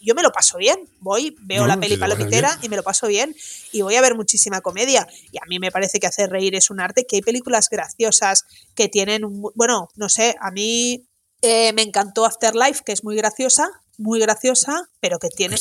yo 0.00 0.14
me 0.14 0.22
lo 0.22 0.30
paso 0.30 0.58
bien. 0.58 0.78
Voy, 1.00 1.36
veo 1.40 1.66
la 1.66 1.78
peli 1.78 1.96
palopitera 1.96 2.58
y 2.62 2.68
me 2.68 2.76
lo 2.76 2.82
paso 2.82 3.08
bien. 3.08 3.34
Y 3.72 3.82
voy 3.82 3.96
a 3.96 4.00
ver 4.00 4.14
muchísima 4.14 4.60
comedia. 4.60 5.08
Y 5.32 5.38
a 5.38 5.46
mí 5.48 5.58
me 5.58 5.72
parece 5.72 5.98
que 5.98 6.06
hacer 6.06 6.30
reír 6.30 6.54
es 6.54 6.70
un 6.70 6.80
arte, 6.80 7.04
que 7.06 7.16
hay 7.16 7.22
películas 7.22 7.68
graciosas 7.68 8.44
que 8.76 8.88
tienen, 8.88 9.22
bueno, 9.54 9.88
no 9.96 10.08
sé, 10.08 10.36
a 10.40 10.50
mí 10.50 11.08
eh, 11.42 11.72
me 11.72 11.82
encantó 11.82 12.24
Afterlife, 12.24 12.82
que 12.84 12.92
es 12.92 13.02
muy 13.02 13.16
graciosa, 13.16 13.68
muy 13.96 14.20
graciosa, 14.20 14.88
pero 15.00 15.18
que 15.18 15.28
tiene... 15.28 15.56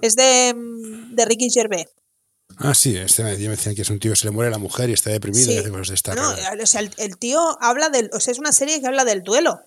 Es 0.00 0.16
de, 0.16 0.54
mm, 0.54 1.14
de 1.14 1.24
Ricky 1.26 1.50
Gervais. 1.50 1.88
Ah, 2.60 2.74
sí, 2.74 2.96
este 2.96 3.22
me 3.22 3.36
decían 3.36 3.74
que 3.74 3.82
es 3.82 3.90
un 3.90 4.00
tío 4.00 4.12
que 4.12 4.16
se 4.16 4.26
le 4.26 4.32
muere 4.32 4.50
la 4.50 4.58
mujer 4.58 4.90
y 4.90 4.92
está 4.92 5.10
deprimido 5.10 5.52
y 5.52 5.58
hace 5.58 5.70
cosas 5.70 5.88
de 5.88 5.94
esta 5.94 6.14
No, 6.14 6.30
o 6.30 6.66
sea, 6.66 6.80
el, 6.80 7.16
tío 7.18 7.56
habla 7.60 7.88
del. 7.88 8.10
O 8.12 8.20
sea, 8.20 8.32
es 8.32 8.38
una 8.38 8.52
serie 8.52 8.80
que 8.80 8.86
habla 8.86 9.04
del 9.04 9.22
duelo. 9.22 9.60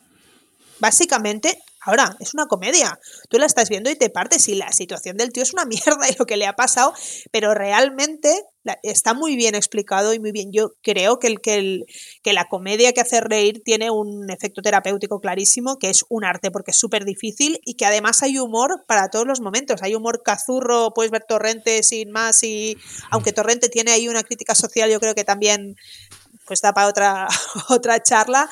Básicamente, 0.80 1.58
ahora, 1.82 2.18
es 2.20 2.34
una 2.34 2.48
comedia. 2.48 3.00
Tú 3.30 3.38
la 3.38 3.46
estás 3.46 3.70
viendo 3.70 3.89
y 3.89 3.96
te 3.96 4.10
partes 4.10 4.48
y 4.50 4.56
la 4.56 4.72
situación 4.74 5.16
del 5.16 5.32
tío 5.32 5.44
es 5.44 5.54
una 5.54 5.66
mierda 5.66 6.10
y 6.10 6.16
lo 6.18 6.26
que 6.26 6.38
le 6.38 6.48
ha 6.48 6.54
pasado, 6.54 6.94
pero 7.32 7.54
realmente 7.54 8.44
está 8.84 9.14
muy 9.14 9.36
bien 9.36 9.55
explicado 9.55 10.14
y 10.14 10.20
muy 10.20 10.32
bien. 10.32 10.51
Yo 10.51 10.74
creo 10.82 11.20
que, 11.20 11.28
el, 11.28 11.41
que, 11.41 11.55
el, 11.55 11.86
que 12.24 12.34
la 12.34 12.45
comedia 12.45 12.93
que 12.93 13.01
hace 13.01 13.22
reír 13.22 13.62
tiene 13.64 13.89
un 13.91 14.30
efecto 14.30 14.62
terapéutico 14.62 15.20
clarísimo, 15.20 15.78
que 15.78 15.89
es 15.89 16.05
un 16.09 16.24
arte 16.24 16.51
porque 16.51 16.72
es 16.72 16.78
súper 16.78 17.05
difícil 17.05 17.59
y 17.66 17.76
que 17.76 17.86
además 17.86 18.22
hay 18.24 18.38
humor 18.38 18.84
para 18.88 19.09
todos 19.09 19.28
los 19.28 19.41
momentos. 19.41 19.82
Hay 19.82 19.95
humor 19.95 20.22
cazurro, 20.24 20.93
puedes 20.93 21.12
ver 21.12 21.24
Torrente 21.28 21.84
sin 21.84 22.12
más 22.12 22.43
y 22.43 22.78
aunque 23.09 23.34
Torrente 23.34 23.70
tiene 23.70 23.91
ahí 23.91 24.07
una 24.07 24.24
crítica 24.24 24.55
social, 24.55 24.89
yo 24.91 24.99
creo 24.99 25.16
que 25.16 25.24
también 25.24 25.76
pues 26.45 26.62
da 26.62 26.74
para 26.74 26.88
otra, 26.88 27.28
otra 27.70 28.01
charla, 28.03 28.49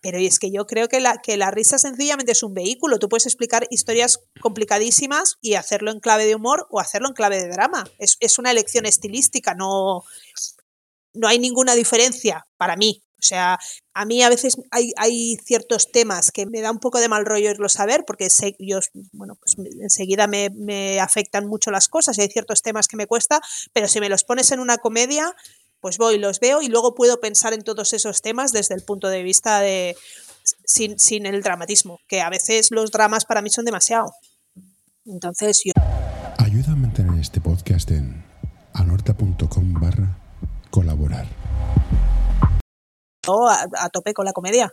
pero 0.00 0.18
es 0.18 0.38
que 0.38 0.50
yo 0.50 0.66
creo 0.66 0.88
que 0.88 1.00
la, 1.00 1.18
que 1.18 1.36
la 1.36 1.50
risa 1.50 1.78
sencillamente 1.78 2.32
es 2.32 2.42
un 2.42 2.54
vehículo. 2.54 2.98
Tú 2.98 3.08
puedes 3.08 3.26
explicar 3.26 3.66
historias 3.70 4.20
complicadísimas 4.40 5.36
y 5.40 5.54
hacerlo 5.54 5.90
en 5.90 6.00
clave 6.00 6.26
de 6.26 6.34
humor 6.34 6.66
o 6.70 6.80
hacerlo 6.80 7.08
en 7.08 7.14
clave 7.14 7.40
de 7.40 7.48
drama. 7.48 7.84
Es, 7.98 8.16
es 8.20 8.38
una 8.38 8.50
elección 8.50 8.86
estilística, 8.86 9.54
no, 9.54 10.04
no 11.14 11.28
hay 11.28 11.38
ninguna 11.38 11.74
diferencia 11.74 12.46
para 12.56 12.76
mí. 12.76 13.02
O 13.20 13.22
sea, 13.22 13.58
a 13.92 14.06
mí 14.06 14.22
a 14.22 14.30
veces 14.30 14.56
hay, 14.70 14.92
hay, 14.96 15.36
ciertos 15.44 15.92
temas 15.92 16.30
que 16.32 16.46
me 16.46 16.62
da 16.62 16.70
un 16.70 16.78
poco 16.78 17.00
de 17.00 17.08
mal 17.08 17.26
rollo 17.26 17.50
irlo 17.50 17.68
saber, 17.68 18.04
porque 18.06 18.30
sé, 18.30 18.56
yo, 18.58 18.80
bueno, 19.12 19.34
pues 19.34 19.56
enseguida 19.78 20.26
me, 20.26 20.48
me, 20.56 21.00
afectan 21.00 21.46
mucho 21.46 21.70
las 21.70 21.88
cosas 21.88 22.16
y 22.16 22.22
hay 22.22 22.28
ciertos 22.28 22.62
temas 22.62 22.88
que 22.88 22.96
me 22.96 23.06
cuesta, 23.06 23.42
pero 23.74 23.88
si 23.88 24.00
me 24.00 24.08
los 24.08 24.24
pones 24.24 24.50
en 24.52 24.60
una 24.60 24.78
comedia, 24.78 25.36
pues 25.80 25.98
voy, 25.98 26.18
los 26.18 26.40
veo 26.40 26.62
y 26.62 26.68
luego 26.68 26.94
puedo 26.94 27.20
pensar 27.20 27.52
en 27.52 27.62
todos 27.62 27.92
esos 27.92 28.20
temas 28.20 28.52
desde 28.52 28.74
el 28.74 28.82
punto 28.82 29.08
de 29.08 29.22
vista 29.22 29.60
de 29.60 29.96
sin, 30.64 30.98
sin 30.98 31.26
el 31.26 31.42
dramatismo, 31.42 31.98
que 32.08 32.20
a 32.20 32.30
veces 32.30 32.70
los 32.70 32.90
dramas 32.90 33.24
para 33.24 33.42
mí 33.42 33.50
son 33.50 33.64
demasiado. 33.64 34.12
Entonces 35.04 35.62
yo... 35.64 35.72
Ayuda 36.38 36.72
a 36.72 36.76
mantener 36.76 37.18
este 37.20 37.40
podcast 37.40 37.90
en 37.90 38.24
anorta.com 38.74 39.74
barra 39.74 40.18
colaborar. 40.70 41.26
A, 43.26 43.66
a 43.78 43.88
tope 43.90 44.14
con 44.14 44.24
la 44.24 44.32
comedia. 44.32 44.72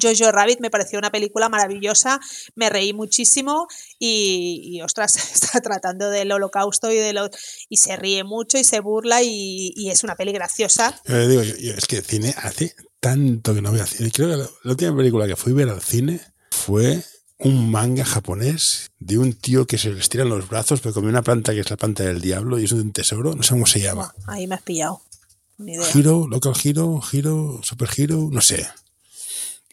Jojo 0.00 0.32
Rabbit 0.32 0.60
me 0.60 0.70
pareció 0.70 0.98
una 0.98 1.10
película 1.10 1.48
maravillosa, 1.48 2.20
me 2.54 2.70
reí 2.70 2.92
muchísimo 2.92 3.66
y, 3.98 4.80
ostras, 4.82 5.16
está 5.34 5.60
tratando 5.60 6.10
del 6.10 6.32
holocausto 6.32 6.90
y 6.90 6.96
de 6.96 7.12
lo, 7.12 7.30
y 7.68 7.76
se 7.78 7.96
ríe 7.96 8.24
mucho 8.24 8.58
y 8.58 8.64
se 8.64 8.80
burla 8.80 9.22
y, 9.22 9.88
es 9.90 10.04
una 10.04 10.16
peli 10.16 10.32
graciosa. 10.32 11.00
Yo 11.06 11.28
digo, 11.28 11.42
es 11.42 11.86
que 11.86 11.98
el 11.98 12.04
cine 12.04 12.34
hace 12.36 12.74
tanto 13.00 13.54
que 13.54 13.62
no 13.62 13.72
veo 13.72 13.86
cine. 13.86 14.10
Creo 14.10 14.28
que 14.28 14.36
la, 14.36 14.70
última 14.70 14.96
película 14.96 15.26
que 15.26 15.36
fui 15.36 15.52
a 15.52 15.56
ver 15.56 15.68
al 15.68 15.80
cine 15.80 16.20
fue 16.50 17.02
un 17.38 17.70
manga 17.70 18.04
japonés 18.04 18.90
de 18.98 19.18
un 19.18 19.34
tío 19.34 19.66
que 19.66 19.78
se 19.78 19.90
le 19.90 20.00
estiran 20.00 20.28
los 20.28 20.48
brazos, 20.48 20.80
pero 20.80 20.94
come 20.94 21.08
una 21.08 21.22
planta 21.22 21.52
que 21.52 21.60
es 21.60 21.70
la 21.70 21.76
planta 21.76 22.02
del 22.02 22.20
diablo 22.20 22.58
y 22.58 22.64
es 22.64 22.72
un 22.72 22.92
tesoro, 22.92 23.34
no 23.34 23.42
sé 23.42 23.50
cómo 23.50 23.66
se 23.66 23.80
llama. 23.80 24.12
Ahí 24.26 24.46
me 24.46 24.56
has 24.56 24.62
pillado. 24.62 25.02
Hero, 25.94 26.26
Local 26.28 26.54
Hero, 26.62 27.00
Hero, 27.12 27.60
Super 27.62 27.88
Hero, 27.96 28.28
no 28.30 28.40
sé 28.40 28.66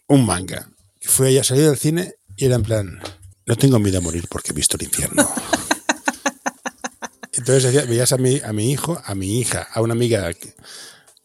un 0.07 0.25
manga. 0.25 0.69
Que 0.99 1.09
fue 1.09 1.29
ella 1.29 1.43
salir 1.43 1.65
del 1.65 1.77
cine 1.77 2.15
y 2.35 2.45
era 2.45 2.55
en 2.55 2.63
plan, 2.63 2.99
no 3.45 3.55
tengo 3.55 3.79
miedo 3.79 3.97
a 3.97 4.01
morir 4.01 4.27
porque 4.29 4.51
he 4.51 4.55
visto 4.55 4.77
el 4.77 4.83
infierno. 4.83 5.29
Entonces 7.33 7.87
veías 7.87 8.11
a 8.13 8.17
mi, 8.17 8.39
a 8.39 8.53
mi 8.53 8.71
hijo, 8.71 9.01
a 9.03 9.15
mi 9.15 9.39
hija, 9.39 9.67
a 9.73 9.81
una 9.81 9.93
amiga, 9.93 10.31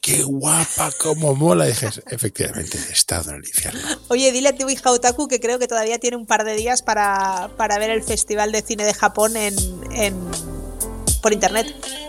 qué 0.01 0.23
guapa, 0.23 0.91
cómo 0.99 1.35
mola. 1.35 1.67
Y 1.67 1.71
dije, 1.71 1.89
efectivamente, 2.11 2.79
he 2.89 2.93
estado 2.93 3.31
en 3.31 3.37
el 3.37 3.47
infierno. 3.47 3.81
Oye, 4.09 4.33
dile 4.33 4.49
a 4.49 4.57
tu 4.57 4.69
hija 4.69 4.91
Otaku 4.91 5.29
que 5.29 5.39
creo 5.39 5.59
que 5.59 5.69
todavía 5.69 5.99
tiene 5.99 6.17
un 6.17 6.27
par 6.27 6.45
de 6.45 6.55
días 6.55 6.83
para, 6.83 7.51
para 7.57 7.79
ver 7.79 7.91
el 7.91 8.03
Festival 8.03 8.53
de 8.53 8.63
Cine 8.63 8.85
de 8.85 8.95
Japón 8.95 9.37
en, 9.37 9.55
en, 9.93 10.17
por 11.23 11.33
internet, 11.33 11.67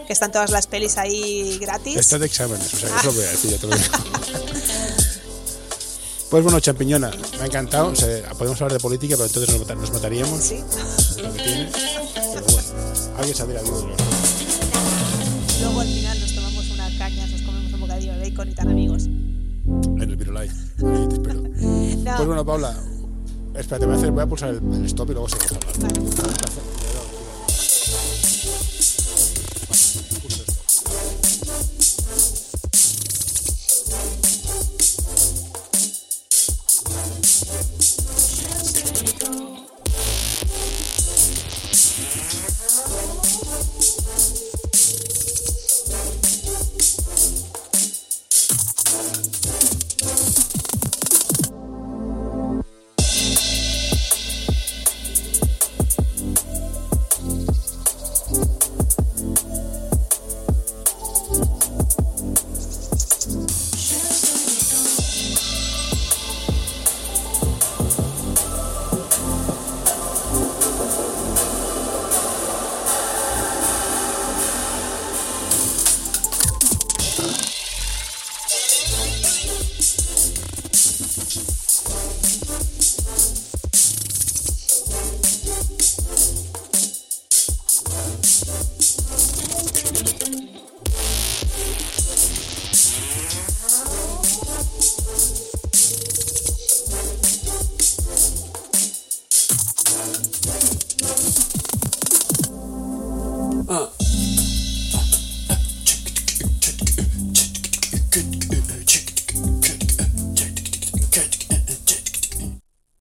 que 0.08 0.14
están 0.14 0.32
todas 0.32 0.50
las 0.50 0.68
pelis 0.68 0.98
ahí 0.98 1.58
gratis. 1.60 1.98
Está 1.98 2.18
de 2.18 2.28
exámenes, 2.28 2.74
o 2.74 2.78
sea, 2.78 2.90
eso 2.90 3.08
lo 3.08 3.14
voy 3.14 3.26
a 3.26 3.32
decir, 3.32 3.52
ya 3.52 3.58
te 3.58 3.68
lo 3.68 3.76
digo. 3.76 3.94
Pues 6.30 6.44
bueno, 6.44 6.60
champiñona, 6.60 7.10
me 7.38 7.42
ha 7.42 7.46
encantado. 7.48 7.92
podemos 8.38 8.62
hablar 8.62 8.74
de 8.74 8.80
política, 8.80 9.16
pero 9.16 9.26
entonces 9.26 9.78
nos, 9.78 9.92
mataríamos. 9.92 10.44
Sí. 10.44 10.64
Lo 11.22 11.34
que 11.34 11.44
tiene. 11.44 11.70
Pero 12.14 12.46
bueno, 12.52 12.68
alguien 13.18 13.36
saldrá 13.36 13.62
vivo 13.64 13.82
de 13.82 13.88
Luego 15.62 15.82
al 15.82 15.88
final 15.88 16.20
nos 16.20 16.36
tomamos 16.36 16.70
una 16.70 16.98
caña, 17.00 17.26
nos 17.28 17.42
comemos 17.42 17.74
un 17.74 17.82
bocadillo 17.82 18.14
de 18.14 18.30
bacon 18.30 18.50
y 18.50 18.54
tan 18.54 18.70
amigos. 18.70 19.06
En 19.06 20.02
el 20.02 20.16
Virulai. 20.16 20.50
Ahí 20.50 21.08
te 21.08 21.16
espero. 21.16 21.42
Pues 21.42 22.28
bueno, 22.28 22.46
Paula, 22.46 22.76
espérate, 23.56 23.86
voy 23.88 23.96
a, 23.96 23.98
hacer, 23.98 24.12
voy 24.12 24.22
a 24.22 24.28
pulsar 24.28 24.50
el, 24.50 24.86
stop 24.86 25.10
y 25.10 25.14
luego 25.14 25.30
seguimos 25.30 25.66
hablando. 25.66 26.12
Vale. 26.22 26.89